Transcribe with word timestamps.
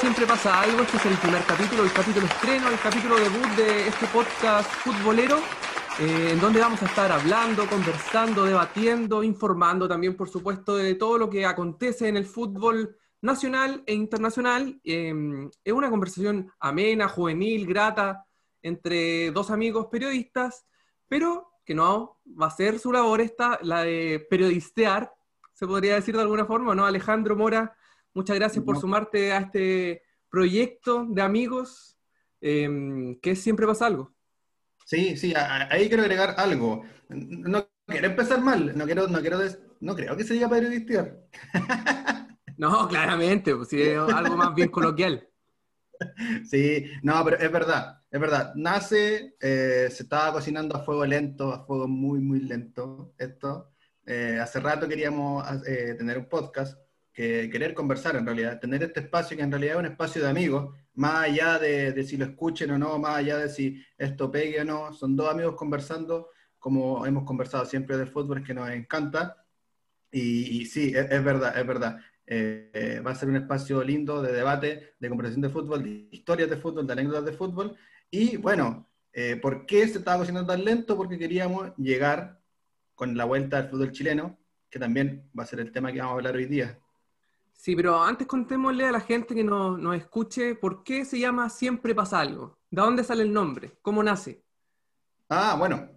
siempre 0.00 0.26
pasa 0.26 0.60
algo? 0.60 0.82
Este 0.82 0.96
es 0.96 1.06
el 1.06 1.16
primer 1.18 1.44
capítulo, 1.44 1.84
el 1.84 1.92
capítulo 1.92 2.26
estreno, 2.26 2.68
el 2.68 2.80
capítulo 2.80 3.16
debut 3.16 3.46
de 3.56 3.86
este 3.86 4.06
podcast 4.08 4.68
futbolero, 4.68 5.38
eh, 6.00 6.30
en 6.32 6.40
donde 6.40 6.58
vamos 6.58 6.82
a 6.82 6.86
estar 6.86 7.12
hablando, 7.12 7.66
conversando, 7.68 8.44
debatiendo, 8.44 9.22
informando 9.22 9.86
también, 9.86 10.16
por 10.16 10.28
supuesto, 10.28 10.76
de 10.76 10.96
todo 10.96 11.16
lo 11.16 11.30
que 11.30 11.46
acontece 11.46 12.08
en 12.08 12.16
el 12.16 12.24
fútbol 12.24 12.96
nacional 13.20 13.84
e 13.86 13.94
internacional. 13.94 14.80
Eh, 14.82 15.14
es 15.62 15.72
una 15.72 15.90
conversación 15.90 16.50
amena, 16.58 17.08
juvenil, 17.08 17.66
grata, 17.66 18.26
entre 18.62 19.30
dos 19.30 19.50
amigos 19.50 19.86
periodistas, 19.92 20.66
pero 21.06 21.52
que 21.64 21.74
no 21.74 22.20
va 22.26 22.46
a 22.46 22.50
ser 22.50 22.80
su 22.80 22.92
labor 22.92 23.20
esta, 23.20 23.60
la 23.62 23.84
de 23.84 24.26
periodistear 24.28 25.12
se 25.58 25.66
podría 25.66 25.96
decir 25.96 26.14
de 26.14 26.22
alguna 26.22 26.46
forma, 26.46 26.72
¿no? 26.76 26.86
Alejandro 26.86 27.34
Mora, 27.34 27.76
muchas 28.18 28.34
gracias 28.34 28.64
por 28.64 28.80
sumarte 28.80 29.30
a 29.30 29.38
este 29.38 30.02
proyecto 30.28 31.06
de 31.08 31.22
amigos, 31.22 31.96
em, 32.40 33.16
que 33.20 33.36
siempre 33.36 33.64
pasa 33.64 33.86
algo. 33.86 34.12
Sí, 34.84 35.16
sí, 35.16 35.32
ahí 35.36 35.86
quiero 35.86 36.02
agregar 36.02 36.34
algo. 36.36 36.82
No 37.08 37.68
quiero 37.86 38.08
empezar 38.08 38.40
mal, 38.40 38.76
no 38.76 38.86
quiero, 38.86 39.06
no 39.06 39.20
quiero, 39.20 39.38
no 39.80 39.94
creo 39.94 40.16
que 40.16 40.24
se 40.24 40.34
diga 40.34 40.48
periodista. 40.48 41.14
no, 42.58 42.88
claramente, 42.88 43.54
pues 43.54 43.68
sí, 43.68 43.80
es 43.80 43.98
algo 44.14 44.36
más 44.36 44.52
bien 44.52 44.68
coloquial. 44.68 45.28
Sí, 46.50 46.86
no, 47.04 47.24
pero 47.24 47.38
es 47.38 47.52
verdad, 47.52 48.02
es 48.10 48.20
verdad. 48.20 48.52
Nace, 48.56 49.36
eh, 49.40 49.88
se 49.92 50.02
estaba 50.02 50.32
cocinando 50.32 50.76
a 50.76 50.82
fuego 50.82 51.06
lento, 51.06 51.52
a 51.52 51.64
fuego 51.64 51.86
muy, 51.86 52.18
muy 52.18 52.40
lento 52.40 53.14
esto. 53.16 53.74
Eh, 54.04 54.40
hace 54.42 54.58
rato 54.58 54.88
queríamos 54.88 55.46
eh, 55.68 55.94
tener 55.96 56.18
un 56.18 56.28
podcast, 56.28 56.78
que 57.18 57.50
querer 57.50 57.74
conversar 57.74 58.14
en 58.14 58.24
realidad, 58.24 58.60
tener 58.60 58.80
este 58.80 59.00
espacio 59.00 59.36
que 59.36 59.42
en 59.42 59.50
realidad 59.50 59.74
es 59.74 59.80
un 59.80 59.86
espacio 59.86 60.22
de 60.22 60.28
amigos, 60.28 60.72
más 60.94 61.24
allá 61.24 61.58
de, 61.58 62.04
si 62.04 62.16
lo 62.16 62.24
escuchen 62.26 62.70
o 62.70 62.78
no, 62.78 62.96
más 62.96 63.16
allá 63.16 63.38
de 63.38 63.48
si 63.48 63.84
esto 63.96 64.30
pegue 64.30 64.60
o 64.60 64.64
no, 64.64 64.92
son 64.92 65.16
dos 65.16 65.28
amigos 65.28 65.56
conversando, 65.56 66.28
como 66.60 67.04
hemos 67.06 67.24
conversado 67.24 67.64
siempre 67.64 67.96
de 67.96 68.06
fútbol, 68.06 68.44
que 68.44 68.54
nos 68.54 68.70
encanta. 68.70 69.44
Y, 70.12 70.64
sí, 70.66 70.92
es, 70.94 71.24
verdad, 71.24 71.58
es 71.58 71.66
verdad. 71.66 71.98
Eh, 72.24 73.02
va 73.04 73.10
a 73.10 73.16
ser 73.16 73.28
un 73.30 73.34
espacio 73.34 73.82
lindo 73.82 74.22
de 74.22 74.30
debate, 74.30 74.94
de 75.00 75.08
conversación 75.08 75.42
de 75.42 75.48
fútbol, 75.48 75.82
de 75.82 76.08
historias 76.12 76.48
de 76.48 76.56
fútbol, 76.56 76.86
de 76.86 76.92
anécdotas 76.92 77.24
de 77.24 77.32
fútbol. 77.32 77.76
Y 78.12 78.36
bueno, 78.36 78.88
¿por 79.42 79.66
qué 79.66 79.88
se 79.88 79.98
estaba 79.98 80.18
cocinando 80.18 80.52
tan 80.52 80.64
lento? 80.64 80.96
Porque 80.96 81.18
queríamos 81.18 81.76
llegar 81.78 82.38
con 82.94 83.16
la 83.16 83.24
vuelta 83.24 83.58
al 83.58 83.68
fútbol 83.68 83.90
chileno, 83.90 84.38
que 84.70 84.78
también 84.78 85.28
va 85.36 85.42
a 85.42 85.46
ser 85.46 85.58
el 85.58 85.72
tema 85.72 85.92
que 85.92 85.98
vamos 85.98 86.12
a 86.12 86.14
hablar 86.14 86.36
hoy 86.36 86.46
día. 86.46 86.78
Sí, 87.58 87.74
pero 87.74 88.00
antes 88.00 88.28
contémosle 88.28 88.86
a 88.86 88.92
la 88.92 89.00
gente 89.00 89.34
que 89.34 89.42
nos, 89.42 89.80
nos 89.80 89.96
escuche 89.96 90.54
por 90.54 90.84
qué 90.84 91.04
se 91.04 91.18
llama 91.18 91.50
Siempre 91.50 91.92
pasa 91.92 92.20
algo. 92.20 92.60
¿De 92.70 92.80
dónde 92.80 93.02
sale 93.02 93.24
el 93.24 93.32
nombre? 93.32 93.72
¿Cómo 93.82 94.00
nace? 94.00 94.44
Ah, 95.28 95.56
bueno. 95.58 95.90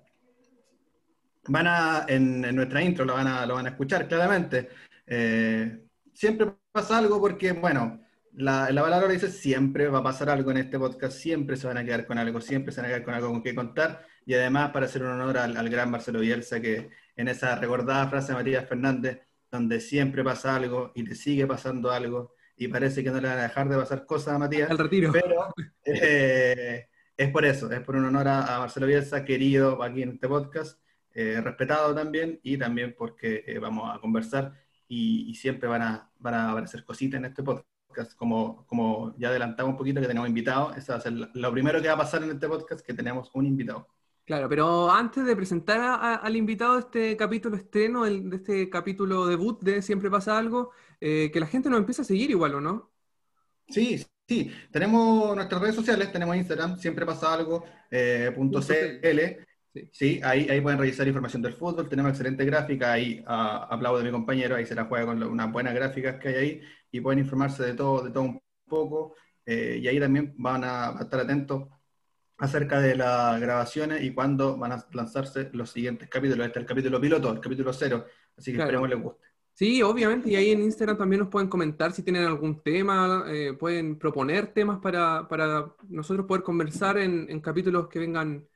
Van 1.47 1.67
a, 1.67 2.05
en, 2.07 2.41
nuestra 2.55 2.81
intro 2.81 3.05
lo 3.05 3.13
van 3.13 3.27
a, 3.27 3.45
lo 3.45 3.53
van 3.53 3.67
a 3.67 3.69
escuchar 3.69 4.07
claramente. 4.07 4.69
Eh, 5.05 5.85
siempre 6.11 6.51
pasa 6.71 6.97
algo 6.97 7.21
porque, 7.21 7.51
bueno, 7.51 8.01
la, 8.33 8.71
la 8.71 8.81
palabra 8.81 9.07
dice 9.09 9.29
siempre 9.29 9.87
va 9.87 9.99
a 9.99 10.03
pasar 10.03 10.31
algo 10.31 10.49
en 10.49 10.57
este 10.57 10.79
podcast, 10.79 11.15
siempre 11.15 11.57
se 11.57 11.67
van 11.67 11.77
a 11.77 11.85
quedar 11.85 12.07
con 12.07 12.17
algo, 12.17 12.41
siempre 12.41 12.73
se 12.73 12.81
van 12.81 12.89
a 12.89 12.93
quedar 12.93 13.05
con 13.05 13.13
algo 13.13 13.29
con 13.29 13.43
que 13.43 13.53
contar 13.53 14.05
y 14.25 14.33
además 14.33 14.71
para 14.71 14.87
hacer 14.87 15.03
un 15.03 15.09
honor 15.09 15.37
al, 15.37 15.69
gran 15.69 15.91
Marcelo 15.91 16.19
Bielsa, 16.21 16.59
que 16.59 16.89
en 17.15 17.27
esa 17.27 17.55
recordada 17.55 18.07
frase 18.07 18.31
de 18.31 18.37
Matías 18.37 18.67
Fernández, 18.67 19.19
donde 19.51 19.81
siempre 19.81 20.23
pasa 20.23 20.55
algo 20.55 20.91
y 20.95 21.03
le 21.03 21.15
sigue 21.15 21.45
pasando 21.45 21.91
algo, 21.91 22.33
y 22.55 22.67
parece 22.67 23.03
que 23.03 23.09
no 23.09 23.19
le 23.19 23.27
van 23.27 23.39
a 23.39 23.43
dejar 23.43 23.67
de 23.69 23.75
pasar 23.75 24.05
cosas 24.05 24.35
a 24.35 24.39
Matías. 24.39 24.69
El 24.69 24.77
retiro. 24.77 25.11
Pero 25.11 25.53
eh, 25.85 26.87
es 27.17 27.29
por 27.29 27.43
eso, 27.45 27.71
es 27.71 27.81
por 27.81 27.95
un 27.95 28.05
honor 28.05 28.27
a, 28.27 28.59
Marcelo 28.59 28.87
Bielsa, 28.87 29.25
querido 29.25 29.83
aquí 29.83 30.03
en 30.03 30.11
este 30.11 30.27
podcast, 30.27 30.79
eh, 31.13 31.41
respetado 31.43 31.93
también, 31.93 32.39
y 32.43 32.57
también 32.57 32.95
porque 32.97 33.43
eh, 33.45 33.59
vamos 33.59 33.93
a 33.93 33.99
conversar 33.99 34.53
y, 34.87 35.33
siempre 35.35 35.67
van 35.67 35.81
a, 35.81 36.11
van 36.19 36.33
a 36.33 36.51
aparecer 36.51 36.83
cositas 36.83 37.17
en 37.17 37.25
este 37.25 37.43
podcast. 37.43 37.67
Como, 38.15 38.65
como 38.67 39.13
ya 39.17 39.27
adelantamos 39.27 39.71
un 39.71 39.77
poquito 39.77 39.99
que 39.99 40.07
tenemos 40.07 40.29
invitados, 40.29 40.77
eso 40.77 40.93
va 40.93 40.99
a 40.99 41.01
ser 41.01 41.11
lo 41.11 41.51
primero 41.51 41.81
que 41.81 41.89
va 41.89 41.95
a 41.95 41.97
pasar 41.97 42.23
en 42.23 42.31
este 42.31 42.47
podcast, 42.47 42.85
que 42.85 42.93
tenemos 42.93 43.29
un 43.33 43.45
invitado. 43.45 43.87
Claro, 44.31 44.47
pero 44.47 44.89
antes 44.89 45.25
de 45.25 45.35
presentar 45.35 46.21
al 46.23 46.35
invitado 46.37 46.75
de 46.75 46.79
este 46.79 47.17
capítulo 47.17 47.57
estreno, 47.57 48.05
de 48.05 48.37
este 48.37 48.69
capítulo 48.69 49.27
debut 49.27 49.61
de 49.61 49.81
Siempre 49.81 50.09
pasa 50.09 50.37
algo, 50.37 50.71
eh, 51.01 51.29
que 51.33 51.39
la 51.41 51.47
gente 51.47 51.69
nos 51.69 51.79
empiece 51.79 52.03
a 52.03 52.05
seguir 52.05 52.29
igual, 52.29 52.55
¿o 52.55 52.61
no? 52.61 52.93
Sí, 53.67 54.01
sí. 54.25 54.49
Tenemos 54.71 55.35
nuestras 55.35 55.61
redes 55.61 55.75
sociales, 55.75 56.13
tenemos 56.13 56.33
Instagram, 56.37 56.77
siempre 56.77 57.05
pasa 57.05 57.33
algo, 57.33 57.65
eh, 57.91 58.33
.cl. 58.33 59.45
Sí, 59.91 60.21
ahí, 60.23 60.47
ahí 60.49 60.61
pueden 60.61 60.79
revisar 60.79 61.05
información 61.05 61.41
del 61.41 61.55
fútbol, 61.55 61.89
tenemos 61.89 62.11
excelente 62.11 62.45
gráfica, 62.45 62.93
ahí 62.93 63.21
aplaudo 63.27 63.97
de 63.97 64.05
mi 64.05 64.11
compañero, 64.11 64.55
ahí 64.55 64.65
se 64.65 64.75
la 64.75 64.85
juega 64.85 65.07
con 65.07 65.21
unas 65.21 65.51
buenas 65.51 65.73
gráficas 65.73 66.21
que 66.21 66.29
hay 66.29 66.35
ahí 66.35 66.61
y 66.89 67.01
pueden 67.01 67.19
informarse 67.19 67.63
de 67.63 67.73
todo, 67.73 68.01
de 68.01 68.11
todo 68.11 68.23
un 68.23 68.41
poco, 68.65 69.13
eh, 69.45 69.77
y 69.81 69.89
ahí 69.89 69.99
también 69.99 70.33
van 70.37 70.63
a 70.63 70.95
estar 71.01 71.19
atentos 71.19 71.67
acerca 72.41 72.81
de 72.81 72.95
las 72.95 73.39
grabaciones 73.39 74.01
y 74.01 74.11
cuándo 74.15 74.57
van 74.57 74.71
a 74.71 74.85
lanzarse 74.93 75.51
los 75.53 75.69
siguientes 75.69 76.09
capítulos. 76.09 76.47
Este 76.47 76.57
es 76.57 76.63
el 76.63 76.67
capítulo 76.67 76.99
piloto, 76.99 77.31
el 77.31 77.39
capítulo 77.39 77.71
cero, 77.71 78.05
así 78.35 78.51
que 78.51 78.57
esperemos 78.57 78.89
les 78.89 78.99
guste. 78.99 79.27
Sí, 79.53 79.83
obviamente, 79.83 80.31
y 80.31 80.35
ahí 80.35 80.49
en 80.49 80.63
Instagram 80.63 80.97
también 80.97 81.19
nos 81.19 81.29
pueden 81.29 81.47
comentar 81.47 81.91
si 81.91 82.01
tienen 82.01 82.25
algún 82.25 82.63
tema, 82.63 83.25
eh, 83.27 83.53
pueden 83.53 83.99
proponer 83.99 84.47
temas 84.47 84.79
para, 84.79 85.27
nosotros 85.87 86.25
poder 86.25 86.41
conversar 86.41 86.97
en, 86.97 87.39
capítulos 87.41 87.87
que 87.87 87.99
vengan 87.99 88.47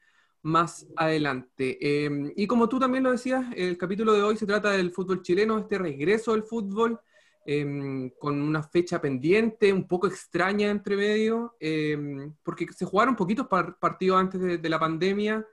más 0.42 0.88
adelante. 0.96 1.78
Em, 2.06 2.34
y 2.36 2.48
como 2.48 2.68
tú 2.68 2.80
también 2.80 3.04
lo 3.04 3.12
decías, 3.12 3.46
el 3.56 3.78
capítulo 3.78 4.14
de 4.14 4.24
hoy 4.24 4.36
se 4.36 4.48
trata 4.48 4.72
del 4.72 4.92
fútbol 4.92 5.22
chileno, 5.22 5.60
este 5.60 5.78
regreso 5.78 6.32
del 6.32 6.44
fútbol 6.44 7.00
Em, 7.48 8.10
con 8.18 8.42
una 8.42 8.64
fecha 8.64 9.00
pendiente, 9.00 9.72
un 9.72 9.88
poco 9.88 10.08
extraña 10.08 10.68
entre 10.72 10.96
medio, 10.96 11.56
em, 11.60 12.34
porque 12.42 12.66
se 12.74 12.86
jugaron 12.86 13.16
poquitos 13.16 13.46
partidos 13.80 14.20
antes 14.20 14.42
de, 14.60 14.70
la 14.70 14.80
pandemia 14.80 15.46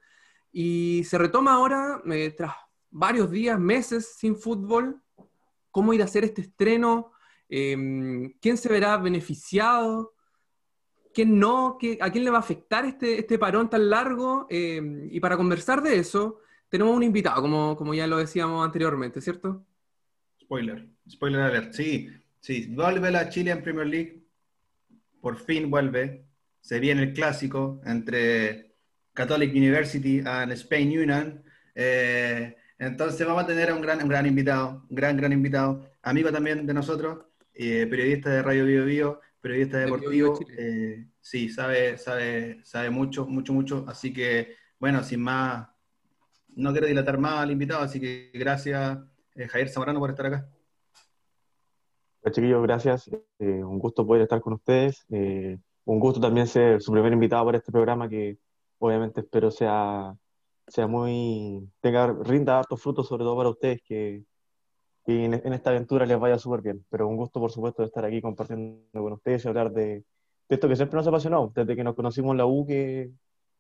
y 0.51 1.05
se 1.05 1.19
retoma 1.19 1.53
ahora, 1.53 2.01
eh, 2.07 2.33
tras 2.35 2.55
varios 2.91 3.31
días, 3.31 3.61
meses 3.61 4.15
sin 4.17 4.37
fútbol, 4.37 5.03
cómo 5.71 5.93
ir 5.93 6.01
a 6.01 6.07
hacer 6.07 6.25
este 6.25 6.41
estreno, 6.41 7.13
em, 7.51 8.33
quién 8.41 8.57
se 8.57 8.71
verá 8.71 8.97
beneficiado, 8.97 10.15
quién 11.13 11.39
no, 11.39 11.77
a 12.01 12.11
quién 12.11 12.25
le 12.25 12.31
va 12.31 12.39
a 12.39 12.41
afectar 12.41 12.87
este, 12.87 13.19
este 13.19 13.39
parón 13.39 13.69
tan 13.69 13.91
largo. 13.91 14.47
y 14.51 15.21
para 15.21 15.37
conversar 15.37 15.83
de 15.83 15.99
eso, 15.99 16.39
tenemos 16.71 16.97
un 16.97 17.03
invitado, 17.03 17.43
como, 17.43 17.77
como 17.77 17.93
ya 17.95 18.07
lo 18.07 18.17
decíamos 18.17 18.65
anteriormente, 18.65 19.21
¿cierto? 19.21 19.67
Spoiler. 20.43 20.89
Spoiler 21.09 21.41
alert, 21.41 21.73
sí, 21.73 22.09
sí, 22.41 22.67
vuelve 22.71 23.11
la 23.11 23.29
Chile 23.29 23.51
en 23.51 23.63
Premier 23.63 23.87
League, 23.87 24.23
por 25.21 25.39
fin 25.39 25.71
vuelve, 25.71 26.27
se 26.61 26.81
viene 26.81 27.03
el 27.03 27.13
clásico 27.13 27.81
entre 27.85 28.75
Catholic 29.15 29.53
University 29.53 30.21
and 30.25 30.53
Spain 30.53 30.89
Union, 30.99 31.43
eh, 31.75 32.57
entonces 32.79 33.27
vamos 33.27 33.45
a 33.45 33.47
tener 33.47 33.71
a 33.71 33.75
un 33.75 33.83
gran, 33.83 34.03
un 34.03 34.09
gran 34.09 34.27
invitado, 34.27 34.85
un 34.89 34.97
gran, 34.97 35.17
gran 35.17 35.33
invitado, 35.33 35.91
amigo 36.03 36.31
también 36.33 36.67
de 36.67 36.75
nosotros, 36.75 37.27
eh, 37.55 37.87
periodista 37.89 38.31
de 38.31 38.43
Radio 38.43 38.65
Bio 38.65 38.85
Bio, 38.85 39.21
periodista 39.41 39.79
deportivo, 39.79 40.39
eh, 40.59 41.07
sí, 41.21 41.49
sabe, 41.49 41.99
sabe, 41.99 42.61
sabe 42.65 42.91
mucho, 42.91 43.27
mucho, 43.27 43.53
mucho, 43.53 43.85
así 43.89 44.13
que, 44.13 44.57
bueno, 44.79 45.03
sin 45.03 45.21
más, 45.21 45.69
no 46.55 46.73
quiero 46.73 46.87
dilatar 46.87 47.19
más 47.19 47.41
al 47.41 47.51
invitado, 47.51 47.83
así 47.83 48.01
que 48.01 48.31
gracias 48.35 48.99
Javier 49.35 49.69
Zamorano 49.69 50.01
por 50.01 50.11
estar 50.11 50.27
acá. 50.27 50.49
Hola 52.23 52.33
chiquillos, 52.33 52.63
gracias. 52.63 53.11
Eh, 53.39 53.65
un 53.65 53.79
gusto 53.79 54.07
poder 54.07 54.23
estar 54.23 54.41
con 54.41 54.55
ustedes. 54.55 55.05
Eh, 55.11 55.59
un 55.85 55.99
gusto 55.99 56.21
también 56.21 56.47
ser 56.47 56.81
su 56.83 56.93
primer 56.93 57.13
invitado 57.13 57.45
para 57.47 57.59
este 57.59 57.73
programa 57.73 58.09
que 58.09 58.39
obviamente 58.79 59.23
espero 59.23 59.51
sea, 59.51 60.15
sea 60.67 60.87
muy, 60.87 61.69
tenga, 61.81 62.13
rinda 62.13 62.59
hartos 62.59 62.81
frutos, 62.83 63.09
sobre 63.09 63.25
todo 63.25 63.37
para 63.37 63.49
ustedes, 63.49 63.81
que, 63.83 64.23
en, 65.07 65.35
esta 65.35 65.71
aventura 65.71 66.07
les 66.07 66.19
vaya 66.19 66.39
súper 66.39 66.61
bien. 66.61 66.85
Pero 66.91 67.09
un 67.09 67.17
gusto, 67.17 67.41
por 67.41 67.51
supuesto, 67.51 67.83
de 67.83 67.87
estar 67.87 68.05
aquí 68.05 68.21
compartiendo 68.21 68.85
con 68.93 69.15
ustedes 69.15 69.45
y 69.45 69.49
hablar 69.49 69.73
de, 69.73 70.05
esto 70.49 70.69
que 70.69 70.77
siempre 70.77 70.97
nos 70.99 71.07
apasionó, 71.07 71.51
desde 71.55 71.75
que 71.75 71.85
nos 71.85 71.95
conocimos 71.95 72.33
en 72.33 72.39
la 72.39 72.47
U, 72.47 72.67
que, 72.67 73.11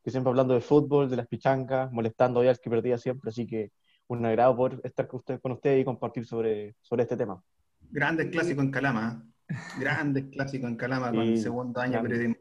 que 0.04 0.10
siempre 0.10 0.30
hablando 0.30 0.54
de 0.54 0.60
fútbol, 0.60 1.08
de 1.08 1.16
las 1.16 1.26
pichancas, 1.26 1.90
molestando 1.90 2.40
a 2.40 2.50
al 2.50 2.60
que 2.60 2.70
perdía 2.70 2.98
siempre. 2.98 3.30
Así 3.30 3.46
que 3.46 3.72
un 4.18 4.26
agrado 4.26 4.56
poder 4.56 4.80
estar 4.84 5.06
con 5.06 5.18
ustedes 5.18 5.40
con 5.40 5.58
y 5.78 5.84
compartir 5.84 6.26
sobre, 6.26 6.76
sobre 6.80 7.02
este 7.02 7.16
tema. 7.16 7.42
Grandes 7.90 8.30
clásicos 8.30 8.64
en 8.64 8.70
Calama. 8.70 9.24
¿eh? 9.48 9.54
Grandes 9.78 10.24
clásicos 10.30 10.70
en 10.70 10.76
Calama 10.76 11.10
con 11.10 11.20
el 11.20 11.38
segundo 11.38 11.80
año 11.80 11.98
de 11.98 12.02
periodismo. 12.02 12.36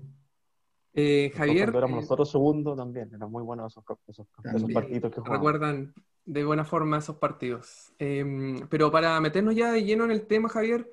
Eh, 0.94 1.32
Javier. 1.36 1.72
Cuando 1.72 1.80
éramos 1.80 1.98
eh, 1.98 2.02
nosotros 2.02 2.32
segundo 2.32 2.76
también, 2.76 3.10
eran 3.14 3.32
muy 3.32 3.44
buenos 3.44 3.72
esos, 3.72 3.84
esos, 4.08 4.28
partidos 4.74 5.12
que 5.12 5.22
jugaban. 5.22 5.40
Recuerdan 5.40 5.94
de 6.26 6.44
buena 6.44 6.66
forma 6.66 6.98
esos 6.98 7.16
partidos. 7.18 7.94
Em, 7.98 8.68
pero 8.70 8.92
para 8.92 9.20
meternos 9.22 9.56
ya 9.56 9.72
de 9.72 9.84
lleno 9.84 10.06
en 10.06 10.12
el 10.12 10.28
tema, 10.28 10.50
Javier, 10.50 10.88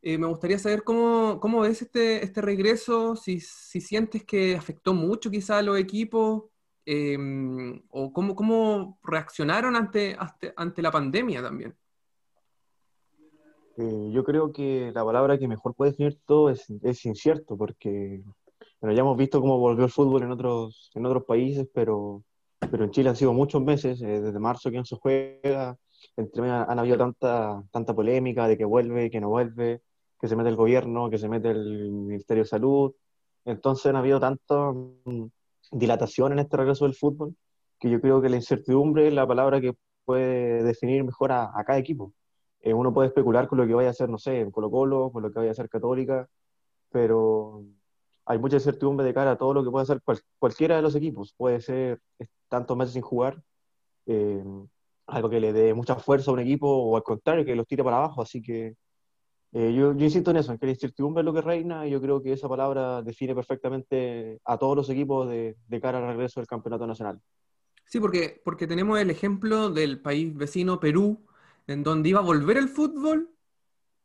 Eh, 0.00 0.16
me 0.16 0.28
gustaría 0.28 0.60
saber 0.60 0.84
cómo, 0.84 1.40
cómo 1.40 1.62
ves 1.62 1.82
este, 1.82 2.24
este 2.24 2.40
regreso, 2.40 3.16
si, 3.16 3.40
si, 3.40 3.80
sientes 3.80 4.24
que 4.24 4.54
afectó 4.56 4.94
mucho 4.94 5.28
quizá 5.28 5.58
a 5.58 5.62
los 5.62 5.76
equipos, 5.76 6.44
em, 6.90 7.82
o 7.90 8.10
cómo, 8.14 8.34
cómo 8.34 8.98
reaccionaron 9.02 9.76
ante, 9.76 10.16
ante, 10.56 10.80
la 10.80 10.90
pandemia 10.90 11.42
también. 11.42 11.76
Eh, 13.76 14.10
yo 14.10 14.24
creo 14.24 14.50
que 14.52 14.90
la 14.94 15.04
palabra 15.04 15.38
que 15.38 15.46
mejor 15.46 15.74
puede 15.74 15.90
definir 15.90 16.18
todo 16.24 16.48
es, 16.48 16.64
es 16.82 17.04
incierto, 17.04 17.58
porque 17.58 18.22
ya 18.80 18.90
hemos 18.90 19.18
visto 19.18 19.38
cómo 19.38 19.58
volvió 19.58 19.84
el 19.84 19.90
fútbol 19.90 20.22
en 20.22 20.30
otros, 20.30 20.90
en 20.94 21.04
otros 21.04 21.24
países, 21.24 21.68
pero, 21.74 22.24
pero 22.70 22.84
en 22.84 22.90
Chile 22.90 23.10
han 23.10 23.16
sido 23.16 23.34
muchos 23.34 23.62
meses, 23.62 24.00
eh, 24.00 24.22
desde 24.22 24.38
marzo 24.38 24.70
que 24.70 24.78
no 24.78 24.84
se 24.86 24.96
juega, 24.96 25.76
entre 26.16 26.50
han 26.50 26.78
habido 26.78 26.96
tanta, 26.96 27.62
tanta 27.70 27.94
polémica 27.94 28.48
de 28.48 28.56
que 28.56 28.64
vuelve, 28.64 29.10
que 29.10 29.20
no 29.20 29.28
vuelve, 29.28 29.82
que 30.18 30.26
se 30.26 30.36
mete 30.36 30.48
el 30.48 30.56
gobierno, 30.56 31.10
que 31.10 31.18
se 31.18 31.28
mete 31.28 31.50
el 31.50 31.90
Ministerio 31.90 32.44
de 32.44 32.48
Salud. 32.48 32.94
Entonces 33.44 33.86
han 33.86 33.96
habido 33.96 34.18
tanta 34.18 34.72
mm, 34.72 35.26
dilatación 35.70 36.32
en 36.32 36.40
este 36.40 36.56
regreso 36.56 36.84
del 36.84 36.94
fútbol 36.94 37.34
que 37.78 37.90
yo 37.90 38.00
creo 38.00 38.20
que 38.20 38.28
la 38.28 38.36
incertidumbre 38.36 39.08
es 39.08 39.14
la 39.14 39.26
palabra 39.26 39.60
que 39.60 39.74
puede 40.04 40.62
definir 40.64 41.04
mejor 41.04 41.32
a, 41.32 41.52
cada 41.66 41.78
equipo. 41.78 42.12
Eh, 42.60 42.74
uno 42.74 42.92
puede 42.92 43.08
especular 43.08 43.46
con 43.48 43.58
lo 43.58 43.66
que 43.66 43.74
vaya 43.74 43.88
a 43.88 43.90
hacer, 43.92 44.08
no 44.08 44.18
sé, 44.18 44.40
en 44.40 44.50
Colo 44.50 44.70
Colo, 44.70 45.10
con 45.12 45.22
lo 45.22 45.30
que 45.30 45.38
vaya 45.38 45.50
a 45.50 45.52
hacer 45.52 45.68
Católica, 45.68 46.28
pero 46.90 47.64
hay 48.26 48.38
mucha 48.38 48.56
incertidumbre 48.56 49.06
de 49.06 49.14
cara 49.14 49.32
a 49.32 49.38
todo 49.38 49.54
lo 49.54 49.64
que 49.64 49.70
puede 49.70 49.84
hacer 49.84 50.00
cualquiera 50.38 50.76
de 50.76 50.82
los 50.82 50.94
equipos. 50.94 51.34
Puede 51.36 51.60
ser 51.60 52.00
tantos 52.48 52.76
meses 52.76 52.94
sin 52.94 53.02
jugar, 53.02 53.42
eh, 54.06 54.44
algo 55.06 55.30
que 55.30 55.40
le 55.40 55.52
dé 55.52 55.74
mucha 55.74 55.96
fuerza 55.96 56.30
a 56.30 56.34
un 56.34 56.40
equipo 56.40 56.68
o 56.68 56.96
al 56.96 57.02
contrario, 57.02 57.44
que 57.44 57.54
los 57.56 57.66
tire 57.66 57.84
para 57.84 57.98
abajo. 57.98 58.22
Así 58.22 58.42
que 58.42 58.76
eh, 59.52 59.72
yo, 59.74 59.92
insisto 59.92 60.30
en 60.30 60.38
eso, 60.38 60.52
en 60.52 60.58
que 60.58 60.66
la 60.66 60.72
incertidumbre 60.72 61.22
es 61.22 61.24
lo 61.24 61.32
que 61.32 61.40
reina 61.40 61.86
y 61.86 61.90
yo 61.90 62.00
creo 62.00 62.22
que 62.22 62.32
esa 62.32 62.48
palabra 62.48 63.02
define 63.02 63.34
perfectamente 63.34 64.40
a 64.44 64.58
todos 64.58 64.76
los 64.76 64.90
equipos 64.90 65.28
de, 65.28 65.56
de 65.66 65.80
cara 65.80 65.98
al 65.98 66.08
regreso 66.08 66.40
del 66.40 66.46
campeonato 66.46 66.86
nacional. 66.86 67.20
Sí, 67.86 68.00
porque, 68.00 68.40
porque 68.44 68.66
tenemos 68.66 68.98
el 69.00 69.10
ejemplo 69.10 69.70
del 69.70 70.00
país 70.02 70.36
vecino 70.36 70.78
Perú, 70.78 71.24
en 71.66 71.82
donde 71.82 72.10
iba 72.10 72.20
a 72.20 72.22
volver 72.22 72.58
el 72.58 72.68
fútbol, 72.68 73.30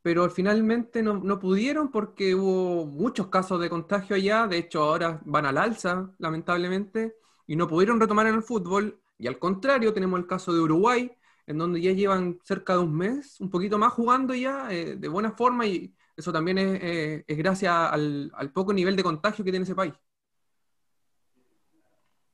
pero 0.00 0.28
finalmente 0.30 1.02
no, 1.02 1.18
no, 1.18 1.38
pudieron 1.38 1.90
porque 1.90 2.34
hubo 2.34 2.86
muchos 2.86 3.28
casos 3.28 3.60
de 3.60 3.68
contagio 3.68 4.16
allá, 4.16 4.46
de 4.46 4.58
hecho 4.58 4.82
ahora 4.82 5.20
van 5.26 5.44
al 5.44 5.58
alza, 5.58 6.14
lamentablemente, 6.18 7.16
y 7.46 7.56
no 7.56 7.68
pudieron 7.68 8.00
retomar 8.00 8.26
en 8.26 8.36
el 8.36 8.42
fútbol, 8.42 9.00
y 9.18 9.26
al 9.26 9.38
contrario 9.38 9.92
tenemos 9.92 10.18
el 10.18 10.26
caso 10.26 10.52
de 10.54 10.60
Uruguay, 10.60 11.10
en 11.46 11.58
donde 11.58 11.80
ya 11.80 11.92
llevan 11.92 12.38
cerca 12.42 12.74
de 12.74 12.80
un 12.80 12.94
mes, 12.94 13.40
un 13.40 13.50
poquito 13.50 13.78
más 13.78 13.92
jugando 13.92 14.34
ya 14.34 14.72
eh, 14.72 14.96
de 14.96 15.08
buena 15.08 15.32
forma 15.32 15.66
y 15.66 15.94
eso 16.16 16.32
también 16.32 16.58
es, 16.58 16.80
eh, 16.82 17.34
gracias 17.36 17.72
al, 17.72 18.30
poco 18.54 18.72
nivel 18.72 18.96
de 18.96 19.02
contagio 19.02 19.44
que 19.44 19.50
tiene 19.50 19.64
ese 19.64 19.74
país. 19.74 19.94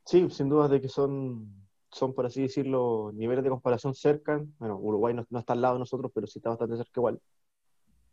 Sí, 0.05 0.29
sin 0.31 0.49
duda 0.49 0.69
de 0.69 0.81
que 0.81 0.89
son, 0.89 1.67
son, 1.91 2.15
por 2.15 2.27
así 2.27 2.43
decirlo, 2.43 3.11
niveles 3.15 3.45
de 3.45 3.51
comparación 3.51 3.95
cerca. 3.95 4.45
Bueno, 4.59 4.77
Uruguay 4.77 5.15
no, 5.15 5.39
está 5.39 5.53
al 5.53 5.63
lado 5.63 5.75
de 5.75 5.81
nosotros, 5.81 6.11
pero 6.15 6.27
sí 6.27 6.39
está 6.39 6.51
bastante 6.51 6.77
cerca 6.77 6.93
igual. 6.97 7.21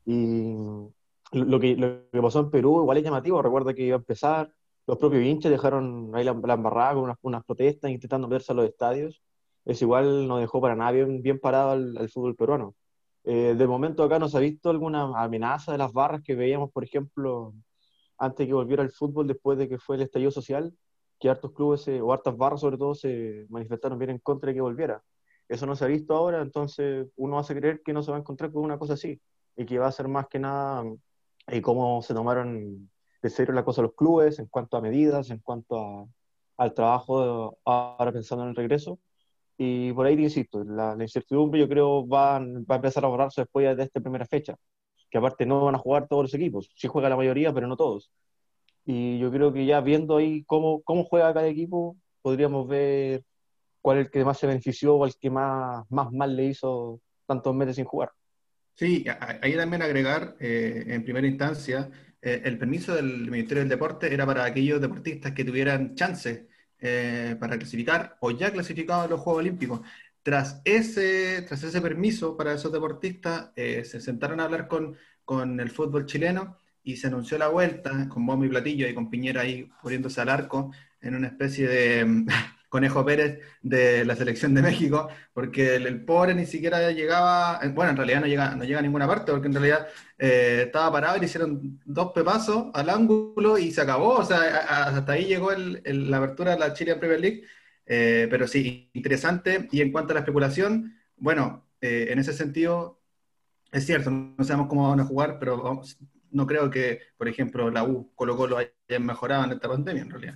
Y 0.06 0.56
lo 1.34 1.60
que, 1.60 1.76
lo 1.76 2.10
que 2.12 2.22
pasó 2.22 2.40
en 2.40 2.52
Perú 2.52 2.82
igual 2.82 2.98
es 2.98 3.04
llamativo. 3.04 3.42
Recuerda 3.42 3.74
que 3.74 3.84
iba 3.84 3.96
a 3.96 4.00
empezar, 4.00 4.54
los 4.86 4.98
propios 4.98 5.24
hinchas 5.24 5.52
dejaron 5.52 6.12
ahí 6.14 6.24
la, 6.24 6.32
embarrada 6.32 6.94
con 6.94 7.04
unas, 7.04 7.18
unas 7.22 7.44
protestas 7.44 7.92
intentando 7.92 8.28
meterse 8.28 8.52
a 8.52 8.56
los 8.56 8.66
estadios 8.66 9.22
es 9.68 9.82
igual 9.82 10.28
no 10.28 10.38
dejó 10.38 10.62
para 10.62 10.76
nada 10.76 10.92
bien, 10.92 11.22
bien 11.22 11.40
parado 11.40 11.72
al, 11.72 12.10
fútbol 12.10 12.36
peruano. 12.36 12.76
Eh, 13.26 13.56
de 13.58 13.68
momento 13.68 14.04
acá 14.04 14.20
no 14.20 14.30
se 14.30 14.38
ha 14.38 14.40
visto 14.40 14.70
alguna 14.70 15.22
amenaza 15.22 15.74
de 15.74 15.78
las 15.78 15.92
barras 15.94 16.22
que 16.24 16.36
veíamos, 16.36 16.72
por 16.72 16.84
ejemplo, 16.86 17.54
antes 18.18 18.48
que 18.48 18.54
volviera 18.54 18.84
el 18.84 18.92
fútbol, 18.92 19.28
después 19.28 19.58
de 19.58 19.70
que 19.70 19.78
fue 19.78 19.98
el 19.98 20.04
estallido 20.04 20.32
social, 20.32 20.74
que 21.20 21.30
hartos 21.30 21.52
clubes, 21.54 21.88
o 21.88 22.14
hartas 22.14 22.38
barras 22.38 22.62
sobre 22.62 22.78
todo, 22.78 22.96
se 22.96 23.46
manifestaron 23.50 24.00
bien 24.00 24.12
en 24.12 24.20
contra 24.20 24.50
de 24.50 24.56
que 24.56 24.62
volviera. 24.62 25.04
Eso 25.50 25.66
no 25.66 25.76
se 25.76 25.86
ha 25.86 25.88
visto 25.88 26.16
ahora, 26.16 26.42
entonces 26.42 27.08
uno 27.18 27.40
hace 27.40 27.56
creer 27.56 27.82
que 27.84 27.94
no 27.94 28.04
se 28.04 28.12
va 28.12 28.18
a 28.18 28.20
encontrar 28.22 28.52
con 28.52 28.64
una 28.64 28.80
cosa 28.80 28.94
así, 28.94 29.22
y 29.58 29.66
que 29.66 29.80
va 29.80 29.88
a 29.88 29.92
ser 29.92 30.08
más 30.08 30.28
que 30.28 30.40
nada 30.40 30.86
y 31.50 31.58
eh, 31.58 31.62
cómo 31.62 32.02
se 32.02 32.14
tomaron 32.14 32.90
de 33.22 33.30
serio 33.30 33.54
la 33.54 33.66
cosa 33.66 33.82
los 33.82 33.94
clubes 33.96 34.40
en 34.40 34.48
cuanto 34.48 34.78
a 34.78 34.82
medidas, 34.82 35.30
en 35.32 35.40
cuanto 35.40 35.80
a, 35.80 36.06
al 36.58 36.74
trabajo, 36.74 37.58
ahora 37.66 38.12
pensando 38.12 38.44
en 38.44 38.52
el 38.52 38.56
regreso, 38.56 39.00
y 39.58 39.92
por 39.94 40.06
ahí 40.06 40.16
te 40.16 40.24
insisto, 40.24 40.64
la, 40.64 40.96
incertidumbre 41.00 41.60
yo 41.60 41.68
creo 41.68 42.08
va, 42.08 42.40
va 42.40 42.76
a 42.76 42.76
empezar 42.76 43.04
a 43.06 43.08
borrarse 43.08 43.42
después 43.42 43.76
de 43.76 43.84
esta 43.84 44.00
primera 44.00 44.26
fecha, 44.26 44.56
que 45.10 45.18
aparte 45.18 45.46
no 45.46 45.66
van 45.66 45.76
a 45.76 45.80
jugar 45.80 46.08
todos 46.08 46.24
los 46.24 46.34
equipos, 46.34 46.70
sí 46.76 46.88
juega 46.88 47.10
la 47.10 47.16
mayoría, 47.16 47.54
pero 47.54 47.68
no 47.68 47.76
todos. 47.76 48.12
Y 48.86 49.20
yo 49.20 49.32
creo 49.32 49.52
que 49.52 49.66
ya 49.66 49.82
viendo 49.82 50.18
ahí 50.18 50.44
cómo, 50.46 50.82
cómo 50.84 51.04
juega 51.04 51.34
cada 51.34 51.48
equipo, 51.48 51.98
podríamos 52.22 52.68
ver 52.68 53.24
cuál 53.82 54.00
es 54.00 54.06
el 54.06 54.12
que 54.12 54.24
más 54.24 54.38
se 54.38 54.48
benefició 54.48 54.96
o 54.96 55.06
el 55.06 55.16
que 55.16 55.30
más, 55.30 55.86
más 55.90 56.12
mal 56.12 56.36
le 56.36 56.46
hizo 56.46 57.02
tantos 57.26 57.54
meses 57.56 57.76
sin 57.76 57.86
jugar. 57.86 58.12
Sí, 58.76 59.06
ahí 59.42 59.56
también 59.56 59.82
agregar, 59.82 60.36
eh, 60.40 60.84
en 60.88 61.04
primera 61.04 61.26
instancia, 61.26 61.90
eh, 62.22 62.42
el 62.46 62.60
permiso 62.60 62.94
del 62.94 63.30
Ministerio 63.32 63.62
del 63.62 63.70
Deporte 63.70 64.14
era 64.14 64.26
para 64.26 64.46
aquellos 64.46 64.80
deportistas 64.80 65.32
que 65.34 65.44
tuvieran 65.44 65.96
chance 65.96 66.48
eh, 66.80 67.36
para 67.40 67.58
clasificar 67.58 68.18
o 68.20 68.32
ya 68.32 68.52
clasificados 68.52 69.06
a 69.06 69.10
los 69.10 69.20
Juegos 69.22 69.42
Olímpicos. 69.42 69.82
Tras 70.24 70.62
ese, 70.66 71.44
tras 71.44 71.64
ese 71.64 71.82
permiso 71.82 72.36
para 72.36 72.54
esos 72.54 72.72
deportistas, 72.72 73.52
eh, 73.56 73.84
se 73.86 74.02
sentaron 74.02 74.40
a 74.40 74.44
hablar 74.46 74.68
con, 74.68 74.98
con 75.26 75.60
el 75.60 75.72
fútbol 75.72 76.06
chileno 76.06 76.58
y 76.84 76.98
se 76.98 77.08
anunció 77.08 77.38
la 77.38 77.48
vuelta 77.48 78.08
con 78.10 78.26
bombo 78.26 78.46
y 78.46 78.50
platillo 78.50 78.88
y 78.88 78.94
con 78.94 79.10
Piñera 79.10 79.42
ahí 79.42 79.70
poniéndose 79.82 80.22
al 80.22 80.30
arco 80.30 80.72
en 81.02 81.16
una 81.16 81.28
especie 81.28 81.68
de, 81.68 82.26
Conejo 82.70 83.06
Pérez 83.06 83.40
de 83.62 84.06
la 84.06 84.16
selección 84.16 84.54
de 84.54 84.62
México, 84.62 85.08
porque 85.34 85.76
el, 85.76 86.04
pobre 86.06 86.36
ni 86.36 86.46
siquiera 86.46 86.92
llegaba, 86.92 87.60
eh, 87.64 87.70
bueno, 87.70 87.92
en 87.92 87.98
realidad 87.98 88.22
no 88.22 88.28
llega, 88.28 88.56
no 88.56 88.64
llega 88.64 88.80
a 88.80 88.82
ninguna 88.82 89.08
parte, 89.08 89.32
porque 89.32 89.48
en 89.48 89.54
realidad 89.54 89.88
eh, 90.18 90.64
estaba 90.66 90.92
parado 90.92 91.18
y 91.18 91.20
le 91.22 91.26
hicieron 91.26 91.80
dos 91.86 92.12
pepazos 92.14 92.68
al 92.74 92.90
ángulo 92.90 93.58
y 93.58 93.72
se 93.72 93.82
acabó, 93.82 94.16
o 94.16 94.26
sea, 94.26 94.40
hasta 94.68 95.14
ahí 95.14 95.26
llegó 95.26 95.52
la 95.52 96.18
apertura 96.18 96.52
de 96.52 96.60
la 96.60 96.74
Chile 96.74 96.96
Premier 96.96 97.20
League, 97.20 97.44
eh, 97.86 98.28
pero 98.30 98.48
sí, 98.48 98.90
interesante. 98.94 99.68
Y 99.72 99.82
en 99.82 99.92
cuanto 99.92 100.12
a 100.12 100.16
la 100.16 100.20
especulación, 100.22 100.96
bueno, 101.16 101.66
en 101.82 102.20
ese 102.20 102.34
sentido, 102.34 103.00
es 103.72 103.86
cierto, 103.86 104.10
no 104.12 104.44
sabemos 104.44 104.68
cómo 104.68 104.90
van 104.90 105.00
a 105.00 105.06
jugar, 105.06 105.38
pero 105.40 105.82
no 106.32 106.48
creo 106.48 106.70
que, 106.70 107.02
por 107.18 107.28
ejemplo, 107.28 107.70
la 107.72 107.84
U, 107.84 108.12
Colo 108.16 108.36
Colo 108.36 108.58
hayan 108.58 109.06
mejorado 109.06 109.46
en 109.46 109.52
esta 109.52 109.70
pandemia, 109.70 110.04
en 110.04 110.10
realidad. 110.10 110.36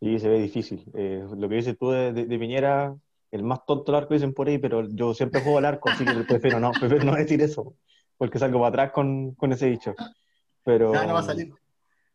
Sí, 0.00 0.18
se 0.18 0.28
ve 0.28 0.40
difícil. 0.40 0.84
Eh, 0.94 1.26
lo 1.36 1.48
que 1.48 1.56
dices 1.56 1.76
tú 1.78 1.90
de, 1.90 2.12
de, 2.12 2.38
Piñera, 2.38 2.94
el 3.30 3.42
más 3.42 3.64
tonto 3.66 3.92
del 3.92 4.02
arco 4.02 4.14
dicen 4.14 4.34
por 4.34 4.48
ahí, 4.48 4.58
pero 4.58 4.88
yo 4.88 5.14
siempre 5.14 5.40
juego 5.40 5.58
al 5.58 5.64
arco, 5.64 5.88
así 5.88 6.04
que 6.04 6.12
prefiero 6.28 6.60
no, 6.60 6.72
prefiero 6.72 7.04
no 7.04 7.14
decir 7.14 7.40
eso, 7.40 7.74
porque 8.16 8.38
salgo 8.38 8.58
para 8.58 8.68
atrás 8.68 8.92
con, 8.92 9.34
con 9.34 9.52
ese 9.52 9.66
dicho. 9.66 9.94
Pero... 10.64 10.92
Ya 10.92 11.06
no 11.06 11.14
va 11.14 11.20
a 11.20 11.24
salir. 11.24 11.52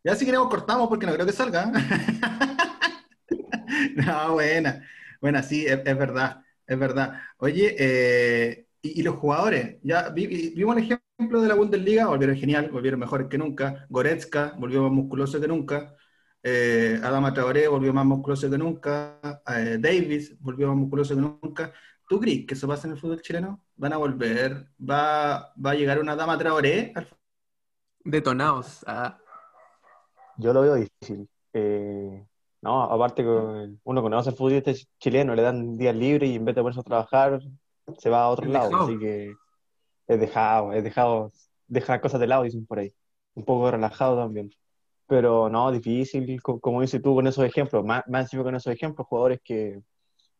Ya 0.03 0.15
si 0.15 0.25
queremos 0.25 0.49
cortamos 0.49 0.89
porque 0.89 1.05
no 1.05 1.13
creo 1.13 1.25
que 1.25 1.31
salga. 1.31 1.71
no, 3.95 4.33
buena. 4.33 4.83
Buena, 5.19 5.43
sí, 5.43 5.65
es, 5.67 5.83
verdad, 5.83 6.41
es 6.65 6.79
verdad. 6.79 7.19
Oye, 7.37 7.75
eh, 7.77 8.65
y, 8.81 9.03
los 9.03 9.17
jugadores, 9.17 9.77
ya 9.83 10.09
vimos 10.09 10.77
el 10.77 10.83
ejemplo 10.83 11.41
de 11.41 11.47
la 11.47 11.53
Bundesliga, 11.53 12.07
volvieron 12.07 12.35
genial, 12.35 12.71
volvieron 12.71 12.99
mejores 12.99 13.27
que 13.27 13.37
nunca. 13.37 13.85
Goretzka 13.89 14.55
volvió 14.57 14.81
más 14.81 14.91
musculoso 14.91 15.39
que 15.39 15.47
nunca. 15.47 15.95
Eh, 16.43 16.99
Adama 17.03 17.33
Traoré 17.33 17.67
volvió 17.67 17.93
más 17.93 18.05
musculoso 18.05 18.49
que 18.49 18.57
nunca, 18.57 19.19
eh, 19.47 19.77
Davis 19.79 20.35
volvió 20.39 20.67
más 20.69 20.77
musculoso 20.77 21.15
que 21.15 21.21
nunca. 21.21 21.71
¿Tú 22.09 22.19
crees 22.19 22.45
que 22.45 22.55
eso 22.55 22.67
pasa 22.67 22.87
en 22.87 22.93
el 22.93 22.99
fútbol 22.99 23.21
chileno? 23.21 23.63
¿Van 23.75 23.93
a 23.93 23.97
volver? 23.97 24.67
¿Va, 24.79 25.53
va 25.53 25.71
a 25.71 25.75
llegar 25.75 25.99
una 25.99 26.13
Adama 26.13 26.37
Traoré? 26.37 26.93
Detonados. 28.03 28.83
Ah. 28.87 29.17
Yo 30.37 30.51
lo 30.51 30.61
veo 30.61 30.75
difícil. 30.75 31.29
Eh, 31.53 32.25
no, 32.61 32.83
aparte 32.83 33.23
que 33.23 33.77
uno 33.83 34.01
conoce 34.01 34.31
el 34.31 34.35
fútbol 34.35 34.63
chileno, 34.99 35.35
le 35.35 35.41
dan 35.41 35.77
días 35.77 35.95
libres 35.95 36.29
y 36.29 36.35
en 36.35 36.45
vez 36.45 36.55
de 36.55 36.61
ponerse 36.61 36.81
a 36.81 36.83
trabajar, 36.83 37.39
se 37.97 38.09
va 38.09 38.23
a 38.23 38.29
otro 38.29 38.47
lado. 38.47 38.83
Así 38.83 38.97
que 38.97 39.33
es 40.07 40.19
dejado, 40.19 40.73
es 40.73 40.83
dejado, 40.83 41.31
dejar 41.67 42.01
cosas 42.01 42.19
de 42.19 42.27
lado, 42.27 42.43
dicen 42.43 42.65
por 42.65 42.79
ahí. 42.79 42.93
Un 43.35 43.45
poco 43.45 43.71
relajado 43.71 44.17
también. 44.17 44.51
Pero 45.11 45.49
no, 45.49 45.69
difícil, 45.73 46.41
como 46.41 46.79
dices 46.79 47.01
tú 47.01 47.13
con 47.13 47.27
esos 47.27 47.43
ejemplos, 47.43 47.83
más, 47.83 48.01
más 48.07 48.21
encima 48.21 48.43
con 48.43 48.55
esos 48.55 48.71
ejemplos, 48.71 49.05
jugadores 49.05 49.41
que, 49.43 49.81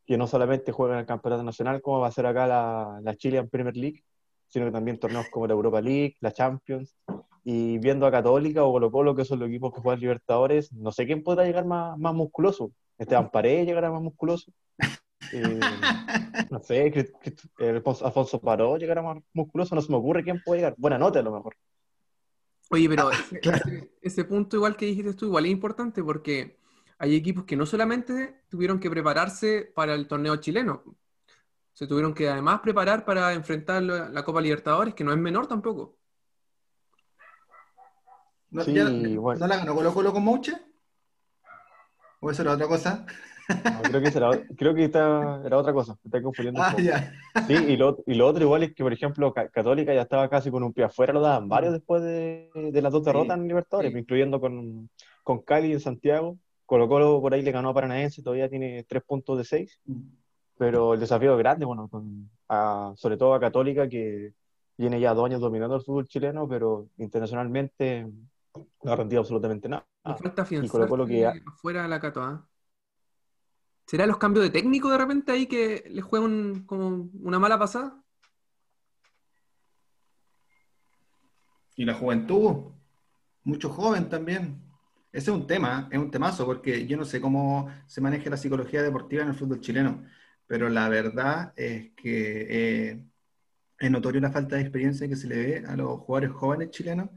que 0.06 0.18
no 0.18 0.28
solamente 0.28 0.72
juegan 0.72 1.00
el 1.00 1.06
campeonato 1.06 1.44
nacional, 1.44 1.82
como 1.82 2.00
va 2.00 2.08
a 2.08 2.12
ser 2.12 2.26
acá 2.26 2.48
la, 2.48 3.02
la 3.04 3.14
Chilean 3.18 3.50
Premier 3.50 3.76
League, 3.76 4.02
sino 4.48 4.64
que 4.64 4.72
también 4.72 4.98
torneos 4.98 5.26
como 5.30 5.46
la 5.46 5.56
Europa 5.56 5.82
League, 5.82 6.16
la 6.22 6.32
Champions, 6.32 6.96
y 7.44 7.80
viendo 7.80 8.06
a 8.06 8.12
Católica 8.12 8.64
o 8.64 8.72
Colo 8.72 8.92
Colo, 8.92 9.14
que 9.14 9.26
son 9.26 9.40
los 9.40 9.50
equipos 9.50 9.74
que 9.74 9.82
juegan 9.82 10.00
Libertadores, 10.00 10.72
no 10.72 10.94
sé 10.94 11.06
quién 11.06 11.22
podrá 11.22 11.44
llegar 11.44 11.66
más, 11.66 11.98
más 12.00 12.14
musculoso. 12.14 12.72
Esteban 12.98 13.30
Paredes 13.30 13.66
llegará 13.66 13.92
más 13.92 14.02
musculoso. 14.02 14.54
eh, 15.34 15.60
no 16.50 16.60
sé, 16.62 17.12
Alfonso 18.06 18.40
Paró 18.40 18.78
llegara 18.78 19.02
más 19.02 19.18
musculoso, 19.34 19.76
no 19.76 19.82
se 19.82 19.92
me 19.92 19.98
ocurre 19.98 20.24
quién 20.24 20.42
puede 20.42 20.62
llegar. 20.62 20.76
Buena 20.78 20.98
nota 20.98 21.20
a 21.20 21.24
lo 21.24 21.34
mejor. 21.34 21.58
Oye, 22.72 22.88
pero 22.88 23.10
ah, 23.10 23.60
ese, 24.02 24.24
punto 24.24 24.56
igual 24.56 24.78
que 24.78 24.86
dijiste 24.86 25.14
tú, 25.14 25.26
igual 25.26 25.46
es 25.46 25.52
importante 25.52 26.02
porque 26.02 26.58
hay 26.98 27.16
equipos 27.16 27.44
que 27.44 27.58
no 27.58 27.66
solamente 27.66 28.44
tuvieron 28.50 28.80
que 28.80 28.90
prepararse 28.90 29.72
para 29.76 29.94
el 29.94 30.08
torneo 30.08 30.38
chileno, 30.38 30.84
se 31.74 31.86
tuvieron 31.86 32.14
que 32.14 32.30
además 32.30 32.62
preparar 32.62 33.04
para 33.04 33.34
enfrentar 33.34 33.84
la 33.84 34.24
Copa 34.24 34.40
Libertadores, 34.40 34.94
que 34.94 35.04
no 35.04 35.12
es 35.12 35.18
menor 35.18 35.48
tampoco. 35.48 35.98
¿No, 38.52 38.64
¿no 38.66 39.48
la 39.48 39.58
ganó 39.58 39.76
Colo 39.76 39.94
Colo 39.94 40.14
con 40.14 40.24
Mouche? 40.24 40.54
¿O 42.22 42.32
eso 42.32 42.42
era 42.42 42.54
otra 42.54 42.68
cosa? 42.68 43.06
Creo 43.84 44.02
que, 44.02 44.08
era, 44.08 44.30
creo 44.58 44.76
que 44.76 44.86
era 44.86 45.58
otra 45.58 45.74
cosa, 45.74 45.94
me 46.04 46.10
estoy 46.10 46.22
confundiendo. 46.22 46.62
Ah, 46.62 46.76
sí, 47.48 47.54
y 47.54 47.78
lo, 47.78 48.04
y 48.06 48.14
lo, 48.16 48.28
otro 48.28 48.44
igual 48.44 48.64
es 48.64 48.74
que, 48.74 48.84
por 48.84 48.94
ejemplo, 48.94 49.34
Católica 49.34 49.94
ya 49.94 50.02
estaba 50.02 50.30
casi 50.30 50.52
con 50.52 50.64
un 50.64 50.74
pie 50.74 50.86
afuera, 50.86 51.14
lo 51.14 51.22
daban 51.22 51.48
varios 51.50 51.74
después 51.74 52.02
de, 52.02 52.50
de 52.54 52.82
las 52.82 52.92
dos 52.92 53.04
derrotas 53.04 53.38
en 53.38 53.48
Libertadores, 53.48 53.96
incluyendo 53.96 54.40
con, 54.40 54.90
con 55.24 55.42
Cali 55.42 55.72
en 55.74 55.80
Santiago. 55.80 56.38
Colo 56.66 56.88
Colo 56.88 57.20
por 57.20 57.34
ahí 57.34 57.42
le 57.42 57.52
ganó 57.52 57.70
a 57.70 57.74
Paranaense, 57.74 58.24
todavía 58.24 58.50
tiene 58.50 58.86
tres 58.88 59.04
puntos 59.04 59.38
de 59.38 59.44
seis. 59.44 59.80
Mm. 59.86 60.02
Pero 60.58 60.94
el 60.94 61.00
desafío 61.00 61.34
es 61.34 61.40
grande, 61.40 61.66
bueno, 61.66 61.90
con, 61.90 62.30
sobre 62.96 63.18
todo 63.18 63.34
a 63.34 63.40
Católica, 63.40 63.90
que 63.90 64.34
viene 64.78 65.00
ya 65.00 65.14
dos 65.14 65.26
años 65.26 65.42
dominando 65.42 65.76
el 65.76 65.82
fútbol 65.82 66.08
chileno, 66.08 66.48
pero 66.48 66.88
internacionalmente 66.98 68.08
no 68.84 68.92
ha 68.92 68.96
rendido 68.96 69.22
absolutamente 69.22 69.68
nada. 69.68 69.88
Me 70.06 70.16
falta 70.16 70.44
afianzar 70.44 70.88
que 71.08 71.42
fuera 71.56 71.88
la 71.88 72.00
Cato, 72.00 72.22
¿ah? 72.22 72.48
¿Será 73.92 74.06
los 74.06 74.18
cambios 74.18 74.46
de 74.46 74.52
técnico 74.52 74.90
de 74.90 74.98
repente 74.98 75.34
ahí 75.34 75.48
que 75.48 75.84
les 75.90 76.06
juegan 76.06 76.64
como 76.64 77.10
una 77.24 77.40
mala 77.40 77.60
pasada? 77.60 78.02
Y 81.76 81.84
la 81.84 81.96
juventud, 81.96 82.72
mucho 83.44 83.68
joven 83.68 84.08
también. 84.08 84.62
Ese 85.12 85.32
es 85.32 85.36
un 85.36 85.46
tema, 85.46 85.90
es 85.92 86.00
un 86.00 86.10
temazo, 86.10 86.46
porque 86.46 86.88
yo 86.88 86.96
no 86.96 87.04
sé 87.04 87.20
cómo 87.20 87.70
se 87.86 88.00
maneja 88.00 88.30
la 88.30 88.38
psicología 88.38 88.82
deportiva 88.82 89.24
en 89.24 89.28
el 89.28 89.36
fútbol 89.36 89.60
chileno, 89.60 90.06
pero 90.48 90.70
la 90.70 90.88
verdad 90.88 91.52
es 91.58 91.92
que 91.98 92.48
eh, 92.50 93.06
es 93.78 93.92
notorio 93.92 94.22
la 94.22 94.32
falta 94.32 94.56
de 94.56 94.62
experiencia 94.62 95.10
que 95.10 95.18
se 95.18 95.28
le 95.28 95.36
ve 95.36 95.64
a 95.68 95.76
los 95.76 96.00
jugadores 96.00 96.32
jóvenes 96.32 96.70
chilenos, 96.70 97.10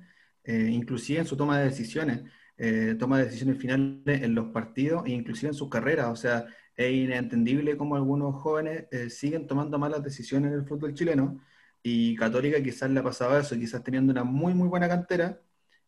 eh, 0.42 0.70
inclusive 0.72 1.20
en 1.20 1.26
su 1.26 1.36
toma 1.36 1.56
de 1.60 1.66
decisiones, 1.66 2.24
eh, 2.56 2.96
toma 2.98 3.18
de 3.18 3.26
decisiones 3.26 3.58
finales 3.58 4.22
en 4.22 4.34
los 4.34 4.46
partidos 4.48 5.06
e 5.06 5.10
inclusive 5.10 5.50
en 5.50 5.54
sus 5.54 5.68
carreras. 5.68 6.08
O 6.08 6.16
sea, 6.16 6.46
es 6.76 6.92
inentendible 6.92 7.76
cómo 7.76 7.96
algunos 7.96 8.34
jóvenes 8.42 8.86
eh, 8.90 9.10
siguen 9.10 9.46
tomando 9.46 9.78
malas 9.78 10.02
decisiones 10.02 10.52
en 10.52 10.58
el 10.58 10.66
fútbol 10.66 10.94
chileno 10.94 11.40
y 11.82 12.16
Católica 12.16 12.62
quizás 12.62 12.90
le 12.90 13.00
ha 13.00 13.02
pasado 13.02 13.38
eso, 13.38 13.54
quizás 13.56 13.84
teniendo 13.84 14.10
una 14.12 14.24
muy, 14.24 14.54
muy 14.54 14.68
buena 14.68 14.88
cantera, 14.88 15.40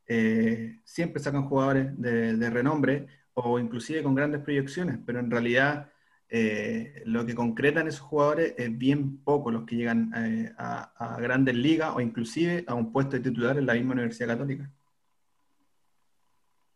eh, 0.07 0.81
siempre 0.85 1.23
sacan 1.23 1.49
jugadores 1.49 1.99
de, 2.01 2.51
renombre 2.51 3.07
o 3.35 3.59
inclusive 3.59 4.03
con 4.03 4.15
grandes 4.15 4.43
proyecciones, 4.43 4.99
pero 5.05 5.19
en 5.21 5.31
realidad 5.31 5.91
eh, 6.29 7.03
lo 7.07 7.25
que 7.25 7.35
concretan 7.35 7.89
esos 7.89 8.01
jugadores 8.01 8.55
es 8.59 8.77
bien 8.77 9.19
poco 9.25 9.51
los 9.51 9.65
que 9.65 9.77
llegan 9.77 10.13
a, 10.59 10.93
a, 10.97 11.21
grandes 11.21 11.55
ligas 11.57 11.93
o 11.97 12.01
inclusive 12.01 12.65
a 12.67 12.75
un 12.75 12.93
puesto 12.93 13.17
de 13.17 13.23
titular 13.23 13.57
en 13.57 13.67
la 13.67 13.75
misma 13.75 13.95
Universidad 13.95 14.29
Católica. 14.29 14.71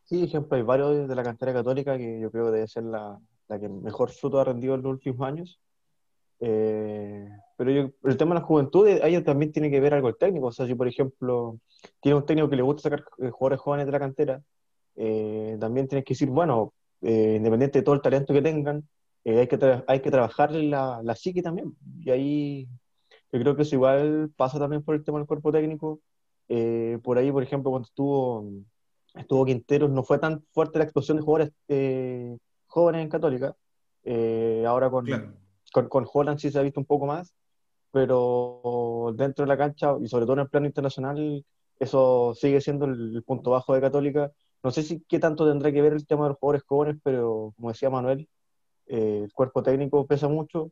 Sí, 0.04 0.24
ejemplo, 0.24 0.56
hay 0.56 0.62
varios 0.62 1.08
de 1.08 1.14
la 1.14 1.22
cantera 1.22 1.52
católica 1.52 1.96
que 1.96 2.20
yo 2.20 2.30
creo 2.32 2.46
que 2.46 2.52
debe 2.52 2.68
ser 2.68 2.84
la, 2.84 3.20
la 3.50 3.58
que 3.58 3.68
mejor 3.68 4.10
fruto 4.10 4.38
ha 4.38 4.44
rendido 4.44 4.74
en 4.76 4.82
los 4.82 4.92
últimos 4.92 5.26
años. 5.26 5.60
Eh, 6.38 7.28
pero 7.56 7.92
el 8.04 8.16
tema 8.16 8.34
de 8.34 8.40
la 8.40 8.46
juventud, 8.46 8.86
eh, 8.86 9.00
ahí 9.02 9.20
también 9.22 9.52
tiene 9.52 9.70
que 9.70 9.80
ver 9.80 9.92
algo 9.92 10.08
el 10.08 10.16
técnico. 10.16 10.46
O 10.46 10.52
sea, 10.52 10.66
si 10.66 10.74
por 10.74 10.86
ejemplo 10.86 11.58
tiene 12.00 12.16
un 12.16 12.24
técnico 12.24 12.48
que 12.48 12.56
le 12.56 12.62
gusta 12.62 12.82
sacar 12.82 13.04
eh, 13.18 13.30
jugadores 13.30 13.60
jóvenes 13.60 13.86
de 13.86 13.92
la 13.92 13.98
cantera, 13.98 14.42
también 15.58 15.88
tienes 15.88 16.04
que 16.04 16.14
decir, 16.14 16.28
bueno, 16.28 16.74
independiente 17.00 17.78
de 17.78 17.82
todo 17.82 17.94
el 17.94 18.02
talento 18.02 18.34
que 18.34 18.42
tengan, 18.42 18.86
hay, 19.24 19.46
que 19.48 19.82
hay 19.86 20.00
que 20.00 20.10
trabajar 20.10 20.52
la, 20.52 21.00
la 21.02 21.14
psique 21.16 21.42
también. 21.42 21.74
Y 22.00 22.10
ahí 22.10 22.68
yo 23.32 23.40
creo 23.40 23.56
que 23.56 23.62
eso 23.62 23.76
igual 23.76 24.30
pasa 24.36 24.58
también 24.58 24.82
por 24.82 24.94
el 24.94 25.04
tema 25.04 25.18
del 25.18 25.26
cuerpo 25.26 25.50
técnico. 25.52 26.00
por 27.02 27.18
ahí, 27.18 27.32
por 27.32 27.42
ejemplo, 27.42 27.70
cuando 27.70 27.86
estuvo, 27.86 28.44
estuvo 29.14 29.46
Quinteros, 29.46 29.90
no 29.90 30.02
fue 30.04 30.18
tan 30.18 30.44
fuerte 30.52 30.78
la 30.78 30.84
explosión 30.84 31.16
de 31.16 31.22
jugadores 31.22 31.52
jóvenes 32.70 33.02
en 33.02 33.08
Católica. 33.08 33.56
Eh, 34.04 34.64
ahora 34.66 34.90
con, 34.90 35.06
con, 35.72 36.06
Holland 36.12 36.38
sí 36.38 36.50
se 36.50 36.58
ha 36.58 36.62
visto 36.62 36.80
un 36.80 36.86
poco 36.86 37.06
más, 37.06 37.34
pero 37.90 39.12
dentro 39.16 39.44
de 39.44 39.48
la 39.48 39.58
cancha 39.58 39.94
y 40.00 40.08
sobre 40.08 40.24
todo 40.24 40.34
en 40.34 40.40
el 40.40 40.48
plano 40.48 40.66
internacional, 40.66 41.44
eso 41.78 42.34
sigue 42.34 42.60
siendo 42.60 42.86
el, 42.86 43.22
punto 43.24 43.50
bajo 43.50 43.74
de 43.74 43.80
Católica. 43.80 44.32
No 44.62 44.70
sé 44.70 44.82
si 44.82 45.02
qué 45.08 45.18
tanto 45.18 45.48
tendrá 45.48 45.72
que 45.72 45.82
ver 45.82 45.94
el 45.94 46.06
tema 46.06 46.24
de 46.24 46.30
los 46.30 46.38
jugadores 46.38 46.64
jóvenes, 46.66 47.00
pero 47.02 47.52
como 47.56 47.70
decía 47.70 47.90
Manuel, 47.90 48.28
eh, 48.86 49.22
el 49.24 49.32
cuerpo 49.32 49.62
técnico 49.62 50.06
pesa 50.06 50.28
mucho 50.28 50.70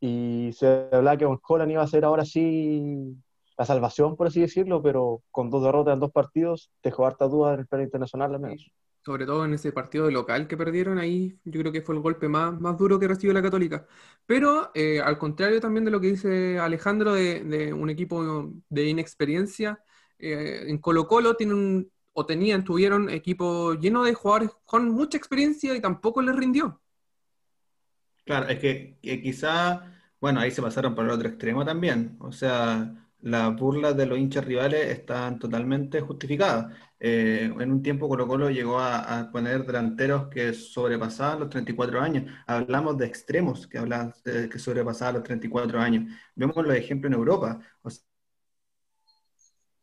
y 0.00 0.50
se 0.54 0.88
hablaba 0.92 1.16
que 1.16 1.26
con 1.26 1.40
Holland 1.46 1.72
iba 1.72 1.82
a 1.82 1.86
ser 1.86 2.04
ahora 2.04 2.24
sí 2.24 3.16
la 3.58 3.66
salvación, 3.66 4.16
por 4.16 4.28
así 4.28 4.40
decirlo, 4.40 4.82
pero 4.82 5.22
con 5.30 5.50
dos 5.50 5.62
derrotas 5.62 5.94
en 5.94 6.00
dos 6.00 6.12
partidos 6.12 6.70
dejó 6.82 7.06
harta 7.06 7.28
duda 7.28 7.54
en 7.54 7.60
el 7.60 7.66
plano 7.66 7.84
internacional 7.84 8.34
al 8.34 8.40
menos 8.40 8.72
sobre 9.10 9.26
todo 9.26 9.44
en 9.44 9.54
ese 9.54 9.72
partido 9.72 10.06
de 10.06 10.12
local 10.12 10.46
que 10.46 10.56
perdieron, 10.56 10.96
ahí 10.98 11.36
yo 11.44 11.60
creo 11.60 11.72
que 11.72 11.82
fue 11.82 11.96
el 11.96 12.00
golpe 12.00 12.28
más, 12.28 12.60
más 12.60 12.78
duro 12.78 12.96
que 13.00 13.08
recibió 13.08 13.32
la 13.32 13.42
Católica. 13.42 13.84
Pero 14.24 14.70
eh, 14.72 15.00
al 15.00 15.18
contrario 15.18 15.60
también 15.60 15.84
de 15.84 15.90
lo 15.90 16.00
que 16.00 16.12
dice 16.12 16.60
Alejandro 16.60 17.14
de, 17.14 17.72
un 17.72 17.90
equipo 17.90 18.52
de 18.68 18.86
inexperiencia, 18.86 19.82
eh, 20.16 20.62
en 20.68 20.78
Colo 20.78 21.08
Colo 21.08 21.34
tienen 21.34 21.90
o 22.12 22.24
tenían, 22.24 22.62
tuvieron 22.62 23.10
equipo 23.10 23.74
lleno 23.74 24.04
de 24.04 24.14
jugadores 24.14 24.50
con 24.64 24.88
mucha 24.90 25.18
experiencia 25.18 25.74
y 25.74 25.80
tampoco 25.80 26.22
les 26.22 26.36
rindió. 26.36 26.80
Claro, 28.24 28.46
es 28.48 28.60
que, 28.60 28.96
que 29.02 29.20
quizá, 29.20 29.92
bueno, 30.20 30.38
ahí 30.38 30.52
se 30.52 30.62
pasaron 30.62 30.94
por 30.94 31.04
el 31.04 31.10
otro 31.10 31.28
extremo 31.28 31.64
también. 31.64 32.16
O 32.20 32.30
sea, 32.30 32.99
las 33.22 33.54
burlas 33.56 33.96
de 33.96 34.06
los 34.06 34.18
hinchas 34.18 34.44
rivales 34.44 34.88
están 34.88 35.38
totalmente 35.38 36.00
justificadas. 36.00 36.74
Eh, 36.98 37.52
en 37.58 37.72
un 37.72 37.82
tiempo 37.82 38.08
Colo 38.08 38.26
Colo 38.26 38.50
llegó 38.50 38.78
a, 38.80 39.30
poner 39.32 39.64
delanteros 39.64 40.28
que 40.28 40.52
sobrepasaban 40.54 41.40
los 41.40 41.50
34 41.50 42.00
años. 42.00 42.32
Hablamos 42.46 42.98
de 42.98 43.06
extremos 43.06 43.66
que, 43.66 43.78
hablan, 43.78 44.14
que 44.24 44.58
sobrepasaban 44.58 45.14
los 45.16 45.22
34 45.24 45.80
años. 45.80 46.12
Vemos 46.34 46.56
los 46.56 46.74
ejemplos 46.74 47.12
en 47.12 47.18
Europa. 47.18 47.60
O 47.82 47.90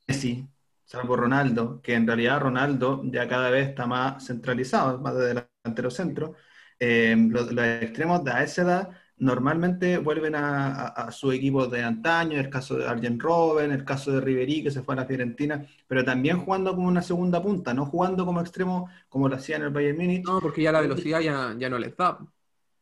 Messi, 0.08 0.48
salvo 0.86 1.16
Ronaldo, 1.16 1.82
que 1.82 1.94
en 1.94 2.08
realidad 2.08 2.40
Ronaldo 2.42 3.02
ya 3.06 3.28
cada 3.28 3.50
vez 3.50 3.70
está 3.70 3.86
más 3.88 4.26
centralizado, 4.26 5.00
más 5.00 5.16
de 5.16 5.28
delantero 5.28 5.92
centro. 5.92 6.36
Eh, 6.80 7.16
los, 7.30 7.52
los 7.52 7.66
extremos 7.66 8.24
de 8.24 8.44
esa 8.44 8.62
edad 8.62 8.90
normalmente 9.20 9.98
vuelven 9.98 10.36
a, 10.36 11.10
su 11.12 11.32
equipo 11.32 11.68
de 11.68 11.84
antaño, 11.84 12.40
el 12.40 12.50
caso 12.50 12.78
de 12.78 12.88
Arjen 12.88 13.20
Robben, 13.20 13.72
el 13.72 13.84
caso 13.84 14.12
de 14.12 14.22
Riverí, 14.22 14.64
que 14.64 14.72
se 14.72 14.82
fue 14.82 14.94
a 14.94 14.98
la 14.98 15.06
Fiorentina, 15.06 15.66
pero 15.88 16.04
también 16.04 16.40
jugando 16.40 16.76
como 16.76 16.88
una 16.88 17.02
segunda 17.02 17.42
punta, 17.42 17.74
no 17.74 17.86
jugando 17.86 18.26
como 18.26 18.42
extremo 18.42 18.90
como 19.10 19.28
lo 19.28 19.36
hacía 19.36 19.56
en 19.56 19.64
el 19.64 19.70
Bayern 19.70 19.98
Munich. 19.98 20.26
No, 20.26 20.40
porque 20.40 20.62
ya 20.62 20.72
la 20.72 20.82
velocidad 20.82 21.20
ya, 21.20 21.56
ya 21.58 21.70
no 21.70 21.80
les 21.80 21.96
da. 21.96 22.20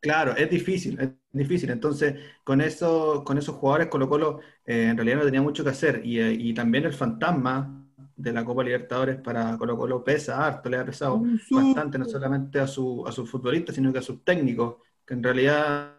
Claro, 0.01 0.35
es 0.35 0.49
difícil, 0.49 0.99
es 0.99 1.09
difícil. 1.31 1.71
Entonces, 1.71 2.15
con, 2.43 2.61
eso, 2.61 3.23
con 3.25 3.37
esos 3.37 3.55
jugadores 3.55 3.87
Colo 3.87 4.07
Colo 4.07 4.39
eh, 4.65 4.89
en 4.89 4.97
realidad 4.97 5.17
no 5.17 5.25
tenía 5.25 5.41
mucho 5.41 5.63
que 5.63 5.71
hacer. 5.71 6.01
Eh, 6.03 6.35
y, 6.37 6.53
también 6.53 6.85
el 6.85 6.93
fantasma 6.93 7.87
de 8.15 8.31
la 8.31 8.45
Copa 8.45 8.63
Libertadores 8.63 9.17
para 9.17 9.57
Colo 9.57 9.75
Colo 9.77 10.03
pesa 10.03 10.45
harto, 10.45 10.69
le 10.69 10.77
ha 10.77 10.85
pesado 10.85 11.23
bastante, 11.49 11.97
no 11.97 12.05
solamente 12.05 12.59
a, 12.59 12.67
su, 12.67 13.03
a 13.07 13.11
sus 13.11 13.29
futbolistas, 13.29 13.75
sino 13.75 13.91
que 13.91 13.99
a 13.99 14.03
sus 14.03 14.23
técnicos, 14.23 14.75
que 15.03 15.15
en 15.15 15.23
realidad 15.23 15.95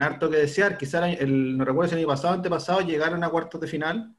harto 0.00 0.30
que 0.30 0.38
desear. 0.38 0.76
Quizás, 0.76 1.18
el, 1.18 1.56
no 1.56 1.64
recuerdo 1.64 1.88
si 1.88 1.94
el 1.94 2.00
año 2.00 2.08
pasado 2.08 2.34
o 2.34 2.36
antepasado 2.36 2.80
llegaron 2.80 3.22
a 3.22 3.28
cuartos 3.28 3.60
de 3.60 3.66
final, 3.66 4.14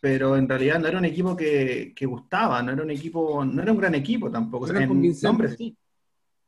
pero 0.00 0.36
en 0.36 0.48
realidad 0.48 0.78
no 0.78 0.88
era 0.88 0.98
un 0.98 1.04
equipo 1.04 1.36
que, 1.36 1.92
que 1.94 2.06
gustaba, 2.06 2.62
no 2.62 2.72
era 2.72 2.82
un 2.82 2.90
equipo, 2.90 3.44
no 3.44 3.62
era 3.62 3.72
un 3.72 3.78
gran 3.78 3.94
equipo 3.94 4.30
tampoco. 4.30 4.66
No 4.68 4.78
en 4.78 5.14
nombres 5.22 5.56
sí. 5.56 5.76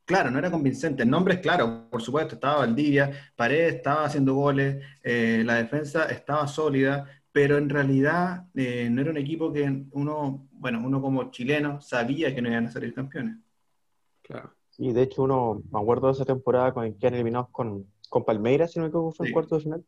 Claro, 0.08 0.30
no 0.30 0.38
era 0.38 0.50
convincente. 0.50 1.02
En 1.02 1.10
nombres, 1.10 1.38
claro, 1.40 1.90
por 1.90 2.00
supuesto, 2.00 2.36
estaba 2.36 2.60
Valdivia, 2.60 3.10
Paredes 3.36 3.74
estaba 3.74 4.04
haciendo 4.06 4.32
goles, 4.34 4.82
eh, 5.02 5.42
la 5.44 5.56
defensa 5.56 6.06
estaba 6.06 6.48
sólida, 6.48 7.06
pero 7.30 7.58
en 7.58 7.68
realidad 7.68 8.46
eh, 8.54 8.88
no 8.90 9.02
era 9.02 9.10
un 9.10 9.18
equipo 9.18 9.52
que 9.52 9.84
uno, 9.90 10.48
bueno, 10.52 10.80
uno 10.82 11.02
como 11.02 11.30
chileno 11.30 11.82
sabía 11.82 12.34
que 12.34 12.40
no 12.40 12.48
iban 12.48 12.66
a 12.66 12.70
salir 12.70 12.94
campeones. 12.94 13.36
Claro. 14.22 14.54
Y 14.78 14.92
de 14.92 15.02
hecho 15.02 15.24
uno, 15.24 15.62
me 15.70 15.78
acuerdo 15.78 16.06
de 16.06 16.14
esa 16.14 16.24
temporada 16.24 16.72
con 16.72 16.90
que 16.94 17.06
han 17.06 17.14
eliminados 17.14 17.50
con, 17.50 17.86
con 18.08 18.24
Palmeiras, 18.24 18.72
si 18.72 18.78
no 18.78 18.84
me 18.84 18.88
equivoco, 18.88 19.12
fue 19.12 19.26
en 19.26 19.32
cuarto 19.32 19.56
de 19.56 19.62
final, 19.62 19.84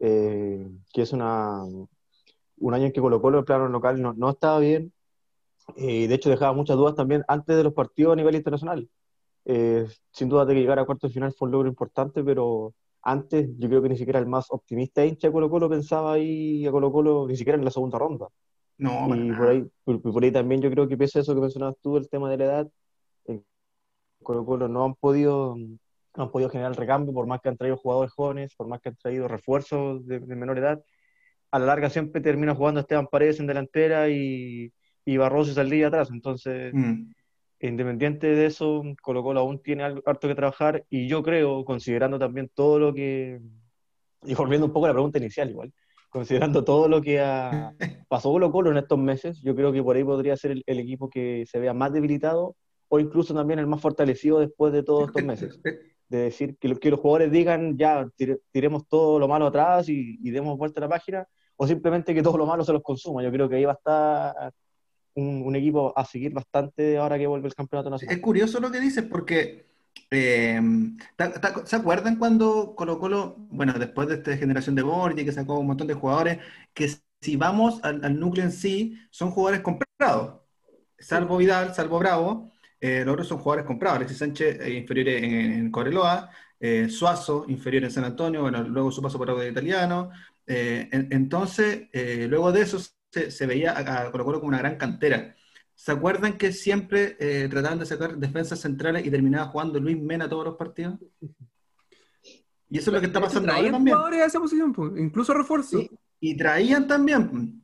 eh, 0.00 0.68
que 0.92 1.02
es 1.02 1.12
una, 1.12 1.62
un 1.64 2.74
año 2.74 2.86
en 2.86 2.92
que 2.92 3.00
Colo 3.00 3.20
Colo 3.20 3.40
el 3.40 3.44
plano 3.44 3.68
local 3.68 4.00
no, 4.00 4.12
no 4.14 4.30
estaba 4.30 4.58
bien, 4.58 4.92
y 5.76 6.06
de 6.06 6.14
hecho 6.14 6.30
dejaba 6.30 6.52
muchas 6.52 6.76
dudas 6.76 6.94
también 6.94 7.24
antes 7.28 7.56
de 7.56 7.64
los 7.64 7.72
partidos 7.72 8.12
a 8.12 8.16
nivel 8.16 8.34
internacional. 8.34 8.88
Eh, 9.44 9.86
sin 10.12 10.28
duda 10.28 10.44
de 10.44 10.54
que 10.54 10.60
llegar 10.60 10.78
a 10.78 10.84
cuarto 10.84 11.08
de 11.08 11.12
final 11.12 11.32
fue 11.32 11.46
un 11.46 11.52
logro 11.52 11.68
importante, 11.68 12.22
pero 12.22 12.74
antes 13.02 13.48
yo 13.58 13.68
creo 13.68 13.82
que 13.82 13.88
ni 13.88 13.96
siquiera 13.96 14.20
el 14.20 14.26
más 14.26 14.46
optimista 14.50 15.04
hincha 15.04 15.28
de 15.28 15.32
Colo 15.32 15.50
Colo 15.50 15.68
pensaba 15.68 16.12
ahí 16.14 16.66
a 16.66 16.70
Colo 16.70 16.92
Colo 16.92 17.26
ni 17.26 17.36
siquiera 17.36 17.58
en 17.58 17.64
la 17.64 17.70
segunda 17.70 17.98
ronda. 17.98 18.28
No, 18.78 19.14
y 19.14 19.32
por 19.32 19.48
ahí, 19.48 19.64
por, 19.84 20.24
ahí 20.24 20.32
también 20.32 20.60
yo 20.60 20.70
creo 20.70 20.88
que 20.88 20.96
pese 20.96 21.18
a 21.18 21.22
eso 21.22 21.34
que 21.34 21.40
mencionabas 21.40 21.76
tú, 21.80 21.96
el 21.96 22.08
tema 22.08 22.30
de 22.30 22.36
la 22.38 22.44
edad, 22.44 22.70
en 23.26 23.44
Colo 24.22 24.44
Colo 24.44 24.68
no 24.68 24.84
han 24.84 24.94
podido 24.94 25.56
no 26.16 26.24
han 26.24 26.30
podido 26.30 26.50
generar 26.50 26.76
recambio, 26.76 27.12
por 27.12 27.26
más 27.26 27.40
que 27.40 27.48
han 27.48 27.56
traído 27.56 27.76
jugadores 27.76 28.12
jóvenes, 28.12 28.54
por 28.54 28.68
más 28.68 28.80
que 28.80 28.90
han 28.90 28.96
traído 28.96 29.28
refuerzos 29.28 30.06
de, 30.06 30.20
menor 30.20 30.58
edad. 30.58 30.82
A 31.50 31.58
la 31.58 31.66
larga 31.66 31.90
siempre 31.90 32.20
termina 32.20 32.54
jugando 32.54 32.80
Esteban 32.80 33.06
Paredes 33.06 33.40
en 33.40 33.46
delantera 33.46 34.08
y, 34.08 34.72
y 35.04 35.16
Barroso 35.16 35.52
saldría 35.52 35.88
atrás. 35.88 36.10
Entonces, 36.10 36.72
mm. 36.74 37.10
independiente 37.60 38.26
de 38.28 38.46
eso, 38.46 38.82
Colo 39.02 39.22
Colo 39.22 39.40
aún 39.40 39.62
tiene 39.62 39.84
algo, 39.84 40.02
harto 40.06 40.28
que 40.28 40.34
trabajar 40.34 40.84
y 40.88 41.08
yo 41.08 41.22
creo, 41.22 41.64
considerando 41.64 42.18
también 42.18 42.50
todo 42.54 42.78
lo 42.78 42.94
que, 42.94 43.40
y 44.24 44.34
volviendo 44.34 44.66
un 44.66 44.72
poco 44.72 44.86
a 44.86 44.88
la 44.90 44.94
pregunta 44.94 45.18
inicial 45.18 45.50
igual, 45.50 45.72
considerando 46.10 46.62
todo 46.64 46.88
lo 46.88 47.00
que 47.00 47.20
ha, 47.20 47.74
pasó 48.08 48.30
Colo 48.30 48.52
Colo 48.52 48.70
en 48.70 48.78
estos 48.78 48.98
meses, 48.98 49.40
yo 49.42 49.54
creo 49.54 49.72
que 49.72 49.82
por 49.82 49.96
ahí 49.96 50.04
podría 50.04 50.36
ser 50.36 50.62
el, 50.64 50.78
equipo 50.78 51.08
que 51.08 51.44
se 51.46 51.58
vea 51.58 51.72
más 51.72 51.92
debilitado 51.92 52.56
o 52.88 53.00
incluso 53.00 53.34
también 53.34 53.58
el 53.58 53.66
más 53.66 53.80
fortalecido 53.80 54.38
después 54.38 54.72
de 54.72 54.82
todos 54.82 55.08
estos 55.08 55.24
meses. 55.24 55.60
De 56.12 56.24
decir 56.24 56.58
que, 56.58 56.74
que 56.76 56.90
los 56.90 57.00
jugadores 57.00 57.32
digan, 57.32 57.78
ya, 57.78 58.06
tiremos 58.50 58.86
todo 58.86 59.18
lo 59.18 59.28
malo 59.28 59.46
atrás 59.46 59.88
y, 59.88 60.18
y, 60.22 60.30
demos 60.30 60.58
vuelta 60.58 60.78
a 60.80 60.82
la 60.82 60.88
página, 60.90 61.26
o 61.56 61.66
simplemente 61.66 62.14
que 62.14 62.22
todo 62.22 62.36
lo 62.36 62.44
malo 62.44 62.64
se 62.64 62.72
los 62.72 62.82
consuma. 62.82 63.22
Yo 63.22 63.32
creo 63.32 63.48
que 63.48 63.56
ahí 63.56 63.64
va 63.64 63.72
a 63.72 63.74
estar 63.74 64.52
un, 65.14 65.56
equipo 65.56 65.92
a 65.96 66.04
seguir 66.04 66.32
bastante 66.32 66.98
ahora 66.98 67.18
que 67.18 67.26
vuelve 67.26 67.48
el 67.48 67.54
campeonato 67.54 67.90
nacional. 67.90 68.14
Es 68.14 68.22
curioso 68.22 68.60
lo 68.60 68.70
que 68.70 68.80
dices 68.80 69.04
porque 69.04 69.66
eh, 70.10 70.60
¿se 71.64 71.76
acuerdan 71.76 72.16
cuando 72.16 72.74
Colo 72.74 72.98
Colo, 72.98 73.36
bueno, 73.50 73.72
después 73.74 74.08
de 74.08 74.14
esta 74.14 74.36
generación 74.36 74.74
de 74.74 74.82
Borgi 74.82 75.24
que 75.24 75.32
sacó 75.32 75.58
un 75.58 75.66
montón 75.66 75.86
de 75.86 75.94
jugadores, 75.94 76.38
que 76.74 76.90
si 77.20 77.36
vamos 77.36 77.80
al, 77.82 78.18
núcleo 78.18 78.44
en 78.44 78.52
sí, 78.52 78.98
son 79.10 79.30
jugadores 79.30 79.62
comprados, 79.62 80.40
salvo 80.98 81.36
Vidal, 81.38 81.74
salvo 81.74 81.98
Bravo, 81.98 82.51
eh, 82.82 83.02
los 83.04 83.14
otros 83.14 83.28
son 83.28 83.38
jugadores 83.38 83.64
comprados, 83.64 83.96
Alexis 83.96 84.18
Sánchez 84.18 84.60
eh, 84.60 84.74
inferior 84.74 85.08
en, 85.08 85.34
en 85.34 85.70
Coreloa, 85.70 86.28
Suazo 86.88 87.44
inferior 87.48 87.82
en 87.82 87.90
San 87.90 88.04
Antonio, 88.04 88.42
bueno, 88.42 88.62
luego 88.62 88.92
su 88.92 89.02
paso 89.02 89.18
por 89.18 89.28
algo 89.28 89.40
de 89.40 89.50
italiano, 89.50 90.10
entonces, 90.46 91.88
luego 92.28 92.52
de 92.52 92.60
eso 92.60 92.78
se, 93.12 93.46
veía 93.46 93.76
a, 93.76 94.10
Colo 94.10 94.24
Colo 94.24 94.40
como 94.40 94.48
una 94.48 94.58
gran 94.58 94.76
cantera. 94.76 95.34
¿Se 95.74 95.92
acuerdan 95.92 96.38
que 96.38 96.52
siempre 96.52 97.16
eh, 97.18 97.48
trataban 97.50 97.78
de 97.78 97.86
sacar 97.86 98.16
defensas 98.16 98.60
centrales 98.60 99.04
y 99.04 99.10
terminaba 99.10 99.48
jugando 99.48 99.80
Luis 99.80 100.00
Mena 100.00 100.28
todos 100.28 100.44
los 100.44 100.56
partidos? 100.56 100.98
Y 102.70 102.78
eso 102.78 102.90
es 102.90 102.94
lo 102.94 103.00
que 103.00 103.06
está 103.06 103.20
pasando 103.20 103.52
ahora 103.52 103.70
también. 103.70 103.96
a 103.96 104.24
esa 104.24 104.40
posición, 104.40 104.74
incluso 104.96 105.34
refuerzo. 105.34 105.80
Y, 106.20 106.36
traían 106.36 106.86
también. 106.86 107.61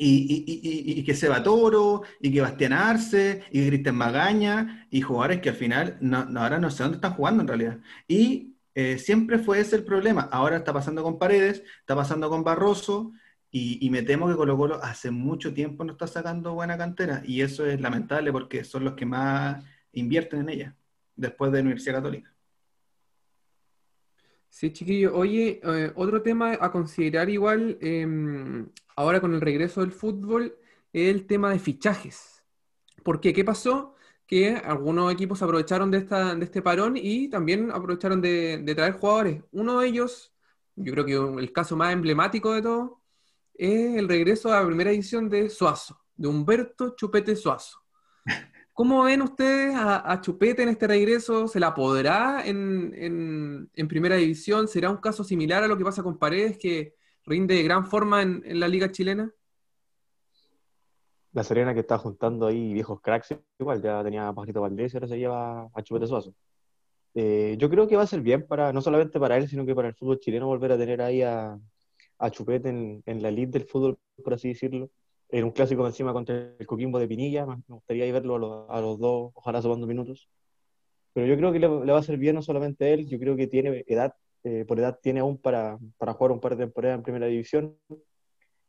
Y, 0.00 1.02
que 1.04 1.14
Seba 1.14 1.42
Toro, 1.42 2.02
y 2.20 2.32
que 2.32 2.40
Bastián 2.40 2.72
Arce, 2.72 3.42
y 3.50 3.66
Cristian 3.66 3.96
Magaña, 3.96 4.86
y 4.90 5.00
jugadores 5.00 5.40
que 5.40 5.48
al 5.50 5.56
final 5.56 5.98
no, 6.00 6.18
ahora 6.36 6.58
no 6.60 6.70
sé 6.70 6.84
dónde 6.84 6.96
están 6.96 7.14
jugando 7.14 7.42
en 7.42 7.48
realidad. 7.48 7.78
Y 8.06 8.54
eh, 8.74 8.98
siempre 8.98 9.38
fue 9.38 9.60
ese 9.60 9.76
el 9.76 9.84
problema. 9.84 10.28
Ahora 10.30 10.58
está 10.58 10.72
pasando 10.72 11.02
con 11.02 11.18
Paredes, 11.18 11.62
está 11.80 11.96
pasando 11.96 12.30
con 12.30 12.44
Barroso, 12.44 13.12
y, 13.50 13.88
me 13.90 14.02
temo 14.02 14.28
que 14.28 14.36
Colo 14.36 14.56
Colo 14.56 14.82
hace 14.82 15.10
mucho 15.10 15.54
tiempo 15.54 15.84
no 15.84 15.92
está 15.92 16.06
sacando 16.06 16.54
buena 16.54 16.76
cantera 16.76 17.22
y 17.24 17.40
eso 17.40 17.64
es 17.66 17.80
lamentable 17.80 18.30
porque 18.30 18.62
son 18.64 18.84
los 18.84 18.94
que 18.94 19.06
más 19.06 19.64
invierten 19.92 20.40
en 20.40 20.48
ella 20.50 20.76
después 21.16 21.50
de 21.52 21.58
la 21.58 21.62
Universidad 21.62 21.96
Católica. 21.96 22.34
Sí, 24.48 24.72
chiquillo. 24.72 25.14
Oye, 25.14 25.60
eh, 25.62 25.92
otro 25.94 26.22
tema 26.22 26.56
a 26.60 26.70
considerar 26.72 27.28
igual 27.30 27.78
em, 27.80 28.68
ahora 28.96 29.20
con 29.20 29.34
el 29.34 29.40
regreso 29.40 29.80
del 29.80 29.92
fútbol 29.92 30.56
es 30.92 31.08
el 31.14 31.26
tema 31.26 31.50
de 31.52 31.58
fichajes. 31.58 32.42
¿Por 33.04 33.20
qué? 33.20 33.32
¿Qué 33.32 33.44
pasó? 33.44 33.94
Que 34.26 34.56
algunos 34.56 35.12
equipos 35.12 35.42
aprovecharon 35.42 35.90
de, 35.90 35.98
esta, 35.98 36.34
de 36.34 36.44
este 36.44 36.62
parón 36.62 36.96
y 36.96 37.28
también 37.28 37.70
aprovecharon 37.70 38.20
de, 38.20 38.58
de 38.58 38.74
traer 38.74 38.94
jugadores. 38.94 39.42
Uno 39.52 39.80
de 39.80 39.88
ellos, 39.88 40.34
yo 40.76 40.92
creo 40.92 41.04
que 41.04 41.40
el 41.40 41.52
caso 41.52 41.76
más 41.76 41.92
emblemático 41.92 42.52
de 42.54 42.62
todo, 42.62 43.02
es 43.54 43.96
el 43.96 44.08
regreso 44.08 44.52
a 44.52 44.60
la 44.60 44.66
primera 44.66 44.90
edición 44.90 45.28
de 45.28 45.50
Suazo, 45.50 46.00
de 46.16 46.28
Humberto 46.28 46.94
Chupete 46.96 47.36
Suazo. 47.36 47.78
¿Cómo 48.78 49.02
ven 49.02 49.22
ustedes 49.22 49.74
a, 49.76 50.20
Chupete 50.20 50.62
en 50.62 50.68
este 50.68 50.86
regreso? 50.86 51.48
¿Se 51.48 51.58
la 51.58 51.74
podrá 51.74 52.46
en, 52.46 53.68
primera 53.88 54.14
división? 54.14 54.68
¿Será 54.68 54.88
un 54.88 54.98
caso 54.98 55.24
similar 55.24 55.64
a 55.64 55.66
lo 55.66 55.76
que 55.76 55.82
pasa 55.82 56.04
con 56.04 56.16
Paredes, 56.16 56.58
que 56.58 56.94
rinde 57.24 57.56
de 57.56 57.64
gran 57.64 57.86
forma 57.86 58.22
en, 58.22 58.60
la 58.60 58.68
liga 58.68 58.92
chilena? 58.92 59.34
La 61.32 61.42
Serena 61.42 61.74
que 61.74 61.80
está 61.80 61.98
juntando 61.98 62.46
ahí 62.46 62.72
viejos 62.72 63.00
cracks, 63.00 63.34
igual 63.58 63.82
ya 63.82 64.04
tenía 64.04 64.28
a 64.28 64.32
Pajito 64.32 64.60
Valdés 64.60 64.94
y 64.94 64.96
ahora 64.96 65.08
se 65.08 65.18
lleva 65.18 65.68
a 65.74 65.82
Chupete 65.82 66.06
Suazo. 66.06 66.32
Eh, 67.14 67.56
yo 67.58 67.68
creo 67.68 67.88
que 67.88 67.96
va 67.96 68.04
a 68.04 68.06
ser 68.06 68.20
bien 68.20 68.46
para, 68.46 68.72
no 68.72 68.80
solamente 68.80 69.18
para 69.18 69.36
él, 69.38 69.48
sino 69.48 69.66
que 69.66 69.74
para 69.74 69.88
el 69.88 69.96
fútbol 69.96 70.20
chileno 70.20 70.46
volver 70.46 70.70
a 70.70 70.78
tener 70.78 71.02
ahí 71.02 71.22
a, 71.22 71.58
Chupete 72.30 72.68
en, 72.68 73.02
en 73.06 73.22
la 73.22 73.30
elite 73.30 73.58
del 73.58 73.66
fútbol, 73.66 73.98
por 74.22 74.34
así 74.34 74.50
decirlo. 74.50 74.88
En 75.30 75.44
un 75.44 75.50
clásico 75.50 75.86
encima 75.86 76.12
contra 76.12 76.54
el 76.58 76.66
Coquimbo 76.66 76.98
de 76.98 77.06
Pinilla, 77.08 77.44
me 77.46 77.62
gustaría 77.68 78.10
verlo 78.12 78.66
a 78.70 78.80
los, 78.80 78.98
dos, 78.98 79.32
ojalá 79.34 79.60
sumando 79.60 79.86
minutos. 79.86 80.28
Pero 81.12 81.26
yo 81.26 81.36
creo 81.36 81.52
que 81.52 81.58
le, 81.58 81.68
va 81.68 81.98
a 81.98 82.02
ser 82.02 82.16
bien 82.16 82.34
no 82.36 82.42
solamente 82.42 82.84
a 82.86 82.88
él, 82.90 83.06
yo 83.06 83.18
creo 83.18 83.36
que 83.36 83.46
tiene 83.46 83.84
edad, 83.86 84.14
eh, 84.44 84.64
por 84.66 84.78
edad 84.78 84.98
tiene 85.02 85.20
aún 85.20 85.38
para, 85.38 85.78
para 85.98 86.14
jugar 86.14 86.32
un 86.32 86.40
par 86.40 86.56
de 86.56 86.64
temporadas 86.64 86.98
en 86.98 87.02
primera 87.02 87.26
división 87.26 87.76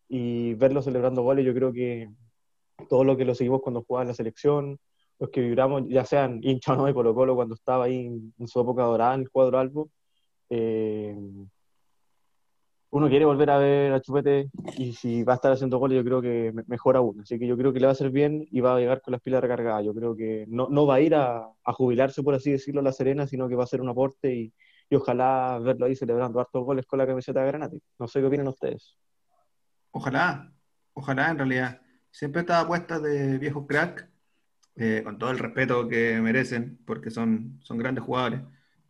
y 0.10 0.56
verlo 0.56 0.82
celebrando 0.82 1.22
goles, 1.22 1.46
yo 1.46 1.54
creo 1.54 1.72
que 1.72 2.10
todo 2.90 3.04
lo 3.04 3.16
que 3.16 3.26
lo 3.26 3.36
seguimos 3.36 3.62
cuando 3.62 3.84
jugaba 3.84 4.04
en 4.04 4.08
la 4.10 4.14
selección, 4.14 4.80
los 5.20 5.30
que 5.30 5.42
vibramos, 5.42 5.84
ya 5.88 6.06
sean 6.06 6.40
hinchas 6.42 6.76
o 6.76 6.78
no 6.78 6.86
de 6.86 6.94
Colo 6.94 7.14
Colo 7.14 7.36
cuando 7.36 7.56
estaba 7.56 7.86
ahí 7.86 8.08
en, 8.38 8.48
su 8.48 8.60
época 8.60 8.84
dorada 8.84 9.16
en 9.16 9.22
el 9.22 9.30
cuadro 9.30 9.60
albo, 9.60 9.90
eh, 10.50 11.16
uno 12.92 13.08
quiere 13.08 13.26
volver 13.26 13.50
a 13.52 13.58
ver 13.58 13.94
a 13.94 14.02
Chupete 14.02 14.50
y 14.78 14.94
si 14.94 15.24
va 15.24 15.34
a 15.34 15.36
estar 15.36 15.52
haciendo 15.52 15.78
goles, 15.78 15.98
yo 15.98 16.04
creo 16.04 16.22
que 16.22 16.54
mejor 16.68 16.98
aún. 16.98 17.22
Así 17.22 17.38
que 17.38 17.46
yo 17.46 17.56
creo 17.56 17.72
que 17.72 17.80
le 17.80 17.86
va 17.86 17.92
a 17.92 17.94
hacer 17.94 18.10
bien 18.10 18.48
y 18.50 18.62
va 18.62 18.76
a 18.76 18.80
llegar 18.80 19.02
con 19.02 19.12
las 19.12 19.22
pilas 19.22 19.42
recargadas. 19.42 19.86
Yo 19.86 19.94
creo 19.94 20.16
que 20.16 20.46
no, 20.48 20.68
no 20.70 20.88
va 20.88 20.96
a 20.96 21.02
ir 21.02 21.14
a, 21.14 21.48
jubilarse, 21.66 22.24
por 22.24 22.34
así 22.34 22.52
decirlo, 22.52 22.82
a 22.82 22.84
La 22.84 22.92
Serena, 22.92 23.28
sino 23.28 23.48
que 23.48 23.56
va 23.56 23.64
a 23.64 23.68
ser 23.68 23.82
un 23.82 23.90
aporte 23.90 24.34
y, 24.34 24.54
ojalá 24.92 25.60
verlo 25.60 25.86
ahí 25.86 25.96
celebrando 25.96 26.40
hartos 26.40 26.66
goles 26.66 26.88
con 26.88 26.98
la 26.98 27.06
camiseta 27.06 27.42
de 27.42 27.48
Granate. 27.48 27.80
No 28.00 28.08
sé 28.08 28.22
qué 28.22 28.26
opinan 28.26 28.48
ustedes. 28.48 28.98
Ojalá, 29.92 30.52
ojalá 30.94 31.30
en 31.30 31.38
realidad. 31.38 31.82
Siempre 32.10 32.42
está 32.42 32.60
apuesta 32.60 33.00
de 33.00 33.38
viejos 33.38 33.68
crack, 33.68 34.10
eh, 34.78 35.02
con 35.04 35.20
todo 35.20 35.30
el 35.30 35.38
respeto 35.38 35.88
que 35.88 36.20
merecen, 36.22 36.80
porque 36.86 37.12
son, 37.12 37.60
son 37.62 37.78
grandes 37.78 38.04
jugadores. 38.04 38.42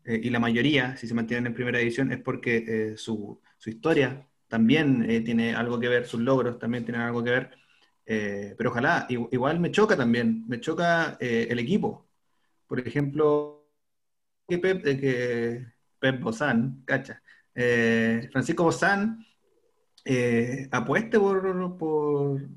Eh, 0.09 0.19
y 0.23 0.29
la 0.29 0.39
mayoría, 0.39 0.97
si 0.97 1.07
se 1.07 1.13
mantienen 1.13 1.47
en 1.47 1.53
primera 1.53 1.79
división, 1.79 2.11
es 2.11 2.19
porque 2.21 2.57
eh, 2.67 2.97
su 2.97 3.39
su 3.59 3.69
historia 3.69 4.25
también 4.47 5.05
eh, 5.09 5.21
tiene 5.21 5.53
algo 5.55 5.79
que 5.79 5.89
ver, 5.89 6.07
sus 6.07 6.21
logros 6.21 6.57
también 6.59 6.85
tienen 6.85 7.01
algo 7.01 7.23
que 7.23 7.31
ver, 7.31 7.51
eh, 8.05 8.55
pero 8.57 8.71
ojalá, 8.71 9.05
igual 9.09 9.59
me 9.59 9.71
choca 9.71 9.95
también, 9.95 10.45
me 10.47 10.59
choca 10.59 11.17
eh, 11.19 11.47
el 11.49 11.59
equipo. 11.59 12.07
Por 12.67 12.79
ejemplo, 12.79 13.67
que 14.47 14.57
Pep, 14.59 14.83
que 14.83 15.65
Pep 15.99 16.21
Bozán, 16.21 16.83
cacha, 16.85 17.21
Francisco 18.31 18.63
Bozán, 18.63 19.25
apueste 20.71 21.19
por, 21.19 21.77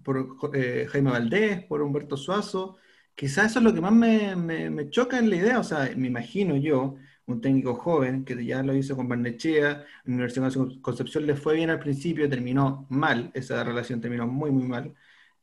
por, 0.02 0.52
Jaime 0.88 1.10
Valdés, 1.10 1.64
por 1.64 1.82
Humberto 1.82 2.16
Suazo, 2.16 2.78
quizás 3.14 3.50
eso 3.50 3.58
es 3.58 3.64
lo 3.64 3.74
que 3.74 3.80
más 3.80 3.92
me, 3.92 4.36
me 4.36 4.90
choca 4.90 5.18
en 5.18 5.30
la 5.30 5.36
idea, 5.36 5.58
o 5.58 5.64
sea, 5.64 5.90
me 5.96 6.08
imagino 6.08 6.56
yo 6.56 6.96
un 7.26 7.40
técnico 7.40 7.74
joven 7.74 8.24
que 8.24 8.44
ya 8.44 8.62
lo 8.62 8.74
hizo 8.74 8.96
con 8.96 9.08
Barnechea, 9.08 9.70
en 9.70 10.12
la 10.12 10.14
Universidad 10.14 10.52
de 10.52 10.80
Concepción 10.80 11.26
le 11.26 11.36
fue 11.36 11.54
bien 11.54 11.70
al 11.70 11.78
principio, 11.78 12.28
terminó 12.28 12.86
mal, 12.90 13.30
esa 13.34 13.62
relación 13.64 14.00
terminó 14.00 14.26
muy, 14.26 14.50
muy 14.50 14.64
mal. 14.64 14.94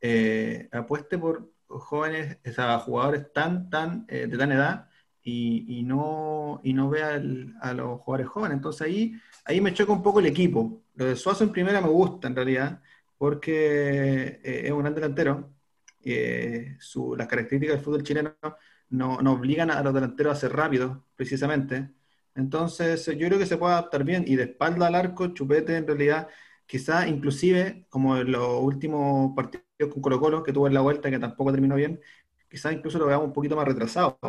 Eh, 0.01 0.69
apueste 0.71 1.17
por 1.17 1.51
jóvenes, 1.67 2.37
o 2.57 2.79
jugadores 2.79 3.31
tan, 3.33 3.69
tan, 3.69 4.05
eh, 4.09 4.27
de 4.27 4.37
tan 4.37 4.51
edad 4.51 4.89
y, 5.23 5.83
no, 5.83 6.59
y 6.63 6.73
no 6.73 6.89
vea 6.89 7.21
a 7.61 7.73
los 7.73 7.99
jugadores 8.01 8.27
jóvenes. 8.27 8.55
Entonces 8.57 8.81
ahí, 8.81 9.13
ahí 9.45 9.61
me 9.61 9.73
choca 9.73 9.93
un 9.93 10.03
poco 10.03 10.19
el 10.19 10.25
equipo. 10.25 10.83
Lo 10.95 11.05
de 11.05 11.15
Suazo 11.15 11.43
en 11.43 11.51
primera 11.51 11.81
me 11.81 11.89
gusta 11.89 12.27
en 12.27 12.35
realidad, 12.35 12.81
porque 13.17 14.39
eh, 14.43 14.61
es 14.65 14.71
un 14.71 14.79
gran 14.79 14.95
delantero. 14.95 15.53
Su, 16.79 17.15
las 17.15 17.27
características 17.27 17.75
del 17.75 17.85
fútbol 17.85 18.03
chileno 18.03 18.33
no, 18.89 19.15
obligan 19.31 19.71
a 19.71 19.81
los 19.83 19.93
delanteros 19.93 20.37
a 20.37 20.39
ser 20.39 20.53
rápidos, 20.53 20.97
precisamente. 21.15 21.91
Entonces, 22.35 23.05
yo 23.05 23.27
creo 23.27 23.39
que 23.39 23.45
se 23.45 23.57
puede 23.57 23.73
adaptar 23.73 24.03
bien. 24.03 24.23
Y 24.27 24.35
de 24.35 24.43
espalda 24.43 24.87
al 24.87 24.95
arco, 24.95 25.27
Chupete 25.33 25.75
en 25.77 25.87
realidad, 25.87 26.27
quizá 26.65 27.07
inclusive, 27.07 27.85
como 27.89 28.17
en 28.17 28.31
los 28.31 28.61
últimos 28.61 29.35
partidos 29.35 29.65
con 29.93 30.01
Colo 30.01 30.19
Colo, 30.19 30.43
que 30.43 30.53
tuvo 30.53 30.67
en 30.67 30.73
la 30.73 30.81
vuelta, 30.81 31.09
que 31.09 31.19
tampoco 31.19 31.51
terminó 31.51 31.75
bien, 31.75 31.99
quizá 32.49 32.71
incluso 32.73 32.99
lo 32.99 33.05
veamos 33.07 33.27
un 33.27 33.33
poquito 33.33 33.55
más 33.55 33.67
retrasado. 33.67 34.19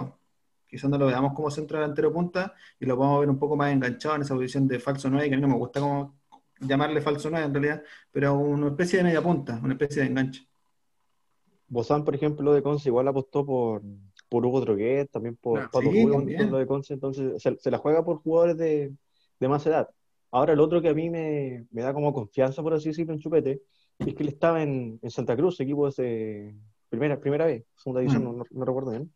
Quizás 0.67 0.89
no 0.91 0.99
lo 0.99 1.07
veamos 1.07 1.33
como 1.35 1.51
centro 1.51 1.79
delantero 1.81 2.13
punta 2.13 2.55
y 2.79 2.87
lo 2.87 2.97
vamos 2.97 3.17
a 3.17 3.21
ver 3.21 3.31
un 3.31 3.39
poco 3.39 3.57
más 3.57 3.73
enganchado 3.73 4.17
en 4.17 4.23
esa 4.23 4.35
posición 4.35 4.69
de 4.69 4.79
falso 4.79 5.11
9, 5.11 5.29
que 5.29 5.35
a 5.35 5.39
mí 5.39 5.43
no 5.43 5.49
me 5.49 5.57
gusta 5.57 5.81
llamarle 6.61 7.01
falso 7.01 7.31
9 7.31 7.47
en 7.47 7.55
realidad, 7.55 7.83
pero 8.13 8.35
una 8.35 8.69
especie 8.69 8.99
de 8.99 9.05
media 9.05 9.23
punta, 9.23 9.59
una 9.63 9.73
especie 9.75 10.03
de 10.03 10.09
enganche. 10.09 10.47
Bozán, 11.69 12.05
por 12.05 12.15
ejemplo, 12.15 12.53
de 12.53 12.63
Conce 12.63 12.89
igual 12.89 13.09
apostó 13.09 13.47
por, 13.47 13.83
por 14.31 14.47
Hugo 14.47 14.61
Droguet, 14.63 15.11
también 15.11 15.37
por 15.37 15.59
Ah, 15.61 15.71
Pato 15.71 15.91
sí, 15.93 16.03
Rubio, 16.03 16.15
también. 16.15 16.51
lo 16.51 16.57
de 16.59 16.67
Conce, 16.67 16.95
entonces 16.95 17.43
se, 17.43 17.59
se 17.59 17.71
la 17.71 17.77
juega 17.79 18.03
por 18.05 18.23
jugadores 18.23 18.57
de, 18.57 18.93
de 19.39 19.49
más 19.49 19.67
edad. 19.67 19.91
Ahora, 20.31 20.53
el 20.55 20.61
otro 20.61 20.81
que 20.81 20.89
a 20.89 20.95
mí 20.95 21.11
me, 21.11 21.67
me 21.73 21.83
da 21.83 21.93
como 21.93 22.13
confianza, 22.15 22.63
por 22.63 22.73
así 22.73 22.89
decirlo, 22.89 23.13
en 23.13 23.19
Chupete, 23.19 23.61
es 23.99 24.15
que 24.15 24.23
él 24.23 24.29
estaba 24.29 24.63
en, 24.63 24.99
en 25.03 25.11
Santa 25.11 25.37
Cruz, 25.37 25.61
equipo 25.61 25.91
de 25.91 26.55
primera, 26.89 27.21
primera 27.21 27.45
vez, 27.47 27.65
segunda 27.77 28.01
división, 28.01 28.23
Mm. 28.23 28.27
no, 28.27 28.33
no- 28.35 28.45
no 28.51 28.65
recuerdo 28.65 28.93
bien. 28.93 29.13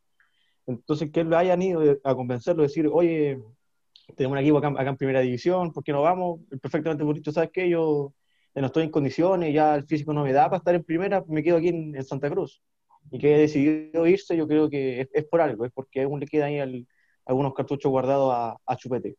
Entonces, 0.67 1.11
que 1.13 1.25
lo 1.25 1.37
hayan 1.37 1.63
ido 1.63 1.81
a 2.03 2.15
convencerlo, 2.15 2.63
decir, 2.63 2.89
oye, 2.93 3.41
tenemos 4.17 4.33
un 4.37 4.39
equipo 4.43 4.59
acá, 4.59 4.69
acá 4.69 4.89
en 4.91 4.97
primera 4.97 5.21
división, 5.21 5.73
¿por 5.73 5.85
qué 5.85 5.93
no 5.93 6.03
vamos? 6.03 6.41
Perfectamente 6.61 7.05
dicho, 7.15 7.33
¿sabes 7.33 7.51
qué? 7.53 7.69
Yo 7.69 8.13
no 8.55 8.67
estoy 8.67 8.85
en 8.85 8.91
condiciones, 8.91 9.53
ya 9.55 9.75
el 9.75 9.85
físico 9.87 10.13
no 10.13 10.25
me 10.25 10.33
da 10.33 10.45
para 10.47 10.59
estar 10.59 10.75
en 10.75 10.85
primera, 10.85 11.25
me 11.29 11.43
quedo 11.43 11.59
aquí 11.59 11.69
en, 11.69 11.95
en 11.95 12.05
Santa 12.05 12.31
Cruz. 12.31 12.63
Y 13.11 13.19
que 13.19 13.29
haya 13.29 13.39
decidido 13.39 14.07
irse, 14.07 14.37
yo 14.37 14.49
creo 14.49 14.69
que 14.71 15.03
es, 15.03 15.09
es 15.13 15.25
por 15.25 15.41
algo, 15.41 15.65
es 15.65 15.73
porque 15.73 16.03
aún 16.03 16.21
le 16.21 16.27
quedan 16.27 16.49
ahí 16.49 16.59
al- 16.61 16.87
algunos 17.27 17.55
cartuchos 17.55 17.91
guardados 17.91 18.33
a, 18.35 18.57
a 18.67 18.77
Chupete. 18.77 19.17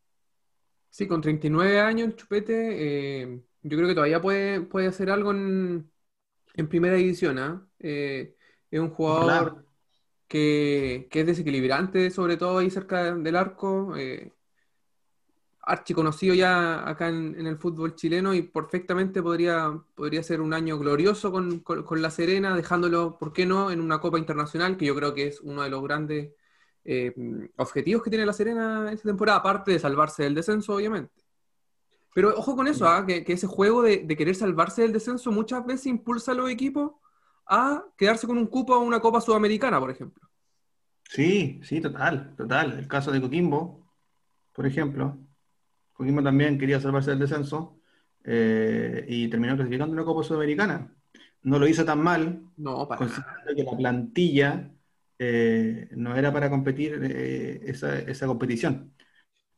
Sí, 0.89 1.07
con 1.07 1.21
39 1.21 1.79
años 1.79 2.15
Chupete, 2.15 3.23
eh, 3.23 3.41
yo 3.63 3.77
creo 3.77 3.87
que 3.87 3.95
todavía 3.95 4.21
puede, 4.21 4.61
puede 4.61 4.87
hacer 4.87 5.09
algo 5.09 5.31
en, 5.31 5.91
en 6.55 6.69
primera 6.69 6.95
división, 6.95 7.39
¿ah? 7.39 7.67
Eh, 7.79 8.35
es 8.71 8.79
un 8.79 8.91
jugador 8.91 9.65
que, 10.27 11.07
que 11.11 11.21
es 11.21 11.27
desequilibrante, 11.27 12.11
sobre 12.11 12.37
todo 12.37 12.59
ahí 12.59 12.69
cerca 12.71 13.15
del 13.15 13.35
arco, 13.35 13.95
eh, 13.97 14.33
archiconocido 15.65 16.33
ya 16.35 16.87
acá 16.87 17.09
en, 17.09 17.45
el 17.47 17.57
fútbol 17.57 17.95
chileno 17.95 18.33
y 18.33 18.43
perfectamente 18.43 19.21
podría, 19.23 19.71
podría 19.95 20.23
ser 20.23 20.41
un 20.41 20.53
año 20.53 20.77
glorioso 20.77 21.31
con, 21.31 21.59
con- 21.59 22.01
La 22.01 22.11
Serena, 22.11 22.55
dejándolo, 22.55 23.17
¿por 23.17 23.33
qué 23.33 23.45
no?, 23.45 23.71
en 23.71 23.81
una 23.81 23.99
Copa 23.99 24.19
Internacional, 24.19 24.77
que 24.77 24.85
yo 24.85 24.95
creo 24.95 25.13
que 25.13 25.27
es 25.27 25.41
uno 25.41 25.63
de 25.63 25.69
los 25.69 25.83
grandes 25.83 26.33
eh, 26.83 27.13
objetivos 27.57 28.03
que 28.03 28.09
tiene 28.09 28.25
La 28.25 28.33
Serena 28.33 28.91
esta 28.91 29.09
temporada, 29.09 29.39
aparte 29.39 29.71
de 29.71 29.79
salvarse 29.79 30.23
del 30.23 30.35
descenso, 30.35 30.75
obviamente. 30.75 31.23
Pero 32.13 32.29
ojo 32.37 32.55
con 32.55 32.67
eso, 32.67 32.87
que, 33.05 33.25
que 33.25 33.33
ese 33.33 33.47
juego 33.47 33.81
de, 33.81 33.97
de 33.97 34.15
querer 34.15 34.35
salvarse 34.35 34.83
del 34.83 34.93
descenso 34.93 35.31
muchas 35.31 35.65
veces 35.65 35.87
impulsa 35.87 36.31
a 36.31 36.35
los 36.35 36.49
equipos 36.49 36.93
a 37.47 37.83
quedarse 37.97 38.25
con 38.25 38.37
un 38.37 38.47
cupo 38.47 38.73
a 38.73 38.79
una 38.79 38.99
Copa 38.99 39.21
Sudamericana, 39.21 39.79
por 39.79 39.91
ejemplo. 39.91 40.23
Sí, 41.03 41.59
sí, 41.63 41.81
total, 41.81 42.35
total. 42.35 42.79
El 42.79 42.87
caso 42.87 43.11
de 43.11 43.21
Coquimbo, 43.21 43.85
por 44.53 44.65
ejemplo. 44.65 45.17
Coquimbo 45.95 46.23
también 46.23 46.59
quería 46.59 46.79
salvarse 46.81 47.11
del 47.11 47.19
descenso 47.19 47.81
eh, 48.23 49.05
y 49.07 49.29
terminó 49.29 49.55
clasificando 49.55 49.93
en 49.93 49.99
una 49.99 50.05
Copa 50.05 50.23
Sudamericana. 50.23 50.95
No 51.43 51.59
lo 51.59 51.67
hizo 51.67 51.85
tan 51.85 52.01
mal, 52.01 52.43
No, 52.57 52.87
para 52.87 53.05
nada. 53.05 53.45
considerando 53.45 53.55
que 53.55 53.63
la 53.63 53.77
plantilla 53.77 54.71
eh, 55.19 55.89
no 55.93 56.15
era 56.17 56.33
para 56.33 56.49
competir 56.49 56.99
eh, 57.03 57.61
esa, 57.65 57.99
esa 57.99 58.27
competición. 58.27 58.93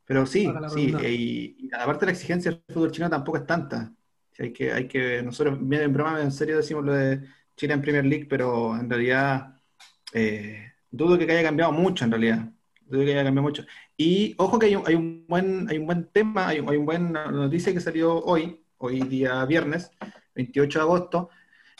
Pero 0.05 0.25
sí, 0.25 0.63
sí, 0.67 0.95
y, 1.01 1.67
y 1.67 1.69
aparte 1.75 2.05
la 2.05 2.13
exigencia 2.13 2.51
del 2.51 2.63
fútbol 2.69 2.91
chino 2.91 3.09
tampoco 3.09 3.37
es 3.39 3.45
tanta. 3.47 3.93
Hay 4.39 4.53
que, 4.53 4.71
hay 4.73 4.87
que, 4.87 5.23
nosotros 5.23 5.57
bien 5.67 5.83
en 5.83 5.93
broma, 5.93 6.21
en 6.21 6.31
serio 6.31 6.57
decimos 6.57 6.85
lo 6.85 6.93
de 6.93 7.21
Chile 7.57 7.73
en 7.73 7.81
Premier 7.81 8.05
League, 8.05 8.27
pero 8.29 8.75
en 8.77 8.89
realidad 8.89 9.55
dudo 10.91 11.17
que 11.17 11.25
haya 11.31 11.43
cambiado 11.43 11.71
mucho 11.71 12.05
en 12.05 12.11
realidad. 12.11 12.49
Dudo 12.89 13.03
que 13.05 13.11
haya 13.13 13.23
cambiado 13.23 13.43
mucho. 13.47 13.65
Y 13.97 14.33
ojo 14.37 14.57
que 14.59 14.67
hay 14.67 14.75
un, 14.75 14.83
hay 14.87 14.95
un 14.95 15.25
buen, 15.27 15.69
hay 15.69 15.77
un 15.77 15.85
buen 15.85 16.05
tema, 16.11 16.47
hay, 16.49 16.59
un- 16.59 16.69
hay 16.69 16.77
una 16.77 16.85
buena 16.85 17.31
noticia 17.31 17.73
que 17.73 17.81
salió 17.81 18.19
hoy, 18.23 18.63
hoy 18.77 19.01
día 19.01 19.43
viernes, 19.45 19.91
28 20.35 20.79
de 20.79 20.83
agosto. 20.83 21.29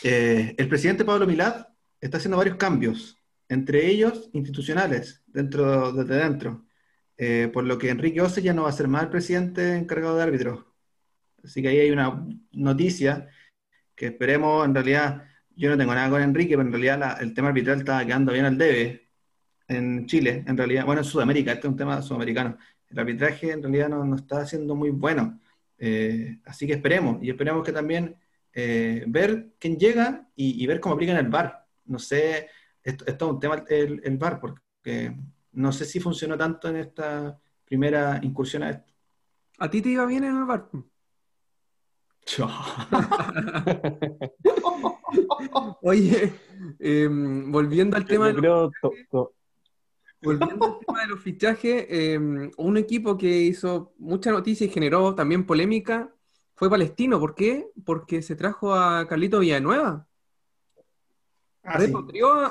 Eh, 0.04 0.56
el 0.58 0.68
presidente 0.68 1.06
Pablo 1.06 1.26
Milad 1.28 1.68
está 2.02 2.18
haciendo 2.18 2.38
varios 2.38 2.58
cambios, 2.58 3.18
entre 3.50 3.88
ellos 3.90 4.30
institucionales, 4.34 5.24
dentro, 5.28 5.92
desde 5.94 6.16
dentro. 6.16 6.66
Eh, 7.18 7.50
por 7.52 7.64
lo 7.64 7.78
que 7.78 7.90
Enrique 7.90 8.22
Ose 8.22 8.42
ya 8.42 8.54
no 8.54 8.64
va 8.64 8.70
a 8.70 8.74
ser 8.74 8.88
más 8.88 9.04
el 9.04 9.10
presidente 9.10 9.76
encargado 9.76 10.18
de 10.18 10.24
árbitros. 10.24 10.66
Así 11.44 11.62
que 11.62 11.70
ahí 11.70 11.80
hay 11.80 11.92
una 11.92 12.26
noticia 12.52 13.30
que 13.96 14.08
esperemos, 14.08 14.66
en 14.66 14.76
realidad, 14.76 15.24
yo 15.56 15.70
no 15.70 15.78
tengo 15.78 15.96
nada 15.96 16.10
con 16.10 16.22
Enrique, 16.22 16.56
pero 16.58 16.62
en 16.68 16.72
realidad 16.74 17.00
la- 17.00 17.14
el 17.14 17.34
tema 17.34 17.48
arbitral 17.50 17.80
está 17.80 18.06
quedando 18.06 18.34
bien 18.34 18.46
al 18.46 18.58
debe 18.58 19.07
en 19.68 20.06
Chile, 20.06 20.44
en 20.48 20.58
realidad, 20.58 20.86
bueno, 20.86 21.02
en 21.02 21.06
Sudamérica, 21.06 21.52
este 21.52 21.68
es 21.68 21.72
un 21.72 21.78
tema 21.78 22.02
sudamericano. 22.02 22.58
El 22.90 23.00
arbitraje 23.00 23.52
en 23.52 23.62
realidad 23.62 23.90
no, 23.90 24.06
no 24.06 24.16
está 24.16 24.46
siendo 24.46 24.76
muy 24.76 24.90
bueno. 24.92 25.40
Eh, 25.78 26.40
así 26.46 26.66
que 26.66 26.74
esperemos, 26.74 27.22
y 27.22 27.30
esperemos 27.30 27.66
que 27.66 27.74
también 27.74 28.16
eh, 28.54 29.04
ver 29.08 29.50
quién 29.60 29.78
llega 29.78 30.28
y, 30.36 30.64
y 30.64 30.68
ver 30.68 30.80
cómo 30.80 30.96
aplican 30.96 31.18
el 31.18 31.28
VAR. 31.30 31.66
No 31.86 32.00
sé, 32.00 32.48
esto, 32.84 33.06
esto 33.06 33.26
es 33.26 33.32
un 33.34 33.40
tema 33.40 33.64
el, 33.70 34.02
el 34.04 34.18
VAR, 34.18 34.40
porque 34.40 35.16
no 35.52 35.72
sé 35.72 35.86
si 35.86 36.00
funcionó 36.00 36.38
tanto 36.38 36.70
en 36.70 36.78
esta 36.78 37.38
primera 37.66 38.20
incursión 38.24 38.64
a 38.64 38.70
esto. 38.72 38.94
¿A 39.60 39.70
ti 39.70 39.82
te 39.82 39.90
iba 39.90 40.06
bien 40.06 40.24
en 40.24 40.38
el 40.38 40.46
bar? 40.46 40.70
Oye, 45.82 46.34
em, 46.80 47.52
volviendo 47.52 47.98
al 47.98 48.06
tema 48.06 48.26
yo 48.26 48.28
de 48.28 48.34
los 48.34 48.42
creo, 48.42 48.72
to- 48.82 48.92
to- 49.12 49.34
Volviendo 50.22 50.66
al 50.66 50.86
tema 50.86 51.02
de 51.02 51.08
los 51.08 51.20
fichajes, 51.20 51.86
eh, 51.90 52.52
un 52.58 52.78
equipo 52.78 53.18
que 53.18 53.28
hizo 53.28 53.94
mucha 53.98 54.32
noticia 54.32 54.66
y 54.66 54.70
generó 54.70 55.14
también 55.14 55.46
polémica 55.46 56.14
fue 56.56 56.70
Palestino. 56.70 57.20
¿Por 57.20 57.36
qué? 57.36 57.70
Porque 57.86 58.22
se 58.22 58.36
trajo 58.36 58.74
a 58.74 59.08
Carlitos 59.08 59.42
Villanueva. 59.42 60.08
Ah, 61.64 61.80
sí. 61.80 61.94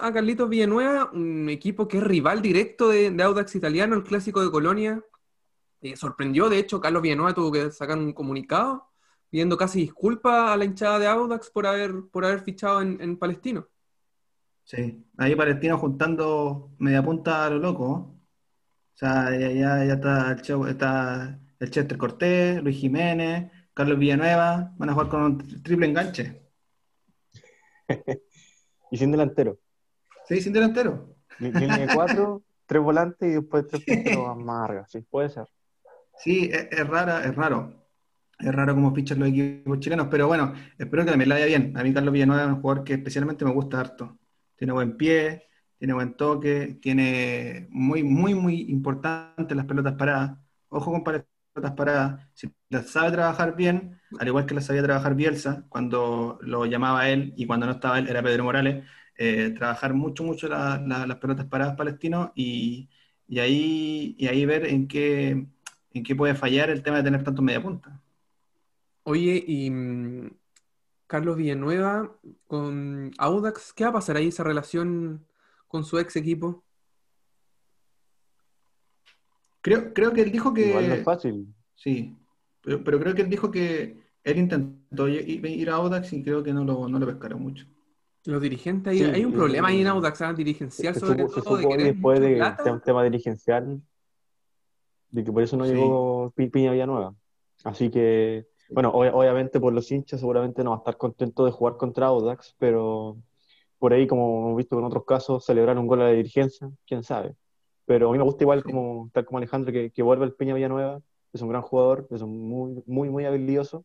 A 0.00 0.12
Carlitos 0.12 0.48
Villanueva, 0.48 1.11
un 1.12 1.48
equipo 1.48 1.88
que 1.88 1.98
es 1.98 2.05
rival 2.05 2.40
directo 2.40 2.88
de, 2.88 3.11
de 3.11 3.22
Audax 3.22 3.57
Italiano, 3.57 3.96
el 3.96 4.05
clásico 4.05 4.44
de 4.44 4.50
Colonia. 4.50 5.02
Eh, 5.81 5.96
sorprendió, 5.96 6.48
de 6.48 6.59
hecho, 6.59 6.81
Carlos 6.81 7.02
Villanueva 7.02 7.35
tuvo 7.35 7.50
que 7.50 7.70
sacar 7.70 7.98
un 7.98 8.12
comunicado 8.12 8.88
pidiendo 9.29 9.57
casi 9.57 9.81
disculpas 9.81 10.50
a 10.50 10.57
la 10.57 10.64
hinchada 10.64 10.98
de 11.00 11.07
Audax 11.09 11.50
por 11.50 11.66
haber, 11.66 11.94
por 12.12 12.24
haber 12.24 12.42
fichado 12.42 12.81
en, 12.83 13.00
en 13.00 13.16
Palestino. 13.16 13.66
Sí, 14.66 15.07
ahí 15.16 15.37
Palestino 15.37 15.79
juntando 15.79 16.72
media 16.79 17.00
punta 17.02 17.46
a 17.46 17.50
lo 17.50 17.59
loco. 17.59 17.87
O 17.92 18.18
sea, 18.94 19.31
ya, 19.31 19.50
ya, 19.52 19.85
ya 19.85 19.94
está, 19.94 20.33
el 20.33 20.68
está 20.68 21.40
el 21.61 21.70
Chester 21.70 21.96
Cortés, 21.96 22.62
Luis 22.62 22.76
Jiménez, 22.76 23.52
Carlos 23.72 23.98
Villanueva, 23.98 24.74
van 24.76 24.90
a 24.90 24.92
jugar 24.92 25.09
con 25.09 25.22
un 25.22 25.38
tri- 25.38 25.62
triple 25.62 25.87
enganche. 25.87 26.42
y 28.90 28.96
sin 28.98 29.12
delantero. 29.12 29.59
Sí, 30.26 30.40
sin 30.40 30.52
delantero. 30.52 31.14
Línea 31.38 31.87
de 31.87 31.88
cuatro, 31.88 32.42
tres 32.66 32.83
volantes 32.83 33.29
y 33.29 33.35
después 33.35 33.68
tres 33.68 33.83
punteros 33.85 34.37
más 34.37 34.64
arriba. 34.68 34.87
Sí, 34.88 35.00
puede 35.02 35.29
ser. 35.29 35.46
Sí, 36.18 36.50
es, 36.52 36.68
es 36.72 36.88
rara, 36.88 37.24
es 37.24 37.37
raro. 37.37 37.72
Es 38.38 38.52
raro 38.55 38.74
cómo 38.74 38.92
fichan 38.94 39.20
los 39.20 39.29
equipos 39.29 39.79
chilenos, 39.79 40.09
pero 40.11 40.26
bueno, 40.26 40.52
espero 40.76 41.05
que 41.05 41.11
también 41.11 41.29
la 41.29 41.37
vaya 41.37 41.46
bien. 41.46 41.76
A 41.76 41.85
mí 41.85 41.94
Carlos 41.94 42.12
Villanueva 42.12 42.42
es 42.42 42.48
un 42.48 42.61
jugador 42.61 42.85
que 42.85 42.94
especialmente 42.94 43.44
me 43.44 43.52
gusta 43.52 43.81
harto. 43.81 44.18
Tiene 44.57 44.73
buen 44.73 44.97
pie, 44.97 45.49
tiene 45.79 45.95
buen 45.95 46.14
toque, 46.16 46.79
tiene 46.83 47.66
muy, 47.71 48.03
muy, 48.03 48.35
muy 48.35 48.62
importante 48.71 49.55
las 49.55 49.66
pelotas 49.66 49.95
paradas. 49.95 50.38
Ojo 50.69 50.92
con 50.92 51.05
pelotas 51.05 51.73
paradas. 51.77 52.29
Si 52.35 52.53
las 52.71 52.88
sabe 52.90 53.12
trabajar 53.12 53.57
bien, 53.57 54.01
al 54.19 54.29
igual 54.29 54.47
que 54.47 54.55
las 54.55 54.66
sabía 54.66 54.83
trabajar 54.83 55.14
Bielsa, 55.14 55.64
cuando 55.69 56.38
lo 56.42 56.66
llamaba 56.66 57.09
él 57.09 57.35
y 57.37 57.47
cuando 57.47 57.66
no 57.66 57.73
estaba 57.73 57.99
él 57.99 58.09
era 58.09 58.23
Pedro 58.23 58.45
Morales, 58.45 58.85
eh, 59.16 59.51
trabajar 59.57 59.95
mucho, 59.95 60.25
mucho 60.25 60.49
la- 60.49 60.79
la- 60.87 61.07
las 61.07 61.19
pelotas 61.19 61.47
paradas 61.47 61.77
palestinos 61.77 62.31
y, 62.35 62.88
y 63.29 63.38
ahí, 63.40 64.14
y 64.19 64.27
ahí 64.29 64.45
ver 64.47 64.66
en 64.66 64.88
qué, 64.88 65.47
en 65.92 66.03
qué 66.03 66.14
puede 66.16 66.35
fallar 66.35 66.71
el 66.71 66.83
tema 66.83 66.99
de 66.99 67.05
tener 67.05 67.25
tanto 67.25 67.42
media 67.42 67.62
punta. 67.62 68.03
Oye, 69.05 69.42
y 69.47 69.71
Carlos 71.07 71.37
Villanueva 71.37 72.12
con 72.47 73.12
Audax, 73.19 73.73
¿qué 73.73 73.85
va 73.85 73.90
a 73.90 73.95
pasar 73.95 74.16
ahí 74.16 74.29
esa 74.29 74.42
relación 74.45 75.25
con 75.69 75.85
su 75.85 75.99
ex 75.99 76.16
equipo? 76.16 76.64
Creo, 79.61 79.92
creo 79.92 80.12
que 80.12 80.23
él 80.23 80.31
dijo 80.33 80.53
Igual 80.57 80.88
no 80.88 80.95
es 80.95 80.99
que, 81.01 81.05
fácil. 81.05 81.47
sí, 81.75 82.16
pero, 82.62 82.83
pero 82.85 83.01
creo 83.01 83.14
que 83.14 83.23
él 83.23 83.31
dijo 83.31 83.51
que 83.51 84.01
él 84.23 84.38
intentó 84.38 85.09
ir 85.09 85.71
a 85.71 85.75
Audax 85.75 86.12
y 86.12 86.23
creo 86.23 86.42
que 86.42 86.53
no 86.53 86.64
lo, 86.64 86.88
no 86.88 86.99
lo 86.99 87.07
pescaron 87.07 87.42
mucho. 87.42 87.66
Los 88.25 88.42
dirigentes, 88.42 88.90
ahí, 88.92 88.99
Sí, 88.99 89.05
hay 89.05 89.25
un 89.25 89.33
problema 89.33 89.69
ahí 89.69 89.81
en 89.83 89.87
Audax, 89.87 90.21
¿ah? 90.23 90.33
dirigencial 90.33 90.95
Se 90.95 91.01
sobre 91.01 91.23
supo, 91.25 91.35
se 91.35 91.42
todo, 91.42 91.57
de 91.57 91.62
supo 91.62 91.69
hoy 91.69 91.77
querer 91.79 91.95
después 91.95 92.21
de 92.21 92.29
de 92.64 92.71
un 92.71 92.81
tema 92.81 93.05
dirigencial, 93.05 93.81
de 95.11 95.25
que 95.25 95.33
por 95.33 95.42
eso 95.42 95.57
no 95.57 95.64
Sí. 95.64 95.73
llegó 95.73 96.33
Pi- 96.35 96.49
Piña 96.49 96.73
Villanueva. 96.73 97.14
Así 97.64 97.88
que, 97.90 98.47
bueno, 98.70 98.92
ob- 98.92 99.12
obviamente 99.14 99.61
por 99.61 99.72
los 99.72 99.90
hinchas 99.90 100.20
seguramente 100.20 100.62
no 100.64 100.70
va 100.70 100.76
a 100.76 100.79
estar 100.81 100.96
contento 100.96 101.44
de 101.44 101.52
jugar 101.52 101.76
contra 101.76 102.07
Audax, 102.07 102.55
pero 102.59 103.16
por 103.79 103.92
ahí, 103.92 104.07
como 104.07 104.46
hemos 104.48 104.57
visto 104.57 104.79
en 104.79 104.85
otros 104.85 105.05
casos, 105.05 105.44
celebrar 105.44 105.79
un 105.79 105.87
gol 105.87 106.00
a 106.02 106.05
la 106.07 106.11
dirigencia, 106.12 106.70
quién 106.87 107.02
sabe. 107.02 107.35
pero 107.85 108.09
a 108.09 108.12
mí 108.12 108.18
me 108.18 108.24
gusta 108.24 108.44
igual, 108.44 108.62
como, 108.64 109.11
tal 109.12 109.24
como 109.26 109.38
Alejandro, 109.38 109.72
que, 109.72 109.90
que 109.90 110.02
vuelve 110.02 110.24
el 110.24 110.35
Peña 110.35 110.55
Villanueva, 110.55 111.00
es 111.33 111.42
un 111.42 111.48
gran 111.50 111.62
jugador, 111.62 112.07
es 112.11 112.22
un 112.22 112.38
muy, 112.48 112.83
muy, 112.87 113.09
muy 113.11 113.24
habilidoso, 113.26 113.85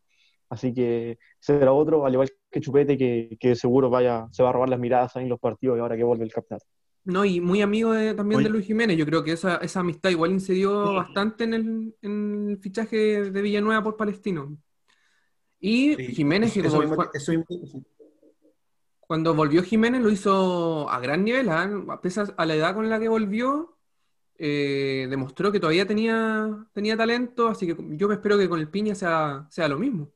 así 0.49 0.73
que 0.73 1.19
será 1.39 1.71
otro, 1.73 2.05
al 2.05 2.13
igual 2.13 2.29
que 2.49 2.61
Chupete, 2.61 2.97
que, 2.97 3.37
que 3.39 3.55
seguro 3.55 3.89
vaya, 3.89 4.27
se 4.31 4.41
va 4.43 4.49
a 4.49 4.53
robar 4.53 4.69
las 4.69 4.79
miradas 4.79 5.15
ahí 5.15 5.23
en 5.23 5.29
los 5.29 5.39
partidos 5.39 5.77
y 5.77 5.81
ahora 5.81 5.95
que 5.97 6.03
vuelve 6.03 6.25
el 6.25 6.31
campeonato. 6.33 6.65
No, 7.03 7.25
y 7.25 7.41
muy 7.41 7.61
amigo 7.61 7.91
de- 7.93 8.13
también 8.13 8.39
Oye. 8.39 8.47
de 8.47 8.51
Luis 8.53 8.65
Jiménez. 8.67 8.95
Yo 8.97 9.05
creo 9.07 9.23
que 9.23 9.31
esa, 9.33 9.57
esa 9.57 9.79
amistad 9.79 10.11
igual 10.11 10.31
incidió 10.31 10.87
Sí. 10.87 10.95
bastante 10.95 11.43
en 11.45 11.53
el, 11.55 11.95
en 12.01 12.49
el 12.51 12.57
fichaje 12.59 13.31
de 13.31 13.41
Villanueva 13.41 13.83
por 13.83 13.97
Palestino. 13.97 14.55
Y 15.61 15.95
Sí, 15.95 16.07
Jiménez, 16.15 16.53
que 16.53 16.63
como- 16.63 16.81
mismo- 16.81 16.95
cuando 18.99 19.33
volvió 19.35 19.61
Jiménez 19.63 20.01
lo 20.01 20.09
hizo 20.09 20.89
a 20.89 20.99
gran 20.99 21.23
nivel, 21.23 21.49
¿ah? 21.49 21.69
A 21.89 22.01
pesar 22.01 22.33
a 22.37 22.45
la 22.45 22.55
edad 22.55 22.73
con 22.73 22.89
la 22.89 22.99
que 22.99 23.09
volvió, 23.09 23.77
eh, 24.37 25.07
demostró 25.09 25.51
que 25.51 25.59
todavía 25.59 25.85
tenía, 25.85 26.65
tenía 26.73 26.97
talento, 26.97 27.47
así 27.49 27.67
que 27.67 27.75
yo 27.97 28.07
me 28.07 28.15
espero 28.15 28.37
que 28.37 28.49
con 28.49 28.59
el 28.59 28.69
Piña 28.69 28.95
sea, 28.95 29.47
sea 29.49 29.67
lo 29.67 29.77
mismo. 29.77 30.09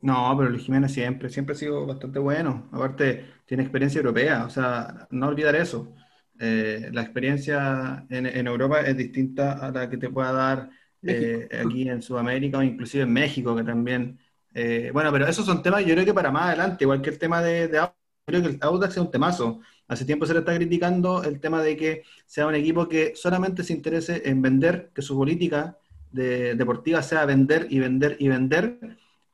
No, 0.00 0.34
pero 0.38 0.48
Luis 0.48 0.62
Jiménez 0.64 0.92
siempre, 0.92 1.28
siempre 1.28 1.54
ha 1.54 1.58
sido 1.58 1.84
bastante 1.86 2.18
bueno. 2.18 2.68
Aparte, 2.72 3.26
tiene 3.44 3.64
experiencia 3.64 3.98
europea, 3.98 4.44
o 4.46 4.50
sea, 4.50 5.06
no 5.10 5.26
olvidar 5.28 5.56
eso. 5.56 5.92
Eh, 6.38 6.88
la 6.92 7.02
experiencia 7.02 8.06
en, 8.08 8.24
en 8.24 8.46
Europa 8.46 8.80
es 8.80 8.96
distinta 8.96 9.52
a 9.58 9.70
la 9.70 9.90
que 9.90 9.98
te 9.98 10.08
pueda 10.08 10.32
dar 10.32 10.70
eh, 11.02 11.48
aquí 11.66 11.86
en 11.88 12.00
Sudamérica 12.00 12.58
o 12.58 12.62
inclusive 12.62 13.02
en 13.04 13.12
México, 13.12 13.54
que 13.56 13.64
también... 13.64 14.18
eh, 14.54 14.90
bueno, 14.92 15.12
pero 15.12 15.26
esos 15.26 15.46
son 15.46 15.62
temas, 15.62 15.84
yo 15.84 15.94
creo 15.94 16.04
que 16.04 16.14
para 16.14 16.30
más 16.30 16.48
adelante, 16.48 16.84
igual 16.84 17.02
que 17.02 17.10
el 17.10 17.18
tema 17.18 17.42
de, 17.42 17.68
de 17.68 17.78
Audax, 17.78 17.96
creo 18.26 18.42
que 18.42 18.48
el 18.48 18.58
Audax 18.60 18.92
es 18.92 18.98
un 19.02 19.10
temazo. 19.10 19.60
Hace 19.88 20.04
tiempo 20.04 20.26
se 20.26 20.32
le 20.34 20.40
está 20.40 20.54
criticando 20.54 21.22
el 21.24 21.40
tema 21.40 21.62
de 21.62 21.76
que 21.76 22.02
sea 22.26 22.46
un 22.46 22.54
equipo 22.54 22.88
que 22.88 23.14
solamente 23.16 23.64
se 23.64 23.72
interese 23.72 24.22
en 24.28 24.40
vender, 24.42 24.90
que 24.94 25.02
su 25.02 25.16
política 25.16 25.76
de- 26.12 26.54
deportiva 26.54 27.02
sea 27.02 27.24
vender 27.24 27.66
y 27.70 27.78
vender 27.80 28.16
y 28.20 28.28
vender 28.28 28.78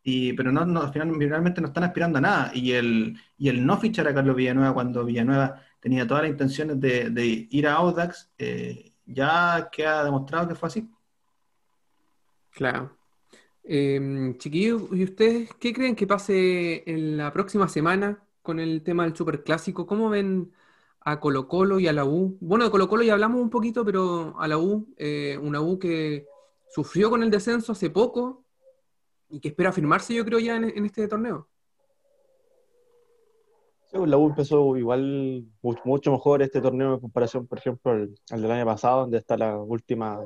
y, 0.03 0.33
pero 0.35 0.53
no, 0.53 0.65
no, 0.65 0.93
final- 0.93 1.13
finalmente 1.19 1.61
no 1.61 1.67
están 1.69 1.85
aspirando 1.85 2.19
a 2.19 2.21
nada. 2.21 2.51
Y 2.55 2.73
el, 2.73 3.19
y 3.37 3.49
el 3.49 3.67
no 3.67 3.77
fichar 3.79 4.07
a 4.09 4.15
Carlos 4.15 4.37
Villanueva 4.37 4.73
cuando 4.73 5.05
Villanueva 5.05 5.61
tenía 5.81 6.07
todas 6.07 6.23
las 6.23 6.31
intenciones 6.31 6.81
de, 6.81 7.49
ir 7.51 7.67
a 7.67 7.75
Audax, 7.75 8.31
eh, 8.39 8.93
ya 9.05 9.69
queda 9.73 10.05
demostrado 10.05 10.49
que 10.49 10.55
fue 10.55 10.69
así. 10.69 10.89
Claro. 12.51 12.96
Eh, 13.69 14.35
chiquillos, 14.39 14.83
¿y 14.93 15.03
ustedes 15.03 15.53
qué 15.59 15.73
creen 15.73 15.97
que 15.97 16.07
pase 16.07 16.89
en 16.89 17.17
la 17.17 17.33
próxima 17.33 17.69
semana 17.69 18.25
con 18.41 18.61
el 18.61 18.85
tema 18.85 19.03
del 19.03 19.17
Superclásico? 19.17 19.87
¿Cómo 19.87 20.09
ven 20.09 20.53
a 21.01 21.19
Colo 21.19 21.49
Colo 21.49 21.81
y 21.81 21.89
a 21.89 21.93
la 21.93 22.05
U? 22.05 22.39
Bueno, 22.41 22.65
de 22.65 22.71
Colo 22.71 22.89
Colo 22.89 23.03
ya 23.03 23.15
hablamos 23.15 23.41
un 23.41 23.51
poquito, 23.51 23.85
pero 23.85 24.39
a 24.39 24.47
la 24.47 24.57
U, 24.57 24.87
eh, 24.97 25.37
una 25.43 25.61
U 25.61 25.81
que 25.81 26.27
sufrió 26.69 27.11
con 27.11 27.25
el 27.25 27.31
descenso 27.31 27.73
hace 27.73 27.91
poco 27.91 28.45
y 29.29 29.41
que 29.41 29.49
espera 29.49 29.73
firmarse, 29.73 30.15
yo 30.15 30.25
creo, 30.25 30.39
ya 30.39 30.55
en, 30.55 30.85
este 30.85 31.09
torneo. 31.09 31.49
La 33.93 34.17
U 34.17 34.29
empezó 34.29 34.77
igual 34.77 35.45
mucho, 35.85 36.13
mejor 36.13 36.41
este 36.41 36.61
torneo 36.61 36.95
en 36.95 37.01
comparación, 37.01 37.49
por 37.49 37.59
ejemplo, 37.59 37.91
al, 37.91 38.43
del 38.43 38.51
año 38.53 38.65
pasado, 38.65 39.01
donde 39.01 39.19
está 39.19 39.37
la 39.37 39.59
última, 39.59 40.21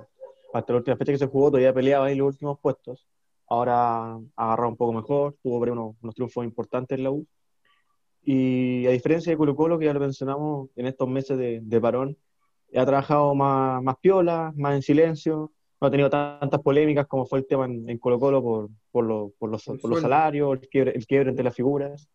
hasta 0.52 0.72
la 0.74 0.78
última 0.78 0.96
fecha 0.98 1.12
que 1.12 1.18
se 1.18 1.26
jugó, 1.26 1.48
todavía 1.48 1.72
peleaba 1.72 2.06
ahí 2.06 2.16
los 2.16 2.28
últimos 2.28 2.58
puestos. 2.60 3.06
Ahora 3.50 4.14
ha 4.14 4.20
agarrado 4.36 4.70
un 4.70 4.76
poco 4.76 4.92
mejor, 4.94 5.36
tuvo 5.42 5.58
unos, 5.58 5.96
unos 6.00 6.14
triunfos 6.14 6.44
importantes 6.44 6.96
en 6.96 7.04
la 7.04 7.10
U. 7.10 7.26
Y 8.22 8.86
a 8.86 8.90
diferencia 8.90 9.32
de 9.32 9.36
Colo 9.36 9.56
Colo, 9.56 9.78
que 9.78 9.86
ya 9.86 9.92
lo 9.94 10.00
mencionamos, 10.00 10.68
en 10.76 10.86
estos 10.86 11.08
meses 11.08 11.36
de, 11.36 11.60
de 11.62 11.80
parón, 11.80 12.16
ha 12.76 12.86
trabajado 12.86 13.34
más, 13.34 13.82
más 13.82 13.96
piola, 14.00 14.52
más 14.56 14.74
en 14.76 14.82
silencio, 14.82 15.50
no 15.80 15.88
ha 15.88 15.90
tenido 15.90 16.08
tantas 16.10 16.60
polémicas 16.60 17.06
como 17.06 17.26
fue 17.26 17.40
el 17.40 17.46
tema 17.46 17.64
en, 17.64 17.88
en 17.90 17.98
Colo 17.98 18.18
Colo 18.20 18.42
por, 18.42 18.68
por, 18.92 19.04
los- 19.04 19.32
por 19.38 19.50
los, 19.50 19.64
por 19.64 19.90
los 19.90 20.00
salarios, 20.02 20.52
el 20.60 20.68
quiebre, 20.68 20.92
el 20.94 21.06
quiebre 21.06 21.30
entre 21.30 21.44
las 21.44 21.54
figuras. 21.54 22.08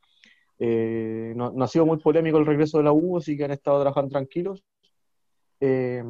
Eh, 0.60 1.34
no, 1.36 1.52
no 1.52 1.66
ha 1.66 1.68
sido 1.68 1.86
muy 1.86 1.98
polémico 1.98 2.38
el 2.38 2.46
regreso 2.46 2.78
de 2.78 2.86
la 2.86 2.94
U, 2.94 3.18
así 3.18 3.36
que 3.36 3.44
han 3.44 3.52
estado 3.52 3.82
trabajando 3.82 4.10
tranquilos. 4.12 4.64
Eh, 5.60 6.04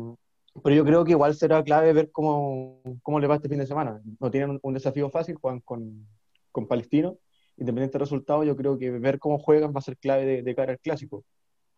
pero 0.64 0.76
yo 0.76 0.86
creo 0.86 1.04
que 1.04 1.12
igual 1.12 1.36
será 1.36 1.64
clave 1.64 1.94
ver 1.94 2.12
cómo, 2.12 2.82
cómo 3.04 3.20
le 3.20 3.28
va 3.28 3.36
este 3.36 3.50
fin 3.50 3.60
de 3.60 3.68
semana. 3.68 4.02
No 4.20 4.32
tienen 4.32 4.60
un, 4.62 4.74
desafío 4.74 5.10
fácil, 5.10 5.36
juegan 5.36 5.60
con, 5.62 6.08
con 6.52 6.68
Palestino. 6.68 7.18
Independiente 7.58 7.94
del 7.98 8.02
resultado, 8.06 8.44
yo 8.44 8.56
creo 8.56 8.78
que 8.78 8.92
ver 8.92 9.20
cómo 9.20 9.38
juegan 9.40 9.74
va 9.74 9.80
a 9.80 9.82
ser 9.82 9.98
clave 9.98 10.26
de, 10.26 10.44
de 10.44 10.56
cara 10.56 10.74
al 10.74 10.80
clásico. 10.80 11.24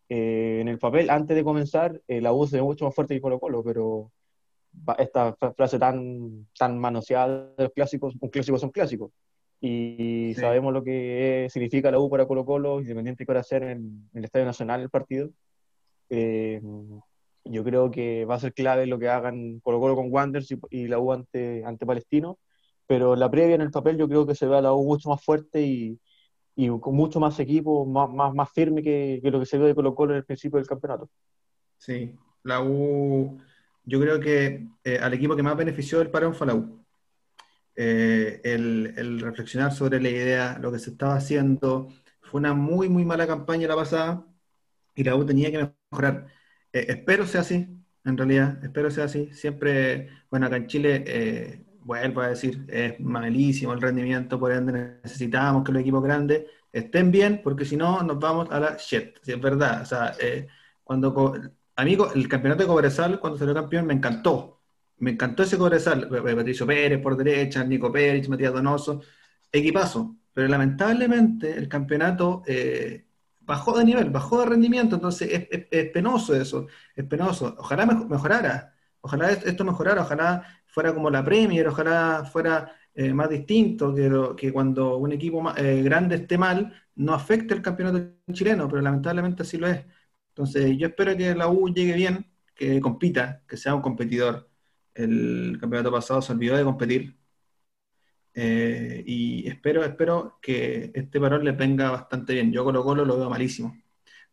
Eh, 0.08 0.58
en 0.60 0.68
el 0.68 0.78
papel, 0.78 1.10
antes 1.10 1.36
de 1.36 1.44
comenzar, 1.44 2.00
eh, 2.08 2.20
la 2.20 2.32
U 2.32 2.46
se 2.46 2.56
ve 2.56 2.62
mucho 2.62 2.84
más 2.84 2.94
fuerte 2.94 3.14
que 3.14 3.20
Colo 3.20 3.38
Colo, 3.38 3.62
pero 3.62 4.10
esta 4.98 5.34
fra- 5.34 5.52
frase 5.52 5.78
tan, 5.78 6.46
tan 6.58 6.78
manoseada 6.78 7.52
de 7.56 7.64
los 7.64 7.72
clásicos, 7.72 8.14
un 8.20 8.28
clásico 8.30 8.58
son 8.58 8.70
clásicos. 8.70 9.10
Y 9.60 10.32
Sí. 10.34 10.40
sabemos 10.40 10.72
lo 10.72 10.82
que 10.84 11.44
es- 11.46 11.52
significa 11.52 11.90
la 11.90 11.98
U 11.98 12.08
para 12.08 12.26
Colo 12.26 12.44
Colo, 12.44 12.80
independiente 12.80 13.22
de 13.22 13.26
que 13.26 13.32
va 13.34 13.40
a 13.40 13.44
ser 13.44 13.64
en, 13.64 13.78
en 13.80 14.10
el 14.14 14.24
Estadio 14.24 14.46
Nacional 14.46 14.80
el 14.80 14.90
partido. 14.90 15.30
Eh, 16.10 16.60
yo 17.50 17.64
creo 17.64 17.90
que 17.90 18.24
va 18.24 18.36
a 18.36 18.40
ser 18.40 18.52
clave 18.54 18.86
lo 18.86 18.98
que 18.98 19.08
hagan 19.08 19.60
Colo 19.60 19.80
Colo 19.80 19.96
con 19.96 20.12
Wanderers 20.12 20.50
y, 20.52 20.58
y 20.70 20.88
la 20.88 20.98
U 20.98 21.12
ante, 21.12 21.64
ante 21.64 21.86
Palestino, 21.86 22.38
pero 22.86 23.16
la 23.16 23.30
previa 23.30 23.54
en 23.54 23.60
el 23.60 23.70
papel 23.70 23.96
yo 23.98 24.08
creo 24.08 24.26
que 24.26 24.34
se 24.34 24.46
ve 24.46 24.56
a 24.56 24.62
la 24.62 24.72
U 24.72 24.84
mucho 24.84 25.08
más 25.08 25.22
fuerte 25.22 25.60
y, 25.62 26.00
y 26.56 26.68
con 26.80 26.94
mucho 26.94 27.20
más 27.20 27.38
equipo, 27.40 27.86
más, 27.86 28.10
más, 28.10 28.34
más 28.34 28.50
firme 28.52 28.82
que, 28.82 29.20
que 29.22 29.30
lo 29.30 29.40
que 29.40 29.46
se 29.46 29.58
ve 29.58 29.68
de 29.68 29.74
Colo 29.74 29.94
Colo 29.94 30.12
en 30.12 30.18
el 30.18 30.24
principio 30.24 30.58
del 30.58 30.66
campeonato. 30.66 31.08
Sí, 31.76 32.14
la 32.42 32.62
U, 32.62 33.38
yo 33.84 34.00
creo 34.00 34.18
que 34.20 34.66
eh, 34.84 34.98
al 35.00 35.14
equipo 35.14 35.36
que 35.36 35.42
más 35.42 35.56
benefició 35.56 35.98
del 35.98 36.10
parón 36.10 36.34
fue 36.34 36.46
la 36.46 36.54
U. 36.54 36.84
Eh, 37.76 38.40
el, 38.42 38.94
el 38.96 39.20
reflexionar 39.20 39.72
sobre 39.72 40.00
la 40.00 40.08
idea, 40.08 40.58
lo 40.60 40.72
que 40.72 40.80
se 40.80 40.90
estaba 40.90 41.14
haciendo, 41.14 41.88
fue 42.20 42.40
una 42.40 42.52
muy, 42.54 42.88
muy 42.88 43.04
mala 43.04 43.26
campaña 43.26 43.68
la 43.68 43.76
pasada 43.76 44.26
y 44.94 45.04
la 45.04 45.14
U 45.14 45.24
tenía 45.24 45.50
que 45.52 45.70
mejorar. 45.90 46.26
Eh, 46.78 46.86
espero 46.88 47.26
sea 47.26 47.40
así, 47.42 47.66
en 48.04 48.16
realidad, 48.16 48.62
espero 48.64 48.90
sea 48.90 49.04
así. 49.04 49.30
Siempre, 49.32 50.08
bueno, 50.30 50.46
acá 50.46 50.56
en 50.56 50.66
Chile, 50.66 51.04
eh, 51.06 51.64
vuelvo 51.80 52.20
a 52.20 52.28
decir, 52.28 52.64
es 52.68 52.98
malísimo 53.00 53.72
el 53.72 53.80
rendimiento, 53.80 54.38
por 54.38 54.52
ende 54.52 54.98
necesitamos 55.02 55.64
que 55.64 55.72
los 55.72 55.80
equipos 55.82 56.02
grandes 56.02 56.44
estén 56.72 57.10
bien, 57.10 57.40
porque 57.42 57.64
si 57.64 57.76
no 57.76 58.02
nos 58.02 58.18
vamos 58.18 58.48
a 58.50 58.60
la 58.60 58.76
shit, 58.78 59.16
si 59.22 59.32
es 59.32 59.40
verdad. 59.40 59.82
O 59.82 59.84
sea, 59.86 60.14
eh, 60.20 60.46
cuando 60.84 61.12
co- 61.14 61.34
amigo, 61.76 62.12
el 62.14 62.28
campeonato 62.28 62.62
de 62.62 62.68
Cobresal, 62.68 63.20
cuando 63.20 63.38
salió 63.38 63.54
campeón, 63.54 63.86
me 63.86 63.94
encantó. 63.94 64.60
Me 64.98 65.12
encantó 65.12 65.42
ese 65.44 65.56
Cobresal. 65.58 66.08
Patricio 66.08 66.66
Pérez 66.66 67.00
por 67.00 67.16
derecha, 67.16 67.64
Nico 67.64 67.90
Pérez, 67.92 68.28
Matías 68.28 68.52
Donoso, 68.52 69.00
equipazo. 69.52 70.16
Pero 70.32 70.48
lamentablemente 70.48 71.56
el 71.56 71.68
campeonato 71.68 72.42
eh, 72.46 73.06
bajó 73.48 73.78
de 73.78 73.84
nivel, 73.86 74.10
bajó 74.10 74.40
de 74.40 74.46
rendimiento, 74.46 74.96
entonces 74.96 75.30
es, 75.50 75.66
es- 75.72 75.90
penoso 75.92 76.36
eso, 76.36 76.68
es 76.96 77.04
penoso. 77.06 77.56
Ojalá 77.58 77.86
mejo- 77.86 78.06
mejorara, 78.08 78.74
ojalá 79.02 79.32
est- 79.32 79.46
esto 79.48 79.64
mejorara, 79.64 80.02
ojalá 80.02 80.44
fuera 80.66 80.94
como 80.94 81.10
la 81.10 81.24
Premier, 81.24 81.68
ojalá 81.68 82.24
fuera 82.32 82.72
eh, 82.94 83.12
más 83.14 83.30
distinto, 83.30 83.94
que, 83.94 84.08
lo- 84.08 84.36
que 84.36 84.52
cuando 84.52 84.96
un 84.98 85.12
equipo 85.12 85.42
eh, 85.56 85.82
grande 85.82 86.16
esté 86.16 86.38
mal, 86.38 86.72
no 86.96 87.14
afecte 87.14 87.54
el 87.54 87.62
campeonato 87.62 88.12
chileno, 88.32 88.68
pero 88.68 88.82
lamentablemente 88.82 89.42
así 89.44 89.56
lo 89.58 89.68
es. 89.68 89.84
Entonces 90.30 90.76
yo 90.78 90.88
espero 90.88 91.16
que 91.16 91.34
la 91.34 91.48
U 91.48 91.68
llegue 91.72 91.94
bien, 91.94 92.26
que 92.54 92.80
compita, 92.80 93.42
que 93.48 93.56
sea 93.56 93.74
un 93.74 93.82
competidor. 93.82 94.50
El 94.94 95.58
campeonato 95.60 95.92
pasado 95.92 96.22
se 96.22 96.32
olvidó 96.32 96.56
de 96.56 96.64
competir. 96.64 97.17
Eh, 98.40 99.02
y 99.04 99.48
espero, 99.48 99.82
espero 99.84 100.38
que 100.40 100.92
este 100.94 101.18
parón 101.18 101.44
le 101.44 101.50
venga 101.50 101.90
bastante 101.90 102.34
bien. 102.34 102.52
Yo 102.52 102.62
Colo 102.62 102.84
Colo 102.84 103.04
lo 103.04 103.18
veo 103.18 103.28
malísimo. 103.28 103.76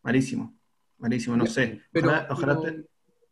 Malísimo. 0.03 0.53
Malísimo, 0.99 1.35
no 1.35 1.47
sé. 1.47 1.81
Pero- 1.91 2.07
Ojalá, 2.09 2.27
ojalá, 2.29 2.59
pero- 2.61 2.83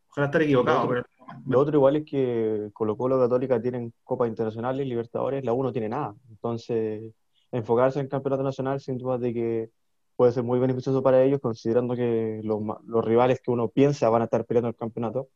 ojalá 0.09 0.25
estar 0.25 0.41
equivocado, 0.41 0.81
Lo 0.83 0.89
pero 0.89 1.03
Lo 1.45 1.59
otro 1.59 1.77
igual 1.77 1.97
es 1.97 2.05
que 2.05 2.69
Colo 2.73 2.97
Colo 2.97 3.19
Católica 3.19 3.61
tienen 3.61 3.93
Copas 4.03 4.27
Internacionales, 4.29 4.87
Libertadores, 4.87 5.45
la 5.45 5.53
U 5.53 5.61
no 5.61 5.71
tiene 5.71 5.89
nada. 5.89 6.15
Entonces, 6.31 7.13
enfocarse 7.51 7.99
en 7.99 8.05
el 8.05 8.09
campeonato 8.09 8.41
nacional 8.41 8.79
sin 8.79 8.97
duda 8.97 9.19
de 9.19 9.31
que 9.31 9.69
puede 10.15 10.31
ser 10.31 10.41
muy 10.41 10.57
beneficioso 10.59 11.03
para 11.03 11.21
ellos, 11.23 11.39
considerando 11.39 11.95
que 11.95 12.41
los, 12.43 12.59
los 12.87 13.05
rivales 13.05 13.41
que 13.41 13.51
uno 13.51 13.67
piensa 13.69 14.09
van 14.09 14.23
a 14.23 14.25
estar 14.25 14.43
peleando 14.45 14.69
el 14.69 14.75
campeonato, 14.75 15.27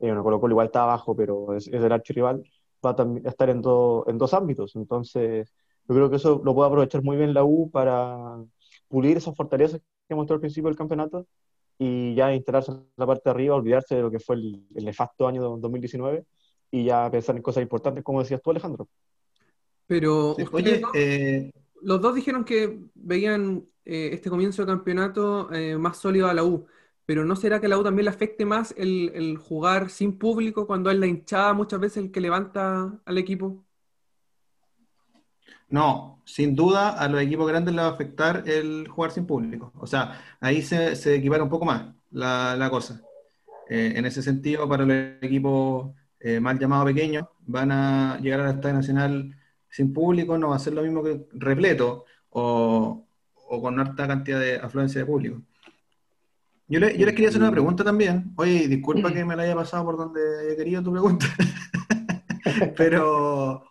eh, 0.00 0.06
bueno, 0.08 0.24
Colo 0.24 0.40
Colo 0.40 0.52
igual 0.54 0.66
está 0.66 0.82
abajo, 0.82 1.14
pero 1.14 1.54
es, 1.54 1.68
es 1.68 1.80
el 1.82 1.92
archirrival, 1.92 2.42
va 2.84 2.90
a 2.98 3.28
estar 3.28 3.50
en, 3.50 3.60
do- 3.62 4.04
en 4.08 4.18
dos 4.18 4.34
ámbitos. 4.34 4.76
Entonces, 4.76 5.52
yo 5.88 5.94
creo 5.94 6.10
que 6.10 6.16
eso 6.16 6.40
lo 6.44 6.54
puede 6.54 6.68
aprovechar 6.68 7.02
muy 7.02 7.16
bien 7.16 7.34
la 7.34 7.44
U 7.44 7.70
para 7.70 8.38
pulir 8.88 9.16
esas 9.16 9.34
fortalezas 9.36 9.80
que 10.08 10.14
mostró 10.14 10.34
al 10.34 10.40
principio 10.40 10.68
del 10.68 10.76
campeonato 10.76 11.26
y 11.78 12.14
ya 12.14 12.34
instalarse 12.34 12.72
en 12.72 12.86
la 12.96 13.06
parte 13.06 13.22
de 13.24 13.30
arriba, 13.30 13.54
olvidarse 13.54 13.94
de 13.96 14.02
lo 14.02 14.10
que 14.10 14.18
fue 14.20 14.36
el, 14.36 14.66
el 14.74 14.84
nefasto 14.84 15.26
año 15.26 15.42
2019 15.56 16.24
y 16.70 16.84
ya 16.84 17.10
pensar 17.10 17.36
en 17.36 17.42
cosas 17.42 17.62
importantes, 17.62 18.04
como 18.04 18.20
decías 18.20 18.40
tú, 18.42 18.50
Alejandro. 18.50 18.88
Pero 19.86 20.34
Sí, 20.36 20.42
ustedes 20.42 20.82
Oye, 20.82 20.82
eh, 20.94 21.50
los 21.82 22.00
dos 22.00 22.14
dijeron 22.14 22.44
que 22.44 22.80
veían 22.94 23.64
eh, 23.84 24.10
este 24.12 24.30
comienzo 24.30 24.62
de 24.62 24.66
campeonato 24.66 25.52
eh, 25.52 25.76
más 25.78 25.96
sólido 25.98 26.28
a 26.28 26.34
la 26.34 26.44
U. 26.44 26.66
pero 27.10 27.24
¿no 27.24 27.34
será 27.34 27.60
que 27.60 27.66
la 27.66 27.76
U 27.76 27.82
también 27.82 28.04
le 28.04 28.12
afecte 28.12 28.44
más 28.44 28.72
el, 28.78 29.36
jugar 29.36 29.90
sin 29.90 30.16
público 30.16 30.68
cuando 30.68 30.92
es 30.92 30.96
la 30.96 31.08
hinchada 31.08 31.54
muchas 31.54 31.80
veces 31.80 32.04
el 32.04 32.12
que 32.12 32.20
levanta 32.20 33.00
al 33.04 33.18
equipo? 33.18 33.64
No, 35.68 36.22
sin 36.24 36.54
duda 36.54 36.90
a 36.90 37.08
los 37.08 37.20
equipos 37.20 37.48
grandes 37.48 37.74
les 37.74 37.82
va 37.82 37.88
a 37.88 37.90
afectar 37.94 38.44
el 38.46 38.86
jugar 38.86 39.10
sin 39.10 39.26
público. 39.26 39.72
O 39.80 39.88
sea, 39.88 40.20
ahí 40.38 40.62
se, 40.62 40.94
se 40.94 41.16
equipara 41.16 41.42
un 41.42 41.50
poco 41.50 41.64
más 41.64 41.92
la, 42.12 42.54
la 42.54 42.70
cosa. 42.70 43.02
Eh, 43.68 43.94
en 43.96 44.06
ese 44.06 44.22
sentido, 44.22 44.68
para 44.68 44.84
los 44.84 44.96
equipos 45.20 45.92
eh, 46.20 46.38
mal 46.38 46.60
llamados 46.60 46.86
pequeños, 46.86 47.24
van 47.40 47.72
a 47.72 48.20
llegar 48.20 48.38
a 48.38 48.44
la 48.44 48.50
Estadio 48.50 48.76
Nacional 48.76 49.36
sin 49.68 49.92
público, 49.92 50.38
no 50.38 50.50
va 50.50 50.54
a 50.54 50.60
ser 50.60 50.74
lo 50.74 50.84
mismo 50.84 51.02
que 51.02 51.26
repleto 51.32 52.04
o, 52.28 53.04
o 53.48 53.60
con 53.60 53.80
alta 53.80 54.06
cantidad 54.06 54.38
de 54.38 54.58
afluencia 54.58 55.00
de 55.00 55.06
público. 55.06 55.42
Yo, 56.70 56.78
le, 56.78 56.96
yo 56.96 57.04
les 57.04 57.16
quería 57.16 57.30
hacer 57.30 57.42
una 57.42 57.50
pregunta 57.50 57.82
también. 57.82 58.32
Oye, 58.36 58.68
disculpa 58.68 59.12
que 59.12 59.24
me 59.24 59.34
la 59.34 59.42
haya 59.42 59.56
pasado 59.56 59.84
por 59.84 59.96
donde 59.96 60.20
haya 60.38 60.56
querido 60.56 60.80
tu 60.80 60.92
pregunta. 60.92 61.26
Pero, 62.76 63.64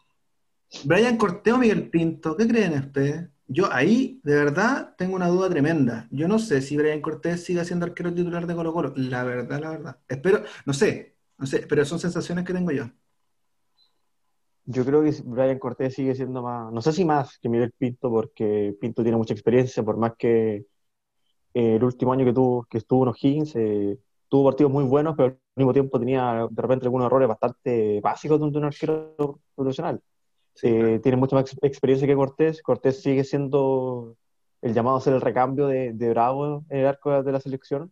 Brian 0.83 1.15
Corteo, 1.15 1.57
Miguel 1.57 1.89
Pinto, 1.89 2.35
¿qué 2.35 2.45
creen 2.45 2.73
ustedes? 2.73 3.29
Yo 3.47 3.71
ahí, 3.71 4.19
de 4.21 4.35
verdad, 4.35 4.95
tengo 4.97 5.15
una 5.15 5.29
duda 5.29 5.49
tremenda. 5.49 6.09
Yo 6.11 6.27
no 6.27 6.39
sé 6.39 6.61
si 6.61 6.75
Brian 6.75 6.99
Cortés 6.99 7.41
sigue 7.41 7.63
siendo 7.63 7.85
arquero 7.85 8.13
titular 8.13 8.45
de 8.45 8.53
Colo 8.53 8.73
Colo. 8.73 8.93
La 8.97 9.23
verdad, 9.23 9.61
la 9.61 9.69
verdad. 9.69 9.97
Espero, 10.05 10.43
no 10.65 10.73
sé, 10.73 11.15
no 11.37 11.45
sé, 11.47 11.65
pero 11.69 11.85
son 11.85 11.99
sensaciones 11.99 12.43
que 12.43 12.53
tengo 12.53 12.71
yo. 12.71 12.89
Yo 14.65 14.83
creo 14.83 15.01
que 15.01 15.15
Brian 15.23 15.57
Cortés 15.57 15.93
sigue 15.95 16.13
siendo 16.15 16.43
más, 16.43 16.69
no 16.73 16.81
sé 16.81 16.91
si 16.91 17.05
más 17.05 17.39
que 17.39 17.47
Miguel 17.47 17.71
Pinto, 17.77 18.09
porque 18.09 18.75
Pinto 18.79 19.03
tiene 19.03 19.17
mucha 19.17 19.33
experiencia, 19.33 19.83
por 19.83 19.95
más 19.95 20.13
que 20.17 20.65
eh, 21.53 21.75
el 21.75 21.83
último 21.83 22.13
año 22.13 22.25
que, 22.25 22.33
tuvo, 22.33 22.63
que 22.69 22.77
estuvo 22.77 23.03
en 23.03 23.09
O'Higgins 23.09 23.55
eh, 23.55 23.97
tuvo 24.29 24.49
partidos 24.49 24.71
muy 24.71 24.83
buenos, 24.83 25.15
pero 25.17 25.29
al 25.29 25.39
mismo 25.55 25.73
tiempo 25.73 25.99
tenía 25.99 26.47
de 26.49 26.61
repente 26.61 26.85
algunos 26.85 27.07
errores 27.07 27.27
bastante 27.27 27.99
básicos 28.01 28.39
de 28.39 28.45
un 28.45 28.63
arquero 28.63 29.39
profesional. 29.55 29.99
Eh, 30.61 30.99
tiene 31.01 31.17
mucha 31.17 31.35
más 31.35 31.55
experiencia 31.61 32.07
que 32.07 32.15
Cortés. 32.15 32.61
Cortés 32.61 33.01
sigue 33.01 33.23
siendo 33.23 34.15
el 34.61 34.73
llamado 34.73 34.97
a 34.97 35.01
ser 35.01 35.13
el 35.13 35.21
recambio 35.21 35.67
de, 35.67 35.93
de 35.93 36.09
Bravo 36.09 36.65
en 36.69 36.79
el 36.79 36.85
arco 36.85 37.23
de 37.23 37.31
la 37.31 37.39
selección, 37.39 37.91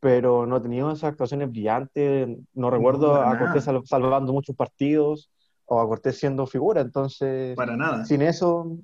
pero 0.00 0.46
no 0.46 0.56
ha 0.56 0.62
tenido 0.62 0.90
esas 0.90 1.12
actuaciones 1.12 1.50
brillantes. 1.50 2.28
No 2.54 2.70
recuerdo 2.70 3.14
a 3.14 3.38
Cortés 3.38 3.64
salvando 3.84 4.32
muchos 4.32 4.56
partidos 4.56 5.30
o 5.64 5.80
a 5.80 5.86
Cortés 5.86 6.18
siendo 6.18 6.46
figura. 6.46 6.80
Entonces, 6.80 7.56
para 7.56 7.76
nada. 7.76 8.04
Sin 8.04 8.20
eso, 8.20 8.76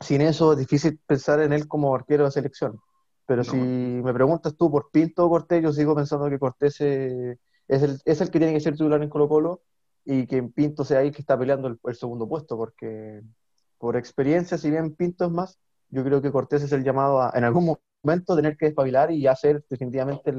sin 0.00 0.22
eso 0.22 0.52
es 0.52 0.58
difícil 0.58 0.98
pensar 1.06 1.40
en 1.40 1.52
él 1.52 1.68
como 1.68 1.94
arquero 1.94 2.24
de 2.24 2.30
selección. 2.30 2.80
Pero 3.26 3.42
si 3.42 3.56
me 3.56 4.14
preguntas 4.14 4.56
tú 4.56 4.70
por 4.70 4.90
Pinto 4.90 5.26
o 5.26 5.28
Cortés, 5.28 5.62
yo 5.62 5.72
sigo 5.72 5.96
pensando 5.96 6.30
que 6.30 6.38
Cortés 6.38 6.80
es 6.80 7.82
el, 7.82 8.00
es 8.04 8.20
el 8.20 8.30
que 8.30 8.38
tiene 8.38 8.54
que 8.54 8.60
ser 8.60 8.74
titular 8.74 9.02
en 9.02 9.08
Colo 9.08 9.28
Colo 9.28 9.62
y 10.04 10.26
que 10.26 10.42
Pinto 10.44 10.84
sea 10.84 11.00
ahí 11.00 11.10
que 11.10 11.22
está 11.22 11.36
peleando 11.36 11.68
el, 11.68 11.96
segundo 11.96 12.28
puesto, 12.28 12.56
porque 12.56 13.22
por 13.78 13.96
experiencia, 13.96 14.56
si 14.56 14.70
bien 14.70 14.94
Pinto 14.94 15.24
es 15.24 15.32
más, 15.32 15.58
yo 15.88 16.04
creo 16.04 16.22
que 16.22 16.30
Cortés 16.30 16.62
es 16.62 16.72
el 16.72 16.84
llamado 16.84 17.20
a 17.20 17.32
en 17.34 17.42
algún 17.42 17.76
momento 18.04 18.36
tener 18.36 18.56
que 18.56 18.66
despabilar 18.66 19.10
y 19.10 19.22
ya 19.22 19.34
ser 19.34 19.64
definitivamente 19.68 20.32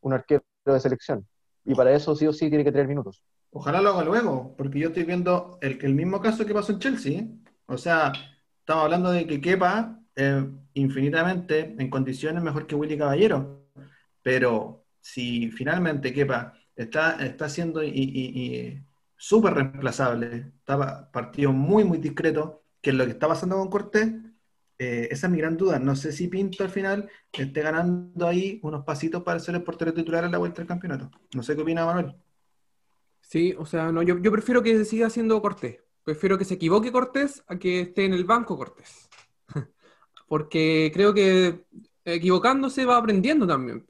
un 0.00 0.12
arquero 0.12 0.44
de 0.64 0.80
selección. 0.80 1.26
Y 1.64 1.74
para 1.74 1.92
eso 1.92 2.14
sí 2.14 2.26
o 2.26 2.32
sí 2.32 2.48
tiene 2.48 2.64
que 2.64 2.72
tener 2.72 2.86
minutos. 2.86 3.24
Ojalá 3.50 3.82
lo 3.82 3.90
haga 3.90 4.04
luego, 4.04 4.54
porque 4.56 4.78
yo 4.78 4.88
estoy 4.88 5.02
viendo 5.02 5.58
el, 5.60 5.78
el 5.82 5.94
mismo 5.94 6.20
caso 6.20 6.46
que 6.46 6.54
pasó 6.54 6.72
en 6.72 6.78
Chelsea. 6.78 7.26
O 7.66 7.76
sea, 7.76 8.12
estamos 8.60 8.84
hablando 8.84 9.10
de 9.10 9.26
que 9.26 9.40
quepa 9.40 10.01
eh, 10.16 10.46
infinitamente 10.74 11.74
en 11.78 11.90
condiciones 11.90 12.42
mejor 12.42 12.66
que 12.66 12.74
Willy 12.74 12.98
Caballero, 12.98 13.68
pero 14.22 14.86
si 15.00 15.50
finalmente 15.50 16.12
quepa 16.12 16.54
está, 16.76 17.24
está 17.24 17.48
siendo 17.48 17.82
y 17.82 18.82
súper 19.16 19.54
reemplazable, 19.54 20.52
estaba 20.58 21.10
partido 21.12 21.52
muy, 21.52 21.84
muy 21.84 21.98
discreto, 21.98 22.64
que 22.80 22.90
es 22.90 22.96
lo 22.96 23.04
que 23.04 23.12
está 23.12 23.28
pasando 23.28 23.56
con 23.56 23.70
Cortés, 23.70 24.12
eh, 24.78 25.06
esa 25.12 25.28
es 25.28 25.30
mi 25.30 25.38
gran 25.38 25.56
duda. 25.56 25.78
No 25.78 25.94
sé 25.94 26.10
si 26.10 26.26
Pinto 26.26 26.64
al 26.64 26.70
final 26.70 27.08
esté 27.32 27.62
ganando 27.62 28.26
ahí 28.26 28.58
unos 28.64 28.84
pasitos 28.84 29.22
para 29.22 29.38
ser 29.38 29.54
el 29.54 29.62
portero 29.62 29.94
titular 29.94 30.24
en 30.24 30.32
la 30.32 30.38
vuelta 30.38 30.60
del 30.60 30.66
campeonato. 30.66 31.08
No 31.36 31.44
sé 31.44 31.54
qué 31.54 31.62
opina 31.62 31.86
Manuel. 31.86 32.16
Sí, 33.20 33.54
o 33.56 33.64
sea, 33.64 33.92
no, 33.92 34.02
yo, 34.02 34.18
yo 34.18 34.32
prefiero 34.32 34.60
que 34.60 34.84
siga 34.84 35.08
siendo 35.08 35.40
Cortés. 35.40 35.78
Prefiero 36.02 36.36
que 36.36 36.44
se 36.44 36.54
equivoque 36.54 36.90
Cortés 36.90 37.44
a 37.46 37.60
que 37.60 37.82
esté 37.82 38.06
en 38.06 38.14
el 38.14 38.24
banco 38.24 38.58
Cortés. 38.58 39.08
Porque 40.32 40.90
creo 40.94 41.12
que 41.12 41.66
equivocándose 42.06 42.86
va 42.86 42.96
aprendiendo 42.96 43.46
también. 43.46 43.86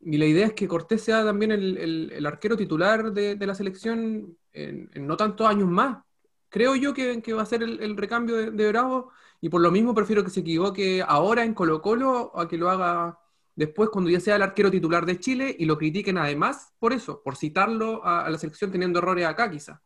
Y 0.00 0.18
la 0.18 0.24
idea 0.24 0.48
es 0.48 0.52
que 0.52 0.66
Cortés 0.66 1.00
sea 1.00 1.24
también 1.24 1.52
el, 1.52 2.26
arquero 2.26 2.56
titular 2.56 3.12
de, 3.12 3.36
la 3.46 3.54
selección 3.54 4.36
en, 4.52 4.90
no 4.96 5.16
tantos 5.16 5.46
años 5.46 5.68
más. 5.68 5.98
Creo 6.48 6.74
yo 6.74 6.92
que, 6.92 7.22
va 7.34 7.42
a 7.42 7.46
ser 7.46 7.62
el, 7.62 7.96
recambio 7.96 8.50
de, 8.50 8.68
Bravo 8.68 9.12
y 9.40 9.48
por 9.48 9.60
lo 9.60 9.70
mismo 9.70 9.94
prefiero 9.94 10.24
que 10.24 10.30
se 10.30 10.40
equivoque 10.40 11.04
ahora 11.06 11.44
en 11.44 11.54
Colo 11.54 11.80
Colo 11.80 12.32
a 12.36 12.48
que 12.48 12.58
lo 12.58 12.68
haga 12.68 13.16
después 13.54 13.90
cuando 13.90 14.10
ya 14.10 14.18
sea 14.18 14.34
el 14.34 14.42
arquero 14.42 14.72
titular 14.72 15.06
de 15.06 15.20
Chile 15.20 15.54
y 15.56 15.66
lo 15.66 15.78
critiquen 15.78 16.18
además 16.18 16.74
por 16.80 16.92
eso, 16.92 17.22
por 17.22 17.36
citarlo 17.36 18.04
a, 18.04 18.28
la 18.28 18.38
selección 18.38 18.72
teniendo 18.72 18.98
errores 18.98 19.24
acá 19.24 19.48
quizá. 19.48 19.80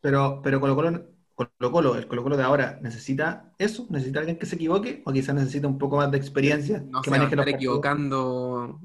Pero, 0.00 0.40
pero 0.42 0.58
Colo 0.58 0.74
Colo 0.74 1.15
Colo 1.36 1.70
Colo, 1.70 1.96
el 1.96 2.08
Colo 2.08 2.22
Colo 2.22 2.36
de 2.38 2.42
ahora, 2.42 2.78
¿necesita 2.82 3.52
eso? 3.58 3.86
¿Necesita 3.90 4.20
alguien 4.20 4.38
que 4.38 4.46
se 4.46 4.56
equivoque? 4.56 5.02
¿O 5.04 5.12
quizás 5.12 5.34
necesita 5.34 5.68
un 5.68 5.76
poco 5.76 5.98
más 5.98 6.10
de 6.10 6.16
experiencia? 6.16 6.82
No 6.88 7.02
que 7.02 7.10
se 7.10 7.10
maneje 7.10 7.34
estar 7.34 7.48
equivocando 7.48 8.80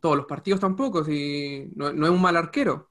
todos 0.00 0.16
los 0.16 0.26
partidos 0.26 0.60
tampoco, 0.60 1.04
si 1.04 1.70
no, 1.76 1.88
es 1.88 2.10
un 2.10 2.20
mal 2.20 2.36
arquero. 2.36 2.90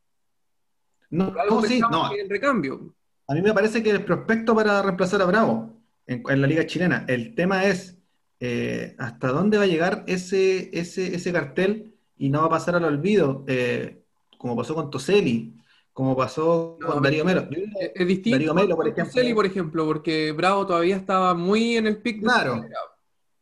No, 1.09 1.31
no 1.31 1.61
sí, 1.63 1.79
no. 1.79 2.11
El 2.13 2.29
recambio. 2.29 2.95
A 3.27 3.33
mí 3.33 3.41
me 3.41 3.53
parece 3.53 3.83
que 3.83 3.91
el 3.91 4.05
prospecto 4.05 4.55
para 4.55 4.81
reemplazar 4.81 5.21
a 5.21 5.25
Bravo 5.25 5.73
en, 6.07 6.41
la 6.41 6.47
liga 6.47 6.65
chilena, 6.65 7.05
el 7.07 7.35
tema 7.35 7.65
es 7.65 7.97
eh, 8.39 8.95
hasta 8.97 9.29
dónde 9.29 9.57
va 9.57 9.63
a 9.63 9.67
llegar 9.67 10.03
ese, 10.07 10.69
ese, 10.77 11.15
ese 11.15 11.31
cartel 11.31 11.95
y 12.17 12.29
no 12.29 12.41
va 12.41 12.47
a 12.47 12.51
pasar 12.51 12.75
al 12.75 12.85
olvido, 12.85 13.43
eh, 13.47 14.03
como 14.37 14.55
pasó 14.55 14.75
con 14.75 14.89
Toselli 14.89 15.53
como 15.93 16.17
pasó 16.17 16.77
con 16.83 17.01
Darío 17.01 17.23
Melo. 17.23 17.47
Es, 17.95 18.07
distinto 18.07 18.37
Darío 18.37 18.53
Melo, 18.53 18.75
por 18.75 18.87
ejemplo. 18.87 19.35
por 19.35 19.45
ejemplo, 19.45 19.85
porque 19.85 20.31
Bravo 20.31 20.65
todavía 20.65 20.97
estaba 20.97 21.33
muy 21.33 21.77
en 21.77 21.87
el 21.87 21.97
pic 21.97 22.17
de 22.17 22.23
Claro, 22.23 22.65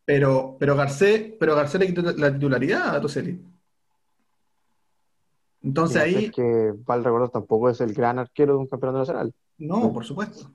pero, 0.04 0.56
pero 0.58 0.76
Garcés, 0.76 1.32
pero 1.38 1.54
Garcés 1.56 1.80
le 1.80 1.86
quitó 1.86 2.02
la 2.02 2.32
titularidad 2.32 2.96
a 2.96 3.00
Toselli. 3.00 3.40
Entonces 5.62 6.02
ahí... 6.02 6.26
Es 6.26 6.32
que 6.32 6.72
Val 6.84 7.04
recordar 7.04 7.30
tampoco 7.30 7.70
es 7.70 7.80
el 7.80 7.94
gran 7.94 8.18
arquero 8.18 8.54
de 8.54 8.58
un 8.58 8.66
campeonato 8.66 8.98
nacional. 8.98 9.34
No, 9.58 9.92
por 9.92 10.04
supuesto. 10.04 10.50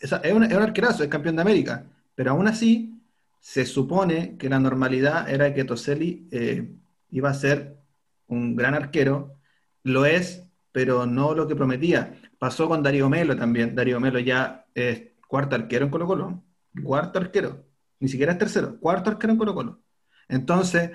Es, 0.00 0.12
un, 0.12 0.44
es 0.44 0.52
un 0.52 0.62
arquerazo, 0.62 1.04
es 1.04 1.08
campeón 1.08 1.36
de 1.36 1.42
América. 1.42 1.86
Pero 2.14 2.32
aún 2.32 2.48
así, 2.48 3.00
se 3.38 3.64
supone 3.64 4.36
que 4.36 4.48
la 4.48 4.58
normalidad 4.58 5.30
era 5.30 5.54
que 5.54 5.64
Toselli 5.64 6.28
eh, 6.30 6.70
iba 7.10 7.30
a 7.30 7.34
ser 7.34 7.78
un 8.26 8.56
gran 8.56 8.74
arquero. 8.74 9.36
Lo 9.82 10.04
es, 10.04 10.44
pero 10.72 11.06
no 11.06 11.34
lo 11.34 11.46
que 11.46 11.56
prometía. 11.56 12.20
Pasó 12.38 12.68
con 12.68 12.82
Darío 12.82 13.08
Melo 13.08 13.36
también. 13.36 13.74
Darío 13.74 14.00
Melo 14.00 14.18
ya 14.18 14.66
es 14.74 15.10
cuarto 15.26 15.56
arquero 15.56 15.84
en 15.86 15.90
Colo 15.90 16.06
Colo. 16.06 16.44
Cuarto 16.82 17.18
arquero. 17.18 17.66
Ni 18.00 18.08
siquiera 18.08 18.32
es 18.32 18.38
tercero. 18.38 18.78
Cuarto 18.80 19.10
arquero 19.10 19.32
en 19.32 19.38
Colo 19.38 19.54
Colo. 19.54 19.82
Entonces, 20.28 20.92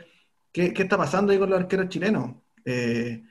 ¿qué, 0.51 0.73
está 0.75 0.97
pasando 0.97 1.31
ahí 1.31 1.39
con 1.39 1.49
los 1.49 1.59
arqueros 1.59 1.89
chilenos? 1.89 2.35
Eh, 2.63 3.23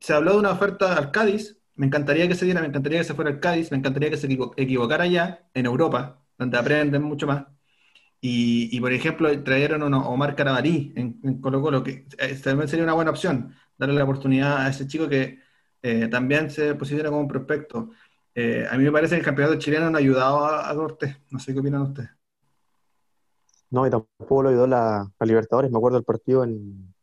se 0.00 0.12
habló 0.12 0.32
de 0.32 0.38
una 0.38 0.52
oferta 0.52 0.96
al 0.96 1.10
Cádiz. 1.10 1.58
Me 1.76 1.86
encantaría 1.86 2.28
que 2.28 2.34
se 2.34 2.44
diera, 2.44 2.60
me 2.60 2.68
encantaría 2.68 2.98
que 2.98 3.04
se 3.04 3.14
fuera 3.14 3.30
al 3.30 3.40
Cádiz, 3.40 3.70
me 3.70 3.78
encantaría 3.78 4.10
que 4.10 4.16
se 4.16 4.26
equivocara 4.56 5.04
allá, 5.04 5.48
en 5.54 5.66
Europa, 5.66 6.22
donde 6.38 6.58
aprenden 6.58 7.02
mucho 7.02 7.26
más. 7.26 7.46
Y, 8.24 8.78
por 8.80 8.92
ejemplo, 8.92 9.42
trajeron 9.42 9.92
a 9.94 9.98
Omar 10.06 10.36
Carabalí 10.36 10.92
en, 10.94 11.40
Colo 11.40 11.60
Colo, 11.60 11.82
que 11.82 12.06
eh, 12.18 12.40
también 12.42 12.68
sería 12.68 12.84
una 12.84 12.92
buena 12.94 13.10
opción, 13.10 13.52
darle 13.76 13.96
la 13.96 14.04
oportunidad 14.04 14.58
a 14.58 14.68
ese 14.70 14.86
chico 14.86 15.08
que 15.08 15.40
eh, 15.82 16.08
también 16.08 16.50
se 16.50 16.74
posiciona 16.74 17.10
como 17.10 17.22
un 17.22 17.28
prospecto. 17.28 17.90
Eh, 18.34 18.66
a 18.70 18.76
mí 18.78 18.84
me 18.84 18.92
parece 18.92 19.16
que 19.16 19.20
el 19.20 19.24
campeonato 19.24 19.58
chileno 19.58 19.90
no 19.90 19.96
ha 19.96 20.00
ayudado 20.00 20.44
a, 20.46 20.74
Cortés. 20.74 21.16
No 21.30 21.38
sé 21.38 21.52
qué 21.52 21.60
opinan 21.60 21.82
ustedes. 21.82 22.10
No, 23.70 23.86
y 23.86 23.90
tampoco 23.90 24.42
lo 24.42 24.48
ayudó 24.50 24.66
la, 24.66 25.10
Libertadores. 25.20 25.70
Me 25.70 25.78
acuerdo 25.78 25.98
del 25.98 26.04
partido 26.04 26.44
en, 26.44 26.94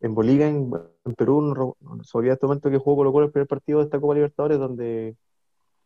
en 0.00 0.14
Bolivia, 0.14 0.48
en, 0.48 0.70
Perú. 1.16 1.42
No, 1.42 1.76
no 1.80 2.22
este 2.22 2.46
momento 2.46 2.70
que 2.70 2.78
jugó 2.78 2.96
Colo 2.96 3.12
Colo 3.12 3.26
el 3.26 3.32
primer 3.32 3.48
partido 3.48 3.80
de 3.80 3.86
esta 3.86 4.00
Copa 4.00 4.14
Libertadores, 4.14 4.58
donde 4.58 5.16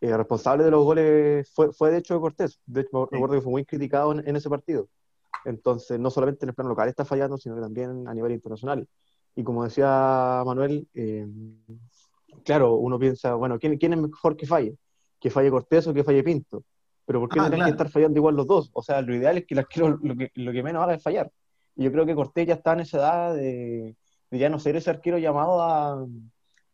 el 0.01 0.17
responsable 0.17 0.65
de 0.65 0.71
los 0.71 0.85
goles 0.85 1.51
fue, 1.53 1.73
fue 1.73 1.91
de 1.91 1.99
hecho 1.99 2.21
Cortés. 2.21 2.61
De 2.67 2.83
hecho, 2.83 3.09
me 3.11 3.17
recuerdo 3.17 3.35
que 3.37 3.43
fue 3.43 3.53
muy 3.53 3.65
criticado 3.65 4.13
en, 4.13 4.37
ese 4.37 4.49
partido. 4.49 4.89
Entonces, 5.45 5.99
no 5.99 6.11
solamente 6.11 6.45
en 6.45 6.51
el 6.51 6.55
plano 6.55 6.71
local 6.71 6.89
está 6.89 7.05
fallando, 7.05 7.39
sino 7.39 7.55
que 7.55 7.63
también 7.63 8.07
a 8.07 8.15
nivel 8.15 8.33
internacional. 8.33 8.87
Y 9.35 9.45
como 9.45 9.65
decía 9.65 10.43
Manuel, 10.45 10.89
eh, 10.95 11.27
claro, 12.45 12.75
uno 12.77 12.99
piensa, 12.99 13.35
bueno, 13.35 13.59
¿quién, 13.59 13.77
¿quién, 13.79 13.93
es 13.93 14.01
mejor 14.01 14.37
que 14.37 14.47
falle? 14.47 14.77
¿Que 15.21 15.31
falle 15.31 15.51
Cortés 15.51 15.87
o 15.87 15.95
que 15.95 16.05
falle 16.05 16.23
Pinto? 16.23 16.65
Pero 17.07 17.21
¿por 17.21 17.31
qué 17.31 17.41
ah, 17.41 17.49
tienen 17.49 17.65
que 17.65 17.71
estar 17.73 17.89
fallando 17.89 18.19
igual 18.19 18.37
los 18.37 18.47
dos? 18.47 18.71
O 18.75 18.83
sea, 18.83 19.01
lo 19.01 19.15
ideal 19.15 19.39
es 19.39 19.47
que 19.47 19.55
el 19.55 19.61
arquero 19.61 19.99
lo 20.03 20.15
que, 20.15 20.31
lo 20.35 20.53
que 20.53 20.63
menos 20.63 20.83
haga 20.83 20.95
es 20.95 21.03
fallar. 21.03 21.33
Y 21.75 21.85
yo 21.85 21.93
creo 21.93 22.05
que 22.05 22.15
Cortés 22.15 22.47
ya 22.47 22.55
está 22.55 22.73
en 22.75 22.81
esa 22.81 22.99
edad 22.99 23.35
de, 23.35 23.97
ya 24.31 24.51
no 24.51 24.59
ser 24.59 24.77
ese 24.77 24.91
arquero 24.91 25.17
llamado 25.17 25.63
a, 25.63 26.05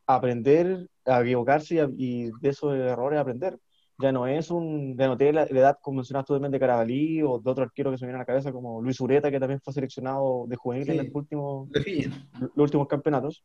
aprender, 0.06 0.88
a 1.04 1.20
equivocarse 1.20 1.86
y, 1.96 2.30
de 2.40 2.48
esos 2.48 2.74
errores 2.74 3.20
aprender. 3.20 3.58
Ya 3.98 4.10
no 4.10 4.26
es 4.26 4.50
un, 4.50 4.96
ya 4.96 5.06
no 5.06 5.16
tiene 5.16 5.34
la, 5.34 5.42
edad, 5.44 5.78
como 5.80 5.98
mencionaste 5.98 6.34
tú, 6.34 6.40
de 6.40 6.58
Carabalí 6.58 7.22
o 7.22 7.38
de 7.38 7.50
otro 7.50 7.62
arquero 7.62 7.92
que 7.92 7.98
se 7.98 8.06
viene 8.06 8.16
a 8.16 8.22
la 8.22 8.26
cabeza, 8.26 8.50
como 8.50 8.82
Luis 8.82 9.00
Ureta, 9.00 9.30
que 9.30 9.38
también 9.38 9.60
fue 9.60 9.72
seleccionado 9.72 10.46
de 10.48 10.56
juvenil 10.56 10.90
en 10.90 10.96
los 10.96 11.14
últimos, 11.14 11.68
los 11.70 12.64
últimos 12.64 12.88
campeonatos. 12.88 13.44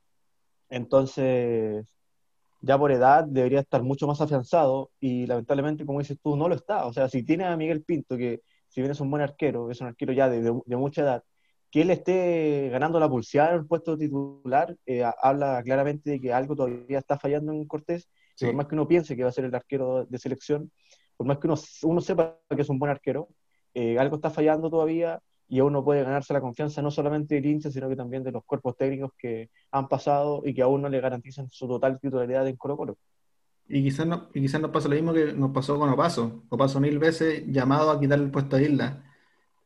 Entonces, 0.69 1.85
ya 2.61 2.77
por 2.77 2.91
edad 2.91 3.25
debería 3.25 3.61
estar 3.61 3.83
mucho 3.83 4.07
más 4.07 4.21
afianzado 4.21 4.91
y 4.99 5.25
lamentablemente, 5.27 5.85
como 5.85 5.99
dices 5.99 6.17
tú, 6.21 6.35
no 6.35 6.49
lo 6.49 6.55
está. 6.55 6.85
O 6.85 6.93
sea, 6.93 7.09
si 7.09 7.23
tiene 7.23 7.45
a 7.45 7.55
Miguel 7.57 7.83
Pinto, 7.83 8.17
que 8.17 8.41
si 8.67 8.81
bien 8.81 8.91
es 8.91 8.99
un 8.99 9.09
buen 9.09 9.23
arquero, 9.23 9.71
es 9.71 9.81
un 9.81 9.87
arquero 9.87 10.13
ya 10.13 10.29
de, 10.29 10.41
de, 10.41 10.75
mucha 10.77 11.01
edad, 11.01 11.23
que 11.71 11.81
él 11.81 11.91
esté 11.91 12.69
ganando 12.71 12.99
la 12.99 13.09
pulseada 13.09 13.51
en 13.51 13.59
el 13.59 13.67
puesto 13.67 13.97
titular, 13.97 14.75
eh, 14.85 15.03
habla 15.21 15.61
claramente 15.63 16.09
de 16.11 16.19
que 16.21 16.33
algo 16.33 16.55
todavía 16.55 16.99
está 16.99 17.17
fallando 17.17 17.53
en 17.53 17.65
Cortés. 17.65 18.09
Por 18.39 18.53
más 18.53 18.67
que 18.67 18.75
uno 18.75 18.87
piense 18.87 19.17
que 19.17 19.23
va 19.23 19.29
a 19.29 19.33
ser 19.33 19.45
el 19.45 19.55
arquero 19.55 20.05
de 20.05 20.17
selección, 20.17 20.71
por 21.17 21.27
más 21.27 21.39
que 21.39 21.47
uno, 21.47 21.55
uno 21.83 22.01
sepa 22.01 22.39
que 22.55 22.61
es 22.61 22.69
un 22.69 22.79
buen 22.79 22.89
arquero, 22.89 23.27
eh, 23.73 23.99
algo 23.99 24.15
está 24.15 24.29
fallando 24.29 24.69
todavía 24.69 25.21
y 25.49 25.59
aún 25.59 25.73
no 25.73 25.83
puede 25.83 26.03
ganarse 26.03 26.31
la 26.31 26.41
confianza 26.41 26.81
no 26.81 26.91
solamente 26.91 27.35
del 27.35 27.45
hincha, 27.47 27.71
sino 27.71 27.89
que 27.89 27.95
también 27.95 28.23
de 28.23 28.31
los 28.31 28.45
cuerpos 28.45 28.77
técnicos 28.77 29.11
que 29.17 29.49
han 29.71 29.87
pasado 29.87 30.43
y 30.45 30.53
que 30.53 30.61
aún 30.61 30.83
no 30.83 30.89
le 30.89 31.01
garantizan 31.01 31.49
su 31.49 31.67
total 31.67 31.99
titularidad 31.99 32.47
en 32.47 32.55
Colo 32.55 32.77
Colo. 32.77 32.97
Y 33.67 33.83
quizás, 33.83 34.05
no, 34.05 34.29
y 34.33 34.41
nos 34.41 34.71
pasa 34.71 34.87
lo 34.87 34.95
mismo 34.95 35.11
que 35.11 35.33
nos 35.33 35.51
pasó 35.51 35.77
con 35.77 35.89
Opaso. 35.89 36.43
Opaso 36.49 36.79
mil 36.79 36.99
veces 36.99 37.43
llamado 37.47 37.89
a 37.89 37.99
quitarle 37.99 38.25
el 38.25 38.31
puesto 38.31 38.55
a 38.55 38.61
Isla. 38.61 39.03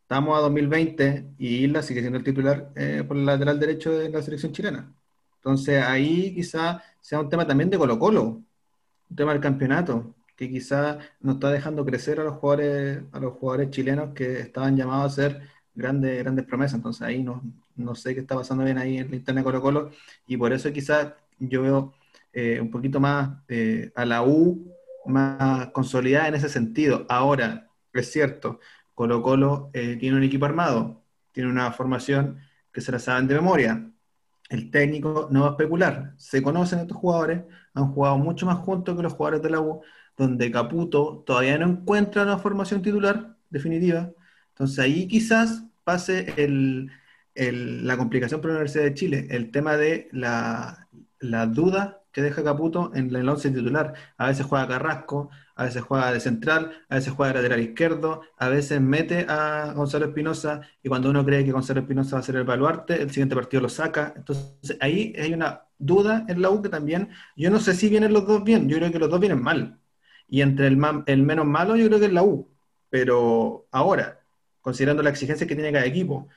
Estamos 0.01 0.37
a 0.37 0.41
2020 0.41 1.33
y 1.37 1.65
Isla 1.65 1.81
sigue 1.81 1.99
siendo 1.99 2.17
el 2.17 2.23
titular 2.23 2.71
eh, 2.75 3.03
por 3.05 3.17
el 3.17 3.25
lateral 3.25 3.59
derecho 3.59 3.91
de 3.91 4.09
la 4.09 4.21
selección 4.21 4.53
chilena. 4.53 4.93
Entonces 5.35 5.83
ahí 5.83 6.33
quizás 6.33 6.81
sea 7.01 7.19
un 7.19 7.29
tema 7.29 7.45
también 7.45 7.69
de 7.69 7.77
Colo 7.77 7.99
Colo, 7.99 8.23
un 9.09 9.15
tema 9.15 9.33
del 9.33 9.41
campeonato, 9.41 10.15
que 10.35 10.49
quizás 10.49 10.97
nos 11.19 11.35
está 11.35 11.49
dejando 11.51 11.85
crecer 11.85 12.19
a 12.21 12.23
los 12.23 12.35
jugadores, 12.35 13.03
a 13.11 13.19
los 13.19 13.33
jugadores 13.33 13.69
chilenos 13.69 14.13
que 14.13 14.39
estaban 14.39 14.77
llamados 14.77 15.11
a 15.11 15.15
ser 15.15 15.53
grandes, 15.75 16.19
grandes 16.23 16.45
promesas. 16.45 16.75
Entonces 16.75 17.01
ahí 17.01 17.23
no, 17.23 17.41
no 17.75 17.95
sé 17.95 18.13
qué 18.13 18.21
está 18.21 18.35
pasando 18.35 18.63
bien 18.63 18.77
ahí 18.77 18.97
en 18.97 19.09
la 19.09 19.15
interna 19.15 19.41
de 19.41 19.45
Colo 19.45 19.61
Colo 19.61 19.91
y 20.27 20.37
por 20.37 20.53
eso 20.53 20.71
quizás 20.71 21.13
yo 21.39 21.61
veo 21.61 21.93
eh, 22.33 22.59
un 22.61 22.71
poquito 22.71 22.99
más 22.99 23.43
eh, 23.47 23.91
a 23.95 24.05
la 24.05 24.23
U, 24.23 24.71
más 25.05 25.67
consolidada 25.71 26.27
en 26.29 26.35
ese 26.35 26.49
sentido. 26.49 27.05
Ahora, 27.09 27.69
es 27.93 28.11
cierto, 28.11 28.59
Colo 28.95 29.21
Colo 29.21 29.69
eh, 29.73 29.97
tiene 29.99 30.17
un 30.17 30.23
equipo 30.23 30.45
armado, 30.45 31.03
tiene 31.31 31.49
una 31.49 31.71
formación 31.71 32.39
que 32.71 32.81
se 32.81 32.91
la 32.91 32.99
saben 32.99 33.27
de 33.27 33.35
memoria. 33.35 33.89
El 34.49 34.71
técnico 34.71 35.27
no 35.31 35.41
va 35.41 35.47
a 35.47 35.51
especular, 35.51 36.13
se 36.17 36.43
conocen 36.43 36.79
estos 36.79 36.97
jugadores, 36.97 37.43
han 37.73 37.91
jugado 37.91 38.17
mucho 38.17 38.45
más 38.45 38.57
juntos 38.57 38.95
que 38.95 39.03
los 39.03 39.13
jugadores 39.13 39.41
de 39.41 39.49
la 39.49 39.61
U, 39.61 39.81
donde 40.17 40.51
Caputo 40.51 41.23
todavía 41.25 41.57
no 41.57 41.67
encuentra 41.67 42.23
una 42.23 42.37
formación 42.37 42.81
titular 42.81 43.35
definitiva 43.49 44.11
entonces 44.53 44.79
ahí 44.79 45.07
quizás 45.07 45.63
pase 45.83 46.33
la 47.35 47.97
complicación 47.97 48.39
para 48.41 48.53
la 48.53 48.59
Universidad 48.59 48.83
de 48.85 48.93
Chile, 48.93 49.27
el 49.31 49.51
tema 49.51 49.77
de 49.77 50.09
la, 50.11 50.87
duda 51.47 52.03
que 52.11 52.21
deja 52.21 52.43
Caputo 52.43 52.91
en 52.93 53.13
el 53.15 53.27
once 53.27 53.49
titular. 53.49 53.93
A 54.17 54.27
veces 54.27 54.45
juega 54.45 54.67
Carrasco, 54.67 55.29
a 55.55 55.65
veces 55.65 55.81
juega 55.81 56.11
de 56.11 56.19
central, 56.19 56.71
a 56.89 56.95
veces 56.95 57.13
juega 57.13 57.33
de 57.33 57.39
lateral 57.41 57.61
izquierdo, 57.61 58.21
a 58.37 58.49
veces 58.49 58.79
mete 58.81 59.25
a 59.27 59.73
Gonzalo 59.73 60.05
Espinosa 60.05 60.61
y 60.83 60.89
cuando 60.89 61.09
uno 61.09 61.25
cree 61.25 61.43
que 61.43 61.51
Gonzalo 61.51 61.79
Espinosa 61.81 62.17
va 62.17 62.19
a 62.19 62.23
ser 62.23 62.35
el 62.35 62.43
baluarte, 62.43 63.01
el 63.01 63.09
siguiente 63.09 63.35
partido 63.35 63.61
lo 63.61 63.69
saca. 63.69 64.13
Entonces 64.15 64.77
ahí 64.81 65.13
hay 65.17 65.33
una 65.33 65.63
duda 65.79 66.25
en 66.27 66.41
la 66.41 66.51
U 66.51 66.61
que 66.61 66.69
también, 66.69 67.09
yo 67.35 67.49
no 67.49 67.59
sé 67.59 67.73
si 67.73 67.89
vienen 67.89 68.13
los 68.13 68.27
dos 68.27 68.43
bien, 68.43 68.69
yo 68.69 68.77
creo 68.77 68.91
que 68.91 68.99
los 68.99 69.09
dos 69.09 69.19
vienen 69.19 69.41
mal. 69.41 69.79
Y 70.27 70.41
entre 70.41 70.67
el, 70.67 70.79
el 71.07 71.23
menos 71.23 71.45
malo 71.45 71.75
yo 71.75 71.87
creo 71.87 71.99
que 71.99 72.05
es 72.07 72.13
la 72.13 72.23
U. 72.23 72.49
Pero 72.89 73.67
ahora, 73.71 74.22
considerando 74.63 75.03
la 75.03 75.11
exigencia 75.11 75.45
que 75.45 75.55
tiene 75.55 75.71
cada 75.71 75.85
equipo. 75.85 76.29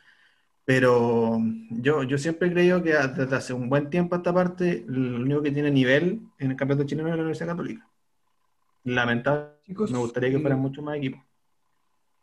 Pero 0.66 1.39
yo, 1.70 2.03
yo 2.03 2.18
siempre 2.18 2.49
he 2.49 2.53
creído 2.53 2.83
que 2.83 2.91
desde 2.91 3.37
hace 3.37 3.53
un 3.53 3.70
buen 3.70 3.89
tiempo 3.89 4.14
a 4.14 4.18
esta 4.18 4.35
parte, 4.35 4.85
lo 4.89 5.22
único 5.22 5.41
que 5.41 5.53
tiene 5.53 5.70
nivel 5.70 6.20
en 6.39 6.51
el 6.51 6.57
campeonato 6.57 6.87
chileno 6.87 7.09
es 7.09 7.14
la 7.14 7.22
Universidad 7.22 7.51
Católica. 7.51 7.89
Lamentablemente, 8.83 9.93
me 9.93 9.99
gustaría 9.99 10.31
que 10.31 10.41
fueran 10.41 10.59
mucho 10.59 10.83
más 10.83 10.97
equipos. 10.97 11.20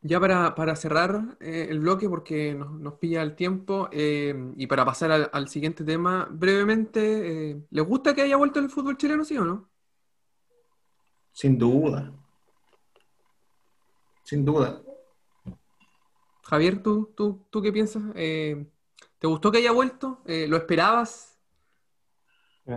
Ya 0.01 0.19
para, 0.19 0.75
cerrar 0.75 1.37
eh, 1.39 1.67
el 1.69 1.79
bloque, 1.79 2.09
porque 2.09 2.53
nos, 2.53 2.95
pilla 2.95 3.21
el 3.21 3.35
tiempo, 3.35 3.87
eh, 3.93 4.35
y 4.57 4.67
para 4.67 4.83
pasar 4.83 5.29
al, 5.31 5.47
siguiente 5.47 5.85
tema, 5.85 6.27
brevemente, 6.29 7.51
eh, 7.51 7.61
¿les 7.69 7.85
gusta 7.85 8.13
que 8.13 8.23
haya 8.23 8.35
vuelto 8.35 8.59
el 8.59 8.69
fútbol 8.69 8.97
chileno, 8.97 9.23
sí 9.23 9.37
o 9.37 9.45
no? 9.45 9.69
Sin 11.31 11.57
duda. 11.57 12.11
Sin 14.23 14.43
duda. 14.43 14.82
Javier, 16.53 16.83
¿tú, 16.83 17.11
tú, 17.15 17.47
tú 17.49 17.63
qué 17.63 17.73
piensas? 17.73 18.03
Eh, 18.13 18.67
¿Te 19.17 19.25
gustó 19.25 19.51
que 19.51 19.57
haya 19.57 19.71
vuelto? 19.71 20.21
Eh, 20.27 20.45
¿Lo 20.47 20.55
esperabas? 20.55 21.35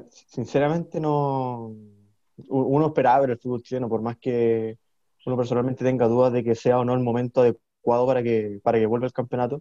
Sinceramente 0.09 0.99
no. 0.99 1.75
Uno 2.49 2.87
esperaba 2.87 3.21
ver 3.21 3.31
el 3.33 3.39
fútbol 3.39 3.63
chileno, 3.63 3.87
por 3.87 4.01
más 4.01 4.17
que 4.17 4.79
uno 5.27 5.37
personalmente 5.37 5.85
tenga 5.85 6.09
dudas 6.09 6.33
de 6.33 6.43
que 6.43 6.55
sea 6.55 6.79
o 6.79 6.87
no 6.87 6.95
el 6.95 7.01
momento 7.01 7.43
adecuado 7.43 8.07
para 8.07 8.23
que, 8.23 8.61
para 8.63 8.79
que 8.79 8.87
vuelva 8.87 9.09
el 9.09 9.13
campeonato. 9.13 9.61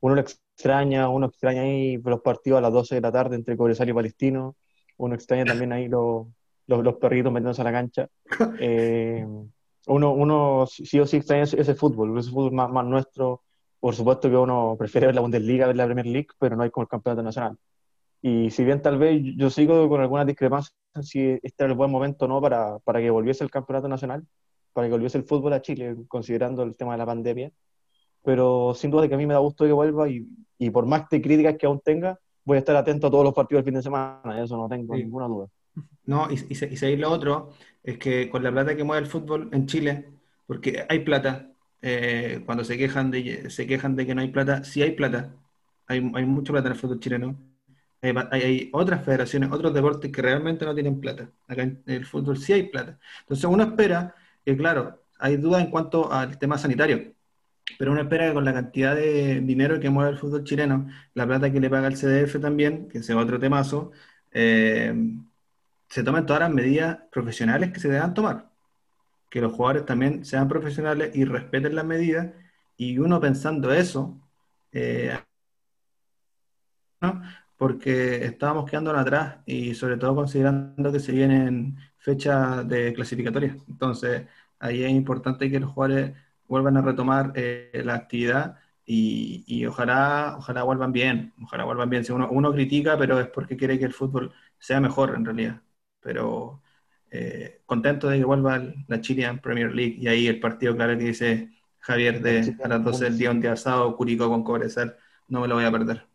Uno 0.00 0.16
lo 0.16 0.22
extraña, 0.22 1.08
uno 1.08 1.26
extraña 1.26 1.62
ahí 1.62 1.98
los 1.98 2.20
partidos 2.20 2.58
a 2.58 2.62
las 2.62 2.72
12 2.72 2.96
de 2.96 3.00
la 3.00 3.12
tarde 3.12 3.36
entre 3.36 3.56
Cobresal 3.56 3.88
y 3.88 3.92
Palestino. 3.92 4.56
Uno 4.96 5.14
extraña 5.14 5.44
también 5.44 5.72
ahí 5.72 5.86
los, 5.86 6.26
los, 6.66 6.94
perritos 6.96 7.32
metiéndose 7.32 7.60
a 7.60 7.64
la 7.64 7.72
cancha. 7.72 8.08
Eh, 8.58 9.24
uno, 9.86 10.12
uno 10.12 10.66
sí 10.66 10.98
o 11.00 11.06
sí 11.06 11.16
extraña 11.16 11.44
ese, 11.44 11.74
fútbol, 11.74 12.18
ese 12.18 12.30
fútbol 12.30 12.52
más, 12.52 12.70
más, 12.70 12.84
nuestro. 12.84 13.42
Por 13.82 13.96
supuesto 13.96 14.30
que 14.30 14.36
uno 14.36 14.76
prefiere 14.78 15.08
ver 15.08 15.16
la 15.16 15.22
Bundesliga, 15.22 15.66
ver 15.66 15.76
la 15.76 15.86
Premier 15.86 16.06
League, 16.06 16.28
pero 16.38 16.54
no 16.54 16.62
hay 16.62 16.70
como 16.70 16.82
el 16.84 16.88
campeonato 16.88 17.24
nacional. 17.24 17.58
Y 18.20 18.48
si 18.50 18.62
bien 18.62 18.80
tal 18.80 18.96
vez 18.96 19.20
yo 19.36 19.50
sigo 19.50 19.88
con 19.88 20.00
algunas 20.00 20.24
discrepancias 20.24 20.72
si 21.00 21.40
este 21.42 21.64
era 21.64 21.72
el 21.72 21.76
buen 21.76 21.90
momento 21.90 22.28
no 22.28 22.40
para, 22.40 22.78
para 22.78 23.00
que 23.00 23.10
volviese 23.10 23.42
el 23.42 23.50
campeonato 23.50 23.88
nacional, 23.88 24.24
para 24.72 24.86
que 24.86 24.92
volviese 24.92 25.18
el 25.18 25.24
fútbol 25.24 25.54
a 25.54 25.62
Chile, 25.62 25.96
considerando 26.06 26.62
el 26.62 26.76
tema 26.76 26.92
de 26.92 26.98
la 26.98 27.06
pandemia. 27.06 27.50
Pero 28.22 28.72
sin 28.76 28.92
duda 28.92 29.08
que 29.08 29.16
a 29.16 29.18
mí 29.18 29.26
me 29.26 29.34
da 29.34 29.40
gusto 29.40 29.64
que 29.64 29.72
vuelva 29.72 30.08
y, 30.08 30.28
y 30.58 30.70
por 30.70 30.86
más 30.86 31.08
de 31.10 31.20
críticas 31.20 31.56
que 31.58 31.66
aún 31.66 31.80
tenga, 31.80 32.20
voy 32.44 32.58
a 32.58 32.60
estar 32.60 32.76
atento 32.76 33.08
a 33.08 33.10
todos 33.10 33.24
los 33.24 33.34
partidos 33.34 33.64
del 33.64 33.72
fin 33.72 33.74
de 33.74 33.82
semana, 33.82 34.40
eso 34.40 34.56
no 34.56 34.68
tengo 34.68 34.94
ninguna 34.94 35.26
duda. 35.26 35.48
No, 36.04 36.28
y, 36.30 36.34
y, 36.34 36.52
y 36.52 36.76
seguir 36.76 37.00
lo 37.00 37.10
otro, 37.10 37.50
es 37.82 37.98
que 37.98 38.30
con 38.30 38.44
la 38.44 38.52
plata 38.52 38.76
que 38.76 38.84
mueve 38.84 39.02
el 39.02 39.10
fútbol 39.10 39.48
en 39.52 39.66
Chile, 39.66 40.08
porque 40.46 40.84
hay 40.88 41.00
plata, 41.00 41.51
eh, 41.82 42.42
cuando 42.46 42.64
se 42.64 42.78
quejan, 42.78 43.10
de, 43.10 43.50
se 43.50 43.66
quejan 43.66 43.96
de 43.96 44.06
que 44.06 44.14
no 44.14 44.22
hay 44.22 44.28
plata, 44.28 44.64
sí 44.64 44.82
hay 44.82 44.92
plata, 44.92 45.34
hay, 45.86 45.98
hay 46.14 46.26
mucha 46.26 46.52
plata 46.52 46.68
en 46.68 46.74
el 46.74 46.78
fútbol 46.78 47.00
chileno. 47.00 47.36
Hay, 48.02 48.68
otras 48.72 49.04
federaciones, 49.04 49.52
otros 49.52 49.72
deportes 49.72 50.10
que 50.10 50.22
realmente 50.22 50.64
no 50.64 50.74
tienen 50.74 51.00
plata. 51.00 51.30
Acá 51.46 51.62
en 51.62 51.82
el 51.86 52.04
fútbol 52.04 52.36
sí 52.38 52.52
hay 52.52 52.64
plata. 52.64 52.98
Entonces 53.20 53.44
uno 53.44 53.62
espera 53.62 54.14
que, 54.44 54.56
claro, 54.56 55.04
hay 55.18 55.36
dudas 55.36 55.62
en 55.62 55.70
cuanto 55.70 56.12
al 56.12 56.36
tema 56.38 56.58
sanitario, 56.58 57.14
pero 57.78 57.92
uno 57.92 58.02
espera 58.02 58.28
que 58.28 58.34
con 58.34 58.44
la 58.44 58.54
cantidad 58.54 58.96
de 58.96 59.40
dinero 59.40 59.80
que 59.80 59.90
mueve 59.90 60.10
el 60.12 60.18
fútbol 60.18 60.44
chileno, 60.44 60.88
la 61.14 61.26
plata 61.26 61.52
que 61.52 61.60
le 61.60 61.70
paga 61.70 61.88
el 61.88 61.96
CDF 61.96 62.40
también, 62.40 62.88
que 62.88 63.02
sea 63.02 63.16
otro 63.16 63.38
temazo, 63.38 63.92
eh, 64.32 64.94
se 65.88 66.02
tomen 66.02 66.26
todas 66.26 66.40
las 66.42 66.50
medidas 66.50 66.98
profesionales 67.10 67.72
que 67.72 67.80
se 67.80 67.88
deban 67.88 68.14
tomar. 68.14 68.51
Que 69.32 69.40
los 69.40 69.52
jugadores 69.54 69.86
también 69.86 70.24
sean 70.26 70.48
profesionales 70.48 71.16
y 71.16 71.24
respeten 71.24 71.74
las 71.74 71.86
medidas. 71.86 72.28
Y 72.76 72.98
uno 72.98 73.20
pensando 73.20 73.72
eso, 73.72 74.20
eh, 74.72 75.18
porque 77.56 78.24
estábamos 78.26 78.68
quedando 78.70 78.90
atrás 78.92 79.38
y 79.46 79.74
sobre 79.74 79.96
todo 79.96 80.14
considerando 80.16 80.92
que 80.92 81.00
se 81.00 81.12
vienen 81.12 81.76
fechas 81.98 82.68
de 82.68 82.92
clasificatoria. 82.92 83.56
Entonces, 83.68 84.26
ahí 84.58 84.84
es 84.84 84.90
importante 84.90 85.50
que 85.50 85.60
los 85.60 85.70
jugadores 85.72 86.12
vuelvan 86.46 86.76
a 86.76 86.82
retomar 86.82 87.32
eh, 87.36 87.82
la 87.84 87.94
actividad 87.94 88.58
y, 88.84 89.64
ojalá, 89.66 90.36
ojalá 90.38 90.64
vuelvan 90.64 90.92
bien, 90.92 91.32
ojalá 91.42 91.64
vuelvan 91.64 91.88
bien. 91.90 92.04
Si 92.04 92.12
uno, 92.12 92.28
uno 92.30 92.52
critica, 92.52 92.98
pero 92.98 93.18
es 93.20 93.28
porque 93.28 93.56
quiere 93.56 93.78
que 93.78 93.86
el 93.86 93.94
fútbol 93.94 94.32
sea 94.58 94.80
mejor 94.80 95.14
en 95.16 95.24
realidad 95.24 95.62
pero 96.02 96.61
eh, 97.14 97.60
contento 97.66 98.08
de 98.08 98.18
que 98.18 98.24
vuelva 98.24 98.62
la 98.88 99.00
Chilean 99.02 99.38
Premier 99.38 99.70
League 99.70 99.96
y 99.98 100.08
ahí 100.08 100.26
el 100.26 100.40
partido, 100.40 100.74
claro 100.74 100.96
que 100.96 101.04
dice 101.04 101.50
Javier 101.78 102.22
de 102.22 102.56
a 102.64 102.68
las 102.68 102.82
12 102.82 103.04
del 103.04 103.18
día, 103.18 103.30
un 103.30 103.40
día 103.40 103.54
sábado, 103.54 103.94
Curicó 103.96 104.30
con 104.30 104.42
Cobresal, 104.42 104.96
no 105.28 105.42
me 105.42 105.48
lo 105.48 105.56
voy 105.56 105.64
a 105.64 105.70
perder. 105.70 106.06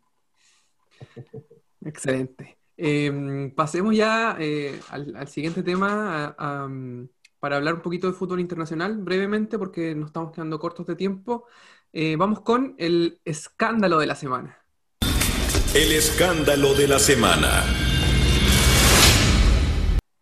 Excelente. 1.84 2.58
Em, 2.76 3.52
pasemos 3.52 3.94
ya 3.94 4.36
eh, 4.40 4.80
al, 4.90 5.28
siguiente 5.28 5.62
tema, 5.62 6.34
para 7.38 7.56
hablar 7.56 7.74
un 7.74 7.82
poquito 7.82 8.08
de 8.08 8.12
fútbol 8.12 8.40
internacional 8.40 8.98
brevemente, 8.98 9.56
porque 9.56 9.94
nos 9.94 10.08
estamos 10.08 10.32
quedando 10.32 10.58
cortos 10.58 10.86
de 10.86 10.96
tiempo, 10.96 11.46
eh, 11.92 12.16
vamos 12.16 12.40
con 12.40 12.74
el 12.76 13.20
escándalo 13.24 13.98
de 13.98 14.06
la 14.06 14.16
semana. 14.16 14.58
El 15.74 15.92
escándalo 15.92 16.74
de 16.74 16.88
la 16.88 16.98
semana. 16.98 17.64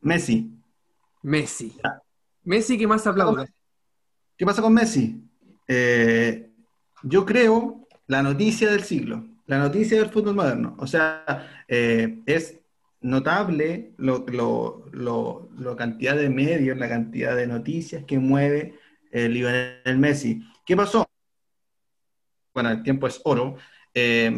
Messi. 0.01 0.56
Messi. 1.27 1.77
Messi, 2.45 2.79
¿qué 2.79 2.87
más 2.87 3.05
aplaude? 3.05 3.49
¿Qué 4.37 4.47
pasa 4.47 4.63
con 4.63 4.73
Messi? 4.73 5.29
Eh, 5.67 6.53
yo 7.03 7.27
creo 7.27 7.89
la 8.07 8.23
noticia 8.23 8.71
del 8.71 8.85
siglo, 8.85 9.27
la 9.47 9.59
noticia 9.59 9.99
del 9.99 10.11
fútbol 10.11 10.37
moderno. 10.37 10.77
O 10.79 10.87
sea, 10.87 11.65
eh, 11.67 12.23
es 12.27 12.61
notable 13.01 13.97
la 13.99 15.77
cantidad 15.77 16.15
de 16.15 16.31
medios, 16.31 16.79
la 16.79 16.89
cantidad 16.89 17.35
de 17.35 17.49
noticias 17.49 18.05
que 18.05 18.21
mueve 18.21 18.79
el 19.11 19.35
Lionel 19.35 19.99
Messi. 19.99 20.45
¿Qué 20.65 20.77
pasó? 20.77 21.05
Bueno, 22.55 22.71
el 22.71 22.85
tiempo 22.85 23.09
es 23.09 23.21
oro. 23.25 23.57
Eh, 23.93 24.31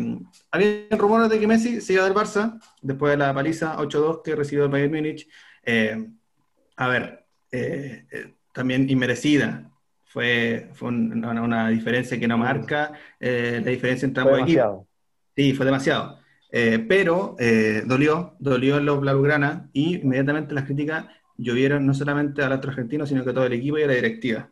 había 0.51 0.87
rumores 0.93 1.29
de 1.29 1.39
que 1.39 1.47
Messi 1.47 1.83
se 1.83 1.93
iba 1.93 2.05
del 2.05 2.15
Barça 2.15 2.59
después 2.81 3.11
de 3.11 3.19
la 3.19 3.35
paliza 3.35 3.77
8-2 3.77 4.23
que 4.25 4.35
recibió 4.35 4.65
el 4.65 4.71
Bayern 4.71 4.95
Múnich. 4.95 5.29
Eh, 5.63 6.13
a 6.79 6.89
ver, 6.89 7.27
eh, 7.53 8.35
también 8.53 8.89
inmerecida. 8.89 9.71
Fue, 10.05 10.71
fue 10.73 10.89
una, 10.89 11.69
diferencia 11.69 12.19
que 12.19 12.27
no 12.27 12.39
marca 12.39 12.93
la 13.21 13.61
diferencia 13.61 14.07
entre 14.07 14.23
ambos 14.23 14.41
equipos. 14.41 14.87
Sí, 15.37 15.53
fue 15.53 15.67
demasiado. 15.67 16.19
Eh, 16.51 16.85
pero 16.89 17.37
eh, 17.39 17.83
dolió, 17.85 18.35
dolió 18.39 18.79
en 18.79 18.87
los 18.87 19.01
Blaugrana 19.01 19.69
y 19.73 19.97
inmediatamente 19.97 20.55
las 20.55 20.65
críticas 20.65 21.07
llovieron 21.37 21.87
no 21.87 21.93
solamente 21.95 22.43
al 22.43 22.53
otro 22.53 22.71
argentino, 22.71 23.07
sino 23.07 23.23
que 23.23 23.31
a 23.31 23.35
todo 23.35 23.47
el 23.47 23.53
equipo 23.53 23.79
y 23.79 23.83
a 23.83 23.87
la 23.87 23.93
directiva. 23.95 24.51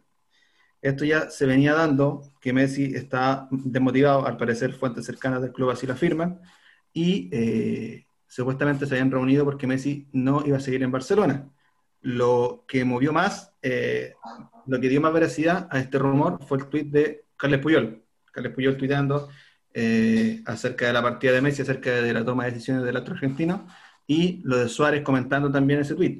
Esto 0.83 1.05
ya 1.05 1.31
se 1.31 1.47
venía 1.47 1.75
dando, 1.75 2.35
que 2.41 2.53
Messi 2.53 2.95
está 2.95 3.49
desmotivado, 3.51 4.27
al 4.27 4.37
parecer 4.37 4.73
fuentes 4.75 5.07
cercanas 5.07 5.43
del 5.43 5.53
club 5.53 5.71
así 5.71 5.87
lo 5.87 5.95
afirman, 5.95 6.41
y 6.93 7.29
eh, 7.33 8.07
supuestamente 8.27 8.87
se 8.87 8.95
habían 8.95 9.11
reunido 9.11 9.45
porque 9.45 9.67
Messi 9.67 10.09
no 10.13 10.45
iba 10.47 10.59
a 10.59 10.61
seguir 10.61 10.83
en 10.83 10.93
Barcelona. 10.93 11.51
Lo 12.07 12.65
que 12.69 12.85
movió 12.85 13.13
más, 13.13 13.53
lo 13.61 14.81
que 14.81 14.89
dio 14.89 15.01
más 15.01 15.13
veracidad 15.13 15.67
a 15.73 15.81
este 15.81 15.99
rumor 15.99 16.39
fue 16.47 16.59
el 16.59 16.69
tweet 16.69 16.85
de 16.85 17.25
Carles 17.37 17.59
Puyol. 17.59 18.01
Carles 18.31 18.53
Puyol 18.55 18.77
tuiteando, 18.77 19.29
eh, 19.75 20.41
acerca 20.47 20.87
de 20.87 20.93
la 20.93 21.03
partida 21.03 21.33
de 21.33 21.41
Messi, 21.41 21.63
acerca 21.63 21.91
de 21.91 22.13
la 22.13 22.25
toma 22.25 22.45
de 22.45 22.53
decisiones 22.53 22.85
del 22.85 22.97
otro 22.97 23.15
argentino, 23.15 23.67
y 24.07 24.41
lo 24.45 24.57
de 24.57 24.69
Suárez 24.69 25.03
comentando 25.03 25.51
también 25.51 25.81
ese 25.81 25.97
tweet, 25.97 26.19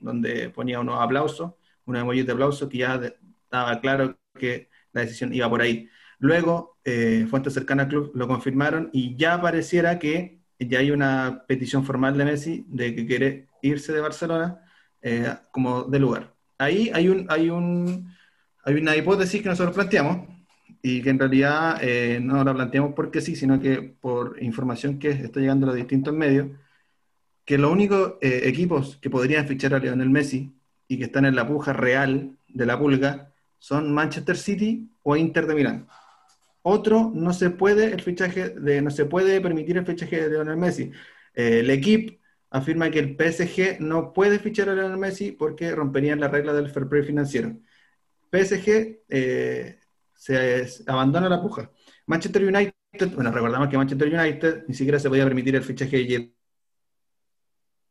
donde 0.00 0.50
ponía 0.50 0.80
unos 0.80 1.00
aplausos, 1.00 1.52
unos 1.86 2.02
emojis 2.02 2.26
de 2.26 2.32
aplauso 2.32 2.68
que 2.68 2.78
ya 2.78 3.00
estaba 3.44 3.80
claro 3.80 4.18
que 4.36 4.68
la 4.92 5.02
decisión 5.02 5.32
iba 5.32 5.48
por 5.48 5.62
ahí. 5.62 5.88
Luego, 6.18 6.78
eh, 6.84 7.28
fuentes 7.30 7.54
cercanas 7.54 7.84
al 7.84 7.90
club 7.90 8.10
lo 8.16 8.26
confirmaron 8.26 8.90
y 8.92 9.14
ya 9.14 9.40
pareciera 9.40 10.00
que 10.00 10.40
ya 10.58 10.80
hay 10.80 10.90
una 10.90 11.44
petición 11.46 11.84
formal 11.84 12.18
de 12.18 12.24
Messi 12.24 12.64
de 12.66 12.92
que 12.96 13.06
quiere 13.06 13.46
irse 13.62 13.92
de 13.92 14.00
Barcelona 14.00 14.64
eh, 15.02 15.34
como 15.50 15.84
de 15.84 15.98
lugar. 15.98 16.34
Ahí 16.58 16.90
hay, 16.92 17.08
un, 17.08 17.26
hay, 17.28 17.50
un, 17.50 18.12
hay 18.64 18.74
una 18.74 18.96
hipótesis 18.96 19.42
que 19.42 19.48
nosotros 19.48 19.74
planteamos, 19.74 20.26
y 20.82 21.02
que 21.02 21.10
en 21.10 21.18
realidad 21.18 21.78
eh, 21.82 22.20
no 22.20 22.42
la 22.44 22.54
planteamos 22.54 22.94
porque 22.94 23.20
sí, 23.20 23.36
sino 23.36 23.60
que 23.60 23.82
por 24.00 24.42
información 24.42 24.98
que 24.98 25.10
está 25.10 25.40
llegando 25.40 25.66
a 25.66 25.68
los 25.68 25.76
distintos 25.76 26.14
medios, 26.14 26.48
que 27.44 27.58
los 27.58 27.72
únicos 27.72 28.14
eh, 28.20 28.42
equipos 28.44 28.98
que 29.00 29.10
podrían 29.10 29.46
fichar 29.46 29.74
a 29.74 29.78
Lionel 29.78 30.10
Messi 30.10 30.52
y 30.86 30.98
que 30.98 31.04
están 31.04 31.24
en 31.24 31.34
la 31.34 31.46
puja 31.46 31.72
real 31.72 32.36
de 32.46 32.66
la 32.66 32.78
pulga 32.78 33.32
son 33.58 33.92
Manchester 33.92 34.36
City 34.36 34.88
o 35.02 35.16
Inter 35.16 35.46
de 35.46 35.54
Milán. 35.54 35.86
Otro 36.62 37.10
no 37.14 37.32
se 37.32 37.50
puede 37.50 37.86
el 37.86 38.02
fichaje 38.02 38.50
de, 38.50 38.82
no 38.82 38.90
se 38.90 39.06
puede 39.06 39.40
permitir 39.40 39.78
el 39.78 39.86
fichaje 39.86 40.22
de 40.22 40.30
Lionel 40.30 40.56
Messi. 40.56 40.92
Eh, 41.34 41.60
el 41.60 41.70
equipo 41.70 42.17
afirma 42.50 42.90
que 42.90 42.98
el 42.98 43.16
PSG 43.16 43.80
no 43.80 44.12
puede 44.12 44.38
fichar 44.38 44.68
a 44.68 44.74
Lionel 44.74 44.98
Messi 44.98 45.32
porque 45.32 45.74
romperían 45.74 46.20
la 46.20 46.28
regla 46.28 46.52
del 46.52 46.70
fair 46.70 46.88
play 46.88 47.02
financiero. 47.02 47.56
PSG 48.32 48.98
se 50.14 50.84
abandona 50.86 51.28
la 51.28 51.40
puja. 51.40 51.70
Manchester 52.06 52.44
United, 52.44 53.14
bueno, 53.14 53.30
recordamos 53.30 53.68
que 53.68 53.76
Manchester 53.76 54.14
United 54.14 54.64
ni 54.66 54.74
siquiera 54.74 54.98
se 54.98 55.08
podía 55.08 55.24
permitir 55.24 55.56
el 55.56 55.62
fichaje 55.62 56.32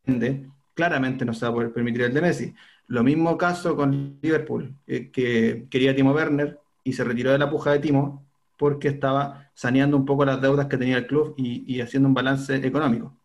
de 0.05 0.47
claramente 0.74 1.26
no 1.26 1.34
se 1.34 1.45
va 1.45 1.51
a 1.51 1.53
poder 1.55 1.74
permitir 1.74 2.03
el 2.03 2.14
de 2.14 2.22
Messi. 2.22 2.53
Lo 2.88 3.03
mismo 3.03 3.38
caso 3.38 3.76
con 3.76 4.20
Liverpool, 4.22 4.76
eh, 4.86 5.12
que 5.12 5.68
quería 5.70 5.95
Timo 5.95 6.14
Werner 6.14 6.60
y 6.84 6.93
se 6.93 7.03
retiró 7.03 7.32
de 7.32 7.39
la 7.39 7.49
puja 7.49 7.72
de 7.72 7.80
Timo 7.80 8.26
porque 8.55 8.89
estaba 8.89 9.51
saneando 9.55 9.97
un 9.97 10.05
poco 10.05 10.24
las 10.24 10.39
deudas 10.39 10.68
que 10.68 10.78
tenía 10.78 10.97
el 10.97 11.08
club 11.08 11.34
y, 11.38 11.82
haciendo 11.82 12.08
un 12.08 12.14
balance 12.14 12.55
económico. 12.55 13.18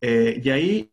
Eh, 0.00 0.40
y 0.42 0.50
ahí 0.50 0.92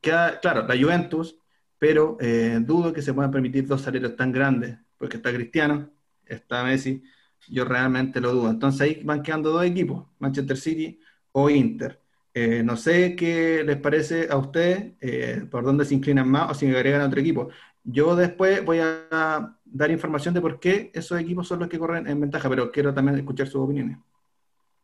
queda, 0.00 0.40
claro, 0.40 0.66
la 0.66 0.76
Juventus, 0.76 1.38
pero 1.78 2.16
eh, 2.20 2.58
dudo 2.60 2.92
que 2.92 3.02
se 3.02 3.12
puedan 3.12 3.30
permitir 3.30 3.66
dos 3.66 3.82
salarios 3.82 4.16
tan 4.16 4.32
grandes, 4.32 4.78
porque 4.98 5.16
está 5.16 5.32
Cristiano, 5.32 5.90
está 6.24 6.64
Messi, 6.64 7.02
yo 7.48 7.64
realmente 7.64 8.20
lo 8.20 8.32
dudo. 8.32 8.50
Entonces 8.50 8.80
ahí 8.80 9.00
van 9.04 9.22
quedando 9.22 9.50
dos 9.50 9.64
equipos, 9.64 10.06
Manchester 10.18 10.56
City 10.56 11.00
o 11.32 11.50
Inter. 11.50 12.00
Eh, 12.32 12.62
no 12.62 12.76
sé 12.76 13.16
qué 13.16 13.62
les 13.64 13.78
parece 13.78 14.28
a 14.30 14.36
ustedes, 14.36 14.92
eh, 15.00 15.46
por 15.50 15.64
dónde 15.64 15.84
se 15.84 15.94
inclinan 15.94 16.28
más 16.28 16.50
o 16.50 16.54
si 16.54 16.66
agregan 16.66 17.00
a 17.00 17.06
otro 17.06 17.20
equipo. 17.20 17.48
Yo 17.82 18.16
después 18.16 18.64
voy 18.64 18.80
a 18.80 19.56
dar 19.64 19.90
información 19.90 20.34
de 20.34 20.40
por 20.40 20.58
qué 20.58 20.90
esos 20.92 21.18
equipos 21.20 21.46
son 21.48 21.60
los 21.60 21.68
que 21.68 21.78
corren 21.78 22.06
en 22.06 22.20
ventaja, 22.20 22.48
pero 22.48 22.70
quiero 22.70 22.92
también 22.92 23.16
escuchar 23.16 23.46
sus 23.46 23.62
opiniones. 23.62 23.98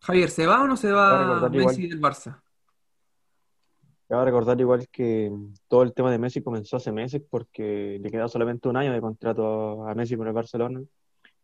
Javier, 0.00 0.30
¿se 0.30 0.46
va 0.46 0.62
o 0.62 0.66
no 0.66 0.76
se 0.76 0.90
va 0.90 1.48
Messi 1.50 1.88
del 1.88 2.00
Barça? 2.00 2.40
Cabe 4.12 4.26
recordar 4.26 4.60
igual 4.60 4.86
que 4.92 5.32
todo 5.68 5.82
el 5.82 5.94
tema 5.94 6.10
de 6.10 6.18
Messi 6.18 6.42
comenzó 6.42 6.76
hace 6.76 6.92
meses 6.92 7.22
porque 7.30 7.98
le 7.98 8.10
queda 8.10 8.28
solamente 8.28 8.68
un 8.68 8.76
año 8.76 8.92
de 8.92 9.00
contrato 9.00 9.88
a 9.88 9.94
Messi 9.94 10.18
con 10.18 10.26
el 10.26 10.34
Barcelona 10.34 10.82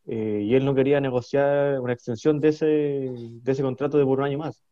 eh, 0.04 0.42
y 0.44 0.54
él 0.54 0.66
no 0.66 0.74
quería 0.74 1.00
negociar 1.00 1.80
una 1.80 1.94
extensión 1.94 2.40
de 2.40 2.48
ese, 2.48 2.66
de 2.66 3.52
ese 3.52 3.62
contrato 3.62 3.96
de 3.96 4.04
por 4.04 4.18
un 4.18 4.26
año 4.26 4.36
más. 4.36 4.62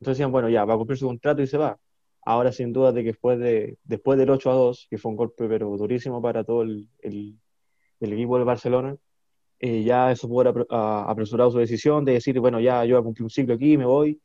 Entonces 0.00 0.16
decían, 0.16 0.32
bueno, 0.32 0.48
ya, 0.48 0.64
va 0.64 0.72
a 0.72 0.78
cumplir 0.78 0.96
su 0.96 1.06
contrato 1.06 1.42
y 1.42 1.46
se 1.46 1.58
va. 1.58 1.78
Ahora, 2.22 2.50
sin 2.50 2.72
duda, 2.72 2.92
de 2.92 3.02
que 3.02 3.08
después, 3.08 3.38
de, 3.38 3.76
después 3.84 4.18
del 4.18 4.30
8 4.30 4.50
a 4.50 4.54
2, 4.54 4.86
que 4.88 4.96
fue 4.96 5.10
un 5.10 5.16
golpe 5.18 5.46
pero 5.46 5.68
durísimo 5.76 6.22
para 6.22 6.44
todo 6.44 6.62
el, 6.62 6.88
el, 7.02 7.36
equipo 8.00 8.36
del 8.38 8.46
Barcelona, 8.46 8.96
eh, 9.60 9.82
ya 9.82 10.10
eso 10.10 10.28
haber 10.40 10.66
apresurado 10.70 11.50
su 11.50 11.58
decisión 11.58 12.06
de 12.06 12.12
decir, 12.14 12.40
bueno, 12.40 12.58
ya 12.58 12.86
yo 12.86 12.94
voy 12.94 13.00
a 13.02 13.04
cumplir 13.04 13.24
un 13.24 13.30
ciclo 13.30 13.54
aquí, 13.54 13.76
me 13.76 13.84
voy. 13.84 14.18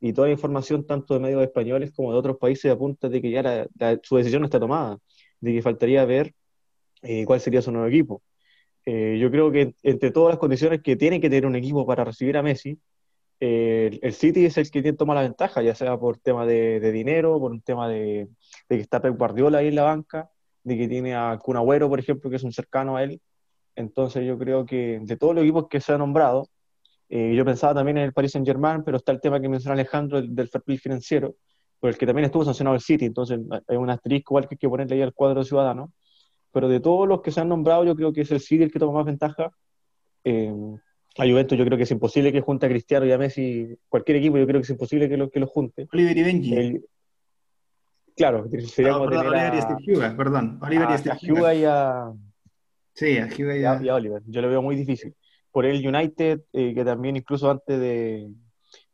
Y 0.00 0.12
toda 0.12 0.28
la 0.28 0.32
información, 0.32 0.86
tanto 0.86 1.14
de 1.14 1.20
medios 1.20 1.42
españoles 1.42 1.92
como 1.94 2.12
de 2.12 2.18
otros 2.18 2.36
países, 2.38 2.70
apunta 2.70 3.08
de 3.08 3.20
que 3.20 3.30
ya 3.30 3.68
su 4.02 4.16
decisión 4.16 4.44
está 4.44 4.60
tomada, 4.60 4.98
de 5.40 5.52
que 5.52 5.62
faltaría 5.62 6.04
ver 6.04 6.34
eh, 7.02 7.24
cuál 7.24 7.40
sería 7.40 7.62
su 7.62 7.72
nuevo 7.72 7.88
equipo. 7.88 8.22
Eh, 8.84 9.18
yo 9.20 9.30
creo 9.30 9.50
que 9.52 9.74
entre 9.82 10.10
todas 10.10 10.30
las 10.30 10.38
condiciones 10.38 10.82
que 10.82 10.96
tiene 10.96 11.20
que 11.20 11.28
tener 11.28 11.46
un 11.46 11.56
equipo 11.56 11.86
para 11.86 12.04
recibir 12.04 12.36
a 12.36 12.42
Messi, 12.42 12.78
eh, 13.40 13.98
el 14.02 14.14
City 14.14 14.46
es 14.46 14.56
el 14.56 14.70
que 14.70 14.82
tiene 14.82 14.96
toma 14.96 15.14
la 15.14 15.22
ventaja, 15.22 15.62
ya 15.62 15.74
sea 15.74 15.96
por 15.98 16.18
tema 16.18 16.46
de, 16.46 16.80
dinero, 16.92 17.38
por 17.38 17.52
un 17.52 17.60
tema 17.60 17.88
de, 17.88 18.28
que 18.68 18.76
está 18.76 19.00
Pep 19.00 19.16
Guardiola 19.16 19.58
ahí 19.58 19.68
en 19.68 19.76
la 19.76 19.84
banca, 19.84 20.30
de 20.64 20.76
que 20.76 20.88
tiene 20.88 21.14
a 21.14 21.38
Kun 21.38 21.56
por 21.56 22.00
ejemplo, 22.00 22.30
que 22.30 22.36
es 22.36 22.42
un 22.42 22.52
cercano 22.52 22.96
a 22.96 23.04
él. 23.04 23.20
Entonces 23.76 24.26
yo 24.26 24.38
creo 24.38 24.66
que 24.66 25.00
de 25.02 25.16
todos 25.16 25.34
los 25.34 25.44
equipos 25.44 25.68
que 25.68 25.80
se 25.80 25.92
han 25.92 26.00
nombrado, 26.00 26.48
eh, 27.08 27.34
yo 27.34 27.44
pensaba 27.44 27.74
también 27.74 27.98
en 27.98 28.04
el 28.04 28.12
Paris 28.12 28.32
Saint 28.32 28.46
Germain, 28.46 28.82
pero 28.84 28.98
está 28.98 29.12
el 29.12 29.20
tema 29.20 29.40
que 29.40 29.48
menciona 29.48 29.74
Alejandro 29.74 30.20
del, 30.20 30.34
del 30.34 30.48
fair 30.48 30.62
play 30.62 30.78
financiero, 30.78 31.36
por 31.80 31.90
el 31.90 31.98
que 31.98 32.06
también 32.06 32.26
estuvo 32.26 32.44
sancionado 32.44 32.74
el 32.74 32.82
City, 32.82 33.04
entonces 33.04 33.38
hay 33.66 33.76
un 33.76 33.90
asterisco 33.90 34.34
igual 34.34 34.48
que 34.48 34.54
hay 34.54 34.58
que 34.58 34.68
ponerle 34.68 34.96
ahí 34.96 35.02
al 35.02 35.14
cuadro 35.14 35.44
ciudadano 35.44 35.92
pero 36.52 36.68
de 36.68 36.80
todos 36.80 37.06
los 37.06 37.22
que 37.22 37.30
se 37.30 37.40
han 37.40 37.48
nombrado, 37.48 37.84
yo 37.84 37.94
creo 37.94 38.12
que 38.12 38.22
es 38.22 38.30
el 38.30 38.40
City 38.40 38.64
el 38.64 38.72
que 38.72 38.78
toma 38.78 38.98
más 38.98 39.06
ventaja. 39.06 39.50
Eh, 40.24 40.52
a 41.18 41.24
Juventus 41.24 41.58
yo 41.58 41.64
creo 41.64 41.76
que 41.76 41.84
es 41.84 41.90
imposible 41.90 42.32
que 42.32 42.40
junte 42.40 42.66
a 42.66 42.68
Cristiano 42.68 43.06
y 43.06 43.12
a 43.12 43.18
Messi, 43.18 43.76
cualquier 43.88 44.18
equipo 44.18 44.38
yo 44.38 44.46
creo 44.46 44.60
que 44.60 44.64
es 44.64 44.70
imposible 44.70 45.08
que 45.08 45.16
los 45.16 45.30
que 45.30 45.40
lo 45.40 45.46
junte. 45.46 45.88
Oliver 45.92 46.16
y 46.16 46.22
Benji. 46.22 46.80
claro, 48.16 48.48
sería 48.66 48.92
como 48.92 49.06
perdón, 49.06 49.26
Oliver 49.26 49.54
y 49.54 49.60
Steve 49.60 50.10
perdón. 50.16 50.58
Oliver 50.62 50.88
y 50.90 50.98
Steve 50.98 51.46
a 51.46 51.54
y 51.54 51.64
a... 51.64 52.12
Sí, 52.94 53.18
a 53.18 53.26
Hugo 53.26 53.54
y 53.54 53.64
a... 53.64 53.82
y 53.82 53.88
a 53.88 53.94
Oliver. 53.94 54.22
Yo 54.26 54.42
lo 54.42 54.48
veo 54.48 54.62
muy 54.62 54.76
difícil. 54.76 55.14
Por 55.50 55.64
el 55.66 55.86
United, 55.86 56.42
eh, 56.52 56.74
que 56.74 56.84
también 56.84 57.16
incluso 57.16 57.50
antes 57.50 57.80
de, 57.80 58.30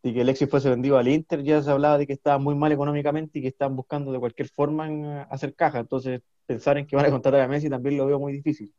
de 0.03 0.15
que 0.15 0.21
Alexis 0.21 0.49
fuese 0.49 0.71
vendido 0.71 0.99
al 0.99 1.09
Inter, 1.09 1.43
ya 1.43 1.63
se 1.63 1.71
hablaba 1.71 1.99
de 1.99 2.07
que 2.07 2.13
estaba 2.13 2.39
muy 2.39 2.55
mal 2.55 2.73
económicamente 2.73 3.39
y 3.39 3.43
que 3.43 3.49
estaban 3.49 3.77
buscando 3.77 4.13
de 4.13 4.19
cualquier 4.19 4.49
forma 4.49 4.87
en, 4.87 5.05
eh, 5.05 5.27
hacer 5.31 5.55
caja. 5.55 5.81
Entonces, 5.81 6.23
pensar 6.47 6.79
en 6.79 6.87
que 6.87 6.97
van 6.97 7.07
a 7.07 7.11
contratar 7.11 7.41
a 7.41 7.49
Messi 7.49 7.69
también 7.71 7.97
lo 7.97 8.07
veo 8.07 8.19
muy 8.19 8.33
difícil. 8.33 8.73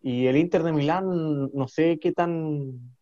Y 0.00 0.26
el 0.26 0.36
Inter 0.36 0.62
de 0.62 0.72
Milán, 0.72 1.50
no 1.52 1.68
sé 1.68 1.98
qué 1.98 2.12
tan 2.12 2.96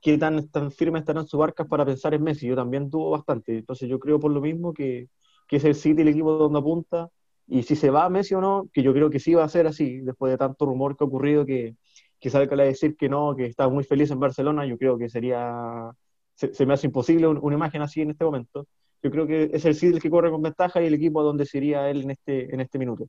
qué, 0.00 0.18
tan, 0.18 0.48
tan 0.48 0.72
firme 0.72 0.98
estarán 0.98 1.26
sus 1.26 1.38
barcas 1.38 1.66
para 1.68 1.84
pensar 1.84 2.14
en 2.14 2.22
Messi. 2.22 2.46
Yo 2.46 2.56
también 2.56 2.90
dudo 2.90 3.10
bastante. 3.10 3.58
Entonces 3.58 3.88
yo 3.88 3.98
creo 3.98 4.18
por 4.18 4.32
lo 4.32 4.40
mismo 4.40 4.72
que, 4.72 5.08
que 5.46 5.56
es 5.56 5.64
el 5.64 5.74
City 5.74 6.02
el 6.02 6.08
equipo 6.08 6.32
donde 6.32 6.58
apunta 6.58 7.08
y 7.46 7.62
si 7.62 7.76
se 7.76 7.90
va 7.90 8.08
Messi 8.10 8.34
o 8.34 8.40
no, 8.40 8.68
que 8.72 8.82
yo 8.82 8.92
creo 8.92 9.08
que 9.08 9.20
sí 9.20 9.34
va 9.34 9.44
a 9.44 9.48
ser 9.48 9.66
así, 9.66 10.00
después 10.00 10.30
de 10.30 10.36
tanto 10.36 10.66
rumor 10.66 10.96
que 10.96 11.04
ha 11.04 11.06
ocurrido, 11.06 11.46
que, 11.46 11.76
que 12.20 12.30
sabe 12.30 12.48
que 12.48 12.56
le 12.56 12.62
va 12.62 12.66
a 12.68 12.72
decir 12.72 12.96
que 12.96 13.08
no, 13.08 13.34
que 13.36 13.46
está 13.46 13.68
muy 13.68 13.84
feliz 13.84 14.10
en 14.10 14.20
Barcelona, 14.20 14.66
yo 14.66 14.76
creo 14.76 14.98
que 14.98 15.08
sería, 15.08 15.90
se, 16.34 16.66
me 16.66 16.74
hace 16.74 16.86
imposible 16.86 17.26
una 17.28 17.56
imagen 17.56 17.82
así 17.82 18.00
en 18.00 18.10
este 18.10 18.24
momento. 18.24 18.66
Yo 19.02 19.10
creo 19.10 19.26
que 19.26 19.50
es 19.52 19.64
el 19.64 19.74
City 19.74 19.94
el 19.94 20.02
que 20.02 20.10
corre 20.10 20.30
con 20.30 20.42
ventaja 20.42 20.82
y 20.82 20.86
el 20.86 20.94
equipo 20.94 21.22
donde 21.22 21.46
sería 21.46 21.88
él 21.88 22.02
en 22.02 22.10
este, 22.10 22.52
en 22.52 22.60
este 22.60 22.78
minuto. 22.78 23.08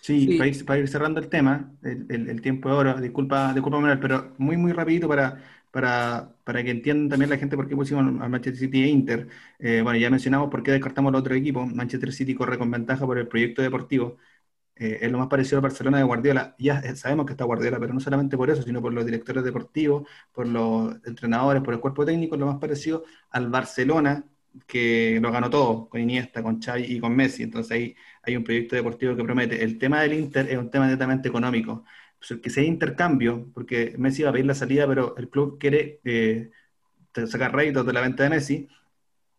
Sí, 0.00 0.38
Para, 0.66 0.78
ir, 0.78 0.88
cerrando 0.88 1.20
el 1.20 1.28
tema, 1.28 1.72
el, 1.82 2.40
tiempo 2.40 2.68
de 2.68 2.74
oro, 2.74 3.00
disculpa, 3.00 3.52
disculpa 3.52 3.80
Manuel, 3.80 4.00
pero 4.00 4.32
muy, 4.38 4.56
muy 4.56 4.72
rapidito 4.72 5.06
para, 5.08 5.42
para, 5.70 6.32
para 6.42 6.64
que 6.64 6.70
entiendan 6.70 7.10
también 7.10 7.30
la 7.30 7.36
gente 7.36 7.56
por 7.56 7.68
qué 7.68 7.76
pusimos 7.76 8.02
a 8.02 8.28
Manchester 8.28 8.56
City 8.56 8.82
e 8.82 8.88
Inter. 8.88 9.28
Eh, 9.58 9.80
bueno, 9.82 9.98
ya 9.98 10.10
mencionamos 10.10 10.48
por 10.50 10.62
qué 10.62 10.72
descartamos 10.72 11.10
al 11.10 11.16
otro 11.16 11.34
equipo. 11.34 11.66
Manchester 11.66 12.12
City 12.12 12.34
corre 12.34 12.56
con 12.56 12.70
ventaja 12.70 13.04
por 13.04 13.18
el 13.18 13.28
proyecto 13.28 13.62
deportivo. 13.62 14.16
Eh, 14.80 14.98
es 15.02 15.12
lo 15.12 15.18
más 15.18 15.28
parecido 15.28 15.58
a 15.58 15.60
Barcelona 15.60 15.98
de 15.98 16.04
Guardiola. 16.04 16.56
Ya 16.58 16.82
sabemos 16.96 17.26
que 17.26 17.32
está 17.32 17.44
Guardiola, 17.44 17.78
pero 17.78 17.92
no 17.92 18.00
solamente 18.00 18.36
por 18.38 18.48
eso, 18.48 18.62
sino 18.62 18.80
por 18.80 18.94
los 18.94 19.04
directores 19.04 19.44
deportivos, 19.44 20.08
por 20.32 20.48
los 20.48 20.96
entrenadores, 21.04 21.62
por 21.62 21.74
el 21.74 21.80
cuerpo 21.80 22.06
técnico, 22.06 22.34
es 22.34 22.40
lo 22.40 22.46
más 22.46 22.58
parecido 22.58 23.04
al 23.30 23.48
Barcelona 23.50 24.24
que 24.66 25.18
lo 25.22 25.30
ganó 25.30 25.50
todo, 25.50 25.88
con 25.88 26.00
Iniesta, 26.00 26.42
con 26.42 26.60
Xavi 26.60 26.84
y 26.84 26.98
con 27.00 27.14
Messi. 27.14 27.42
Entonces 27.42 27.72
ahí 27.72 27.96
hay 28.22 28.36
un 28.36 28.44
proyecto 28.44 28.74
deportivo 28.74 29.14
que 29.16 29.22
promete. 29.22 29.62
El 29.62 29.78
tema 29.78 30.00
del 30.00 30.14
Inter 30.14 30.48
es 30.50 30.56
un 30.58 30.70
tema 30.70 30.86
netamente 30.88 31.28
económico 31.28 31.84
pues, 32.18 32.40
que 32.40 32.50
sea 32.50 32.64
intercambio, 32.64 33.50
porque 33.54 33.94
Messi 33.98 34.22
va 34.22 34.30
a 34.30 34.32
pedir 34.32 34.46
la 34.46 34.54
salida, 34.54 34.86
pero 34.86 35.14
el 35.16 35.28
club 35.28 35.58
quiere 35.58 36.00
eh, 36.04 36.50
sacar 37.26 37.54
réditos 37.54 37.86
de 37.86 37.92
la 37.92 38.00
venta 38.00 38.22
de 38.24 38.30
Messi, 38.30 38.68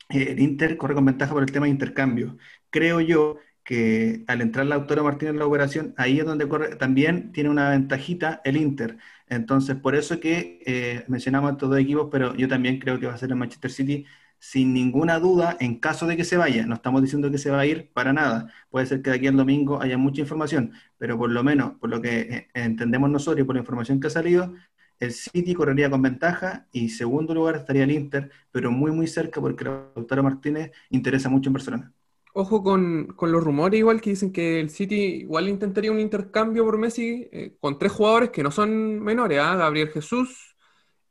eh, 0.09 0.27
el 0.31 0.39
Inter 0.39 0.77
corre 0.77 0.93
con 0.95 1.05
ventaja 1.05 1.33
por 1.33 1.43
el 1.43 1.51
tema 1.51 1.65
de 1.65 1.71
intercambio. 1.71 2.37
Creo 2.69 3.01
yo 3.01 3.37
que 3.63 4.23
al 4.27 4.41
entrar 4.41 4.65
la 4.65 4.75
autora 4.75 5.03
Martínez 5.03 5.33
en 5.33 5.39
la 5.39 5.45
operación, 5.45 5.93
ahí 5.97 6.19
es 6.19 6.25
donde 6.25 6.47
corre, 6.47 6.75
también 6.75 7.31
tiene 7.31 7.49
una 7.49 7.69
ventajita 7.69 8.41
el 8.43 8.57
Inter. 8.57 8.97
Entonces, 9.27 9.75
por 9.77 9.95
eso 9.95 10.19
que 10.19 10.61
eh, 10.65 11.05
mencionamos 11.07 11.49
a 11.49 11.53
estos 11.53 11.69
dos 11.69 11.79
equipos, 11.79 12.09
pero 12.11 12.35
yo 12.35 12.47
también 12.47 12.79
creo 12.79 12.99
que 12.99 13.07
va 13.07 13.13
a 13.13 13.17
ser 13.17 13.29
el 13.29 13.35
Manchester 13.35 13.71
City 13.71 14.05
sin 14.39 14.73
ninguna 14.73 15.19
duda 15.19 15.55
en 15.59 15.79
caso 15.79 16.07
de 16.07 16.17
que 16.17 16.25
se 16.25 16.35
vaya. 16.37 16.65
No 16.65 16.75
estamos 16.75 17.01
diciendo 17.01 17.29
que 17.31 17.37
se 17.37 17.51
va 17.51 17.59
a 17.61 17.65
ir 17.65 17.91
para 17.93 18.11
nada. 18.13 18.51
Puede 18.69 18.87
ser 18.87 19.01
que 19.01 19.11
de 19.11 19.17
aquí 19.17 19.27
al 19.27 19.37
domingo 19.37 19.81
haya 19.81 19.97
mucha 19.97 20.21
información, 20.21 20.73
pero 20.97 21.17
por 21.17 21.29
lo 21.31 21.43
menos, 21.43 21.73
por 21.79 21.89
lo 21.89 22.01
que 22.01 22.19
eh, 22.21 22.47
entendemos 22.55 23.09
nosotros 23.09 23.41
y 23.43 23.45
por 23.45 23.55
la 23.55 23.61
información 23.61 23.99
que 23.99 24.07
ha 24.07 24.09
salido, 24.09 24.53
el 24.99 25.11
City 25.13 25.53
correría 25.53 25.89
con 25.89 26.01
ventaja 26.01 26.67
y 26.71 26.89
segundo 26.89 27.33
lugar 27.33 27.55
estaría 27.55 27.83
el 27.83 27.91
Inter, 27.91 28.31
pero 28.51 28.71
muy 28.71 28.91
muy 28.91 29.07
cerca 29.07 29.41
porque 29.41 29.65
Lautaro 29.65 30.23
Martínez 30.23 30.71
interesa 30.89 31.29
mucho 31.29 31.49
en 31.49 31.53
Barcelona. 31.53 31.93
Ojo 32.33 32.63
con, 32.63 33.15
los 33.19 33.43
rumores 33.43 33.77
igual 33.79 33.99
que 33.99 34.11
dicen 34.11 34.31
que 34.31 34.61
el 34.61 34.69
City 34.69 34.95
igual 34.95 35.49
intentaría 35.49 35.91
un 35.91 35.99
intercambio 35.99 36.63
por 36.63 36.77
Messi 36.77 37.27
eh, 37.31 37.57
con 37.59 37.77
tres 37.77 37.91
jugadores 37.91 38.29
que 38.29 38.41
no 38.43 38.51
son 38.51 39.01
menores, 39.01 39.39
¿ah? 39.39 39.55
Gabriel 39.57 39.89
Jesús, 39.89 40.55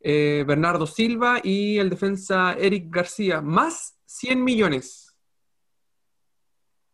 eh, 0.01 0.45
Bernardo 0.47 0.87
Silva 0.87 1.41
y 1.43 1.79
el 1.79 1.91
defensa 1.91 2.55
Eric 2.55 2.87
García, 2.89 3.43
más 3.43 3.99
100 4.07 4.43
millones 4.43 5.15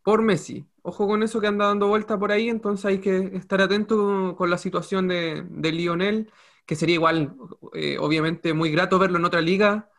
por 0.03 0.22
Messi. 0.22 0.66
Ojo 0.83 1.07
con 1.07 1.22
eso 1.22 1.41
que 1.41 1.47
anda 1.47 1.66
dando 1.66 1.89
vuelta 1.89 2.18
por 2.18 2.33
ahí, 2.33 2.49
entonces 2.49 2.85
hay 2.87 2.99
que 3.01 3.31
estar 3.35 3.61
atento 3.61 4.35
con, 4.37 4.51
la 4.51 4.59
situación 4.59 5.09
de, 5.09 5.45
Lionel, 5.72 6.31
que 6.64 6.77
sería 6.77 6.95
igual, 6.97 7.37
eh, 7.74 7.99
obviamente, 7.99 8.55
muy 8.55 8.70
grato 8.70 8.99
verlo 8.99 9.18
en 9.18 9.24
otra 9.24 9.41
liga. 9.41 9.91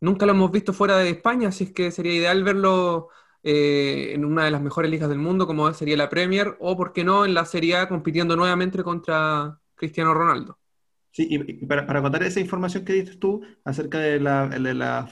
Nunca 0.00 0.26
lo 0.26 0.32
hemos 0.32 0.50
visto 0.52 0.72
fuera 0.72 0.98
de 0.98 1.10
España, 1.10 1.48
así 1.48 1.72
que 1.72 1.90
sería 1.92 2.14
ideal 2.14 2.44
verlo 2.44 3.10
eh, 3.42 4.12
en 4.14 4.24
una 4.24 4.44
de 4.44 4.50
las 4.50 4.62
mejores 4.62 4.90
ligas 4.90 5.08
del 5.08 5.18
mundo, 5.18 5.46
como 5.46 5.72
sería 5.74 5.96
la 5.96 6.08
Premier, 6.08 6.56
o, 6.60 6.76
por 6.76 6.92
qué 6.92 7.04
no, 7.04 7.24
en 7.24 7.34
la 7.34 7.44
Serie 7.44 7.76
A 7.76 7.88
compitiendo 7.88 8.36
nuevamente 8.36 8.82
contra 8.82 9.60
Cristiano 9.74 10.14
Ronaldo. 10.14 10.58
Sí, 11.14 11.28
y 11.30 11.66
para, 11.66 11.86
para 11.86 12.00
contar 12.00 12.22
esa 12.22 12.40
información 12.40 12.86
que 12.86 12.94
dices 12.94 13.18
tú 13.18 13.42
acerca 13.64 13.98
de 13.98 14.18
la, 14.18 15.06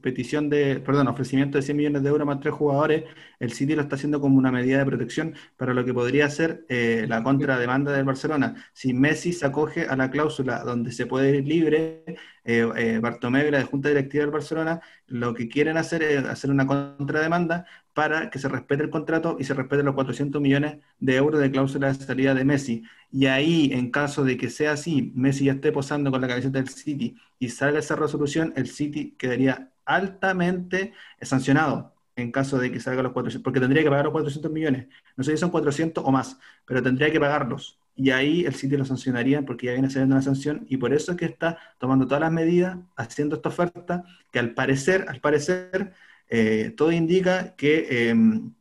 petición 0.00 0.48
de, 0.48 0.80
perdón, 0.80 1.08
ofrecimiento 1.08 1.58
de 1.58 1.62
100 1.62 1.76
millones 1.76 2.02
de 2.02 2.08
euros 2.08 2.26
más 2.26 2.40
tres 2.40 2.54
jugadores, 2.54 3.04
el 3.38 3.52
City 3.52 3.74
lo 3.74 3.82
está 3.82 3.96
haciendo 3.96 4.18
como 4.18 4.38
una 4.38 4.50
medida 4.50 4.78
de 4.78 4.86
protección 4.86 5.34
para 5.58 5.74
lo 5.74 5.84
que 5.84 5.92
podría 5.92 6.30
ser 6.30 6.64
eh, 6.70 7.04
la 7.06 7.22
contrademanda 7.22 7.92
del 7.92 8.04
Barcelona. 8.04 8.54
Si 8.72 8.94
Messi 8.94 9.34
se 9.34 9.44
acoge 9.44 9.82
a 9.86 9.94
la 9.94 10.10
cláusula 10.10 10.64
donde 10.64 10.90
se 10.90 11.04
puede 11.04 11.36
ir 11.36 11.46
libre, 11.46 12.04
eh, 12.44 12.66
eh, 12.76 12.98
Bartomeu 13.02 13.46
y 13.46 13.50
la 13.50 13.62
Junta 13.64 13.90
Directiva 13.90 14.24
del 14.24 14.32
Barcelona 14.32 14.80
lo 15.06 15.34
que 15.34 15.48
quieren 15.48 15.76
hacer 15.76 16.02
es 16.02 16.24
hacer 16.24 16.50
una 16.50 16.66
contrademanda 16.66 17.66
para 17.94 18.30
que 18.30 18.38
se 18.38 18.48
respete 18.48 18.84
el 18.84 18.90
contrato 18.90 19.36
y 19.38 19.44
se 19.44 19.54
respeten 19.54 19.86
los 19.86 19.94
400 19.94 20.40
millones 20.40 20.78
de 20.98 21.16
euros 21.16 21.40
de 21.40 21.50
cláusula 21.50 21.88
de 21.88 21.94
salida 21.94 22.34
de 22.34 22.44
Messi. 22.44 22.82
Y 23.10 23.26
ahí, 23.26 23.70
en 23.72 23.90
caso 23.90 24.24
de 24.24 24.36
que 24.36 24.50
sea 24.50 24.72
así, 24.72 25.12
Messi 25.14 25.44
ya 25.46 25.52
esté 25.52 25.72
posando 25.72 26.10
con 26.10 26.20
la 26.20 26.28
camiseta 26.28 26.58
del 26.58 26.68
City 26.68 27.16
y 27.38 27.48
salga 27.50 27.78
esa 27.80 27.96
resolución, 27.96 28.52
el 28.56 28.68
City 28.68 29.14
quedaría 29.18 29.70
altamente 29.84 30.92
sancionado 31.20 31.92
en 32.16 32.30
caso 32.30 32.58
de 32.58 32.70
que 32.70 32.80
salga 32.80 33.02
los 33.02 33.12
400, 33.12 33.42
porque 33.42 33.60
tendría 33.60 33.82
que 33.82 33.90
pagar 33.90 34.04
los 34.04 34.12
400 34.12 34.50
millones. 34.52 34.86
No 35.16 35.24
sé 35.24 35.32
si 35.32 35.38
son 35.38 35.50
400 35.50 36.04
o 36.04 36.10
más, 36.12 36.38
pero 36.66 36.82
tendría 36.82 37.10
que 37.10 37.20
pagarlos. 37.20 37.78
Y 37.94 38.10
ahí 38.10 38.44
el 38.44 38.54
City 38.54 38.76
lo 38.76 38.84
sancionaría 38.84 39.42
porque 39.42 39.66
ya 39.66 39.72
viene 39.72 39.90
saliendo 39.90 40.14
una 40.14 40.22
sanción 40.22 40.66
y 40.68 40.78
por 40.78 40.94
eso 40.94 41.12
es 41.12 41.18
que 41.18 41.26
está 41.26 41.58
tomando 41.78 42.06
todas 42.06 42.20
las 42.22 42.32
medidas, 42.32 42.78
haciendo 42.96 43.36
esta 43.36 43.50
oferta, 43.50 44.04
que 44.30 44.38
al 44.38 44.54
parecer, 44.54 45.06
al 45.08 45.20
parecer, 45.20 45.92
eh, 46.34 46.72
todo 46.74 46.90
indica 46.90 47.54
que, 47.56 48.08
em, 48.08 48.54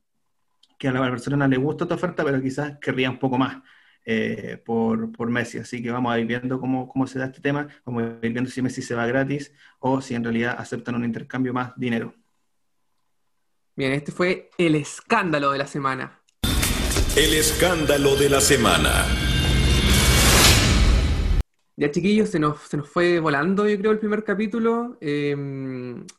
que 0.78 0.89
a 0.89 0.91
la 0.91 0.99
Barcelona 0.99 1.47
le 1.47 1.55
gusta 1.55 1.86
esta 1.86 1.95
oferta, 1.95 2.26
pero 2.26 2.41
quizás 2.41 2.78
querría 2.82 3.09
un 3.09 3.17
poco 3.17 3.38
más 3.38 3.63
eh, 4.03 4.61
por, 4.65 5.09
por, 5.13 5.30
Messi. 5.30 5.59
Así 5.59 5.82
que 5.82 5.89
vamos 5.89 6.11
a 6.11 6.19
ir 6.19 6.26
viendo 6.26 6.59
cómo, 6.59 6.89
cómo 6.89 7.07
se 7.07 7.17
da 7.17 7.28
este 7.28 7.39
tema, 7.39 7.69
vamos 7.86 8.03
a 8.03 8.26
ir 8.26 8.34
viendo 8.34 8.49
si 8.49 8.61
Messi 8.61 8.82
se 8.82 8.93
va 8.93 9.05
gratis 9.05 9.53
o 9.80 10.01
si 10.01 10.15
en 10.15 10.24
realidad 10.26 10.57
aceptan 10.59 10.95
un 10.95 11.05
intercambio 11.05 11.53
más 11.53 11.72
dinero. 11.78 12.13
Bien, 13.74 13.93
este 13.93 14.11
fue 14.11 14.49
el 14.57 14.76
escándalo 14.76 15.53
de 15.53 15.59
la 15.59 15.67
semana. 15.67 16.19
El 17.15 17.34
escándalo 17.34 18.17
de 18.17 18.30
la 18.30 18.41
semana. 18.41 19.31
Ya 21.82 21.90
chiquillos, 21.90 22.30
se 22.30 22.38
nos, 22.38 22.60
se 22.62 22.78
nos 22.78 22.88
fue 22.88 23.20
volando 23.20 23.68
yo 23.68 23.76
creo 23.80 23.92
el 23.92 23.98
primer 23.98 24.24
capítulo. 24.24 25.00
Eh, 25.02 25.36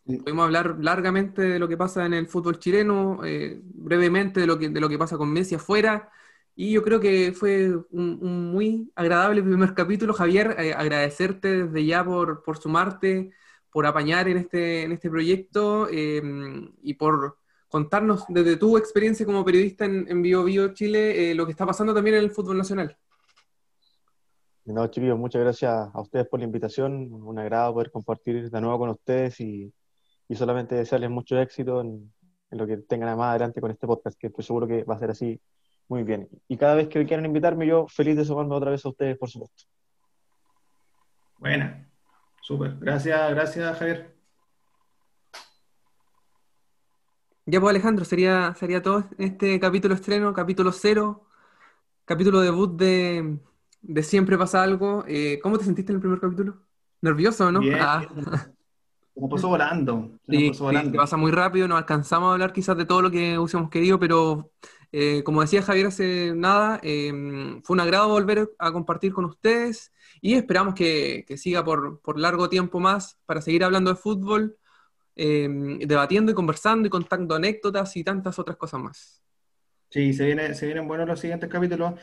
pudimos 0.05 0.45
hablar 0.45 0.77
largamente 0.81 1.41
de 1.43 1.59
lo 1.61 1.69
que 1.69 1.77
pasa 1.77 2.05
en 2.05 2.15
el 2.15 2.27
fútbol 2.27 2.59
chileno, 2.59 3.21
eh, 3.25 3.61
brevemente 3.63 4.41
de 4.41 4.49
lo, 4.49 4.59
que, 4.59 4.71
de 4.71 4.81
lo 4.81 4.89
que 4.89 4.99
pasa 4.99 5.17
con 5.17 5.33
Messi 5.33 5.55
afuera. 5.55 6.11
Y 6.57 6.73
yo 6.73 6.83
creo 6.83 6.99
que 6.99 7.33
fue 7.33 7.77
un, 7.91 8.51
muy 8.53 8.91
agradable 8.97 9.41
primer 9.41 9.73
capítulo. 9.75 10.15
Javier, 10.15 10.57
eh, 10.59 10.75
agradecerte 10.75 11.67
desde 11.67 11.87
ya 11.87 12.05
por, 12.05 12.43
por, 12.43 12.59
sumarte, 12.59 13.31
por 13.71 13.87
apañar 13.87 14.29
en 14.29 14.39
este, 14.39 14.83
en 14.83 14.91
este 14.91 15.11
proyecto 15.11 15.89
em, 15.89 16.73
y 16.83 16.95
por 16.95 17.39
contarnos 17.69 18.25
desde 18.29 18.57
tu 18.57 18.77
experiencia 18.77 19.25
como 19.25 19.45
periodista 19.45 19.85
en, 19.85 20.07
en 20.09 20.23
Bio 20.23 20.43
Bio 20.43 20.75
Chile 20.75 21.31
eh, 21.31 21.35
lo 21.37 21.47
que 21.47 21.53
está 21.53 21.65
pasando 21.67 21.95
también 21.95 22.17
en 22.17 22.25
el 22.25 22.33
fútbol 22.33 22.59
nacional. 22.59 22.99
No, 24.65 24.87
chiquillos, 24.87 25.19
muchas 25.19 25.43
gracias 25.43 25.73
a 25.93 26.01
ustedes 26.01 26.29
por 26.29 26.39
la 26.39 26.47
invitación. 26.47 27.13
Un 27.13 27.39
agrado 27.39 27.75
poder 27.75 27.91
compartir 27.91 28.49
de 28.49 28.61
nuevo 28.61 28.79
con 28.79 28.91
ustedes 28.91 29.41
y, 29.41 29.73
solamente 30.35 30.75
desearles 30.75 31.11
mucho 31.11 31.39
éxito 31.39 31.83
en, 31.83 32.11
lo 32.51 32.67
que 32.67 32.79
tengan 32.79 33.17
más 33.19 33.31
adelante 33.31 33.61
con 33.61 33.71
este 33.71 33.87
podcast, 33.87 34.19
que 34.19 34.29
estoy 34.29 34.45
seguro 34.45 34.67
que 34.67 34.85
va 34.85 34.95
a 34.95 34.99
ser 34.99 35.11
así 35.11 35.41
muy 35.89 36.05
bien. 36.05 36.29
Y 36.49 36.57
cada 36.57 36.75
vez 36.75 36.89
que 36.89 37.05
quieran 37.05 37.27
invitarme, 37.27 37.67
yo 37.67 37.87
feliz 37.89 38.17
de 38.17 38.25
sumarme 38.25 38.55
otra 38.55 38.71
vez 38.71 38.85
a 38.85 38.91
ustedes, 38.91 39.19
por 39.19 39.29
supuesto. 39.29 39.65
Buena, 41.39 41.89
súper. 42.41 42.77
Gracias, 42.79 43.31
gracias, 43.31 43.79
Javier. 43.79 44.15
Ya 47.47 47.61
pues 47.61 47.71
Alejandro, 47.71 48.05
sería, 48.05 48.55
sería 48.55 48.81
todo 48.81 49.05
este 49.19 49.59
capítulo 49.59 49.95
estreno, 49.95 50.33
capítulo 50.33 50.73
cero, 50.73 51.27
capítulo 52.05 52.41
debut 52.41 52.77
de 52.77 53.39
de 53.83 54.03
siempre 54.03 54.39
pasa 54.39 54.63
algo. 54.63 55.05
Eh, 55.07 55.39
¿Cómo 55.43 55.59
te 55.59 55.65
sentiste 55.65 55.93
en 55.93 55.97
el 55.97 56.01
primer 56.01 56.21
capítulo? 56.21 56.63
¿Nervioso, 57.01 57.51
no? 57.53 57.61
Bien, 57.61 57.79
ah. 57.81 58.07
Como 59.15 59.29
pasó 59.29 59.49
volando. 59.49 60.11
Sí, 60.27 60.53
pasa 60.97 61.17
muy 61.19 61.31
rápido, 61.33 61.69
no 61.69 61.77
alcanzamos 61.77 62.31
a 62.31 62.33
hablar 62.33 62.53
quizás 62.53 62.77
de 62.77 62.87
todo 62.87 63.03
lo 63.03 63.11
que 63.11 63.39
hubiésemos 63.39 63.69
querido, 63.69 63.99
pero 63.99 64.51
eh, 64.91 65.23
como 65.23 65.43
decía 65.43 65.63
Javier 65.63 65.89
hace 65.89 66.33
nada, 66.35 66.81
em, 66.83 67.63
fue 67.63 67.75
un 67.75 67.81
agrado 67.81 68.09
volver 68.09 68.51
a 68.59 68.73
compartir 68.73 69.13
con 69.13 69.27
ustedes 69.27 69.93
y 70.23 70.35
esperamos 70.35 70.75
que, 70.75 71.27
siga 71.37 71.63
por, 71.63 72.01
por, 72.01 72.19
largo 72.19 72.49
tiempo 72.49 72.81
más 72.81 73.19
para 73.27 73.43
seguir 73.43 73.65
hablando 73.65 73.91
de 73.91 73.97
fútbol, 73.97 74.57
em, 75.15 75.79
debatiendo 75.81 76.33
y 76.33 76.35
conversando 76.35 76.87
y 76.87 76.91
contando 76.91 77.35
anécdotas 77.35 77.95
y 77.97 78.05
tantas 78.05 78.39
otras 78.39 78.57
cosas 78.57 78.81
más. 78.81 79.22
Sí, 79.93 80.15
se, 80.15 80.25
viene, 80.25 80.55
se 80.55 80.65
vienen 80.65 80.89
buenos 80.89 81.07
los 81.07 81.21
siguientes 81.21 81.51
capítulos. 81.51 82.01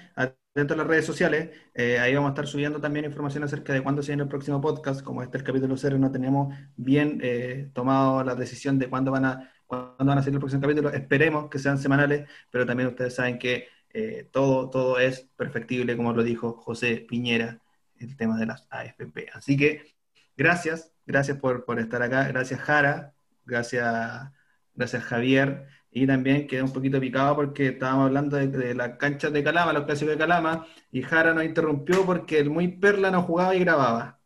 Dentro 0.53 0.75
de 0.75 0.77
las 0.77 0.87
redes 0.87 1.07
sociales, 1.07 1.49
eh, 1.73 1.97
ahí 1.97 2.13
vamos 2.13 2.29
a 2.29 2.33
estar 2.33 2.45
subiendo 2.45 2.79
también 2.79 3.05
información 3.05 3.43
acerca 3.43 3.73
de 3.73 3.81
cuándo 3.81 4.03
se 4.03 4.11
viene 4.11 4.21
el 4.21 4.29
próximo 4.29 4.61
podcast. 4.61 5.01
Como 5.01 5.23
este 5.23 5.37
es 5.37 5.41
el 5.41 5.47
capítulo 5.47 5.75
cero, 5.75 5.97
no 5.97 6.11
tenemos 6.11 6.55
bien 6.75 7.19
eh, 7.23 7.71
tomado 7.73 8.23
la 8.23 8.35
decisión 8.35 8.77
de 8.77 8.89
cuándo 8.89 9.09
van 9.11 9.25
a 9.25 9.51
cuándo 9.65 10.05
van 10.05 10.19
a 10.19 10.21
salir 10.21 10.35
los 10.35 10.41
próximos 10.41 10.61
capítulos. 10.61 10.93
Esperemos 10.93 11.49
que 11.49 11.57
sean 11.57 11.79
semanales, 11.79 12.29
pero 12.51 12.63
también 12.63 12.89
ustedes 12.89 13.15
saben 13.15 13.39
que 13.39 13.67
eh, 13.91 14.29
todo, 14.31 14.69
todo 14.69 14.99
es 14.99 15.21
perfectible, 15.35 15.97
como 15.97 16.13
lo 16.13 16.21
dijo 16.23 16.53
José 16.53 17.05
Piñera, 17.09 17.59
el 17.97 18.15
tema 18.15 18.37
de 18.37 18.45
las 18.45 18.67
AFP. 18.69 19.29
Así 19.33 19.57
que 19.57 19.95
gracias, 20.37 20.93
gracias 21.07 21.39
por, 21.39 21.65
por 21.65 21.79
estar 21.79 22.03
acá, 22.03 22.27
gracias 22.27 22.59
Jara, 22.59 23.15
gracias, 23.45 24.31
gracias 24.75 25.03
Javier. 25.03 25.67
Y 25.91 26.05
también 26.05 26.45
quedé 26.47 26.61
un 26.61 26.71
poquito 26.71 26.99
picado 26.99 27.35
porque 27.35 27.69
estábamos 27.69 28.05
hablando 28.07 28.37
de, 28.37 28.47
de 28.47 28.75
las 28.75 28.97
canchas 28.97 29.33
de 29.33 29.43
Calama, 29.43 29.73
los 29.73 29.85
clásicos 29.85 30.13
de 30.13 30.19
Calama, 30.19 30.65
y 30.91 31.01
Jara 31.01 31.33
nos 31.33 31.43
interrumpió 31.43 32.05
porque 32.05 32.39
el 32.39 32.49
muy 32.49 32.67
perla 32.67 33.09
no 33.09 33.23
jugaba 33.23 33.55
y 33.55 33.59
grababa. 33.59 34.19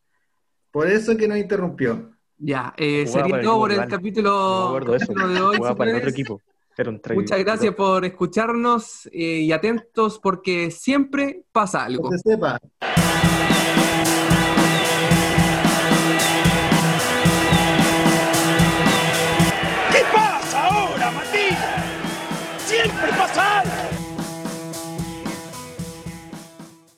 Por 0.72 0.88
eso 0.88 1.16
que 1.16 1.28
nos 1.28 1.38
interrumpió. 1.38 2.12
Ya, 2.38 2.74
eh, 2.78 3.06
sería 3.08 3.42
todo 3.42 3.60
por 3.60 3.72
el 3.72 3.88
capítulo, 3.88 4.80
No 4.84 4.92
de 4.92 4.98
eso. 4.98 5.06
capítulo 5.08 5.28
de 5.34 5.42
hoy. 5.42 5.58
Jugaba 5.58 5.76
para 5.76 5.92
el 5.92 5.98
otro 5.98 6.10
señores. 6.10 6.30
equipo. 6.38 6.42
Era 6.76 6.90
un 6.90 7.00
traidor. 7.00 7.24
Muchas 7.24 7.40
gracias 7.40 7.76
por 7.76 8.04
escucharnos 8.04 9.06
eh, 9.14 9.42
y 9.42 9.52
atentos 9.52 10.20
porque 10.20 10.72
siempre 10.72 11.46
pasa 11.52 11.86
algo. 11.86 12.10
Que 12.10 12.18
se 12.18 12.32
sepa. 12.32 12.60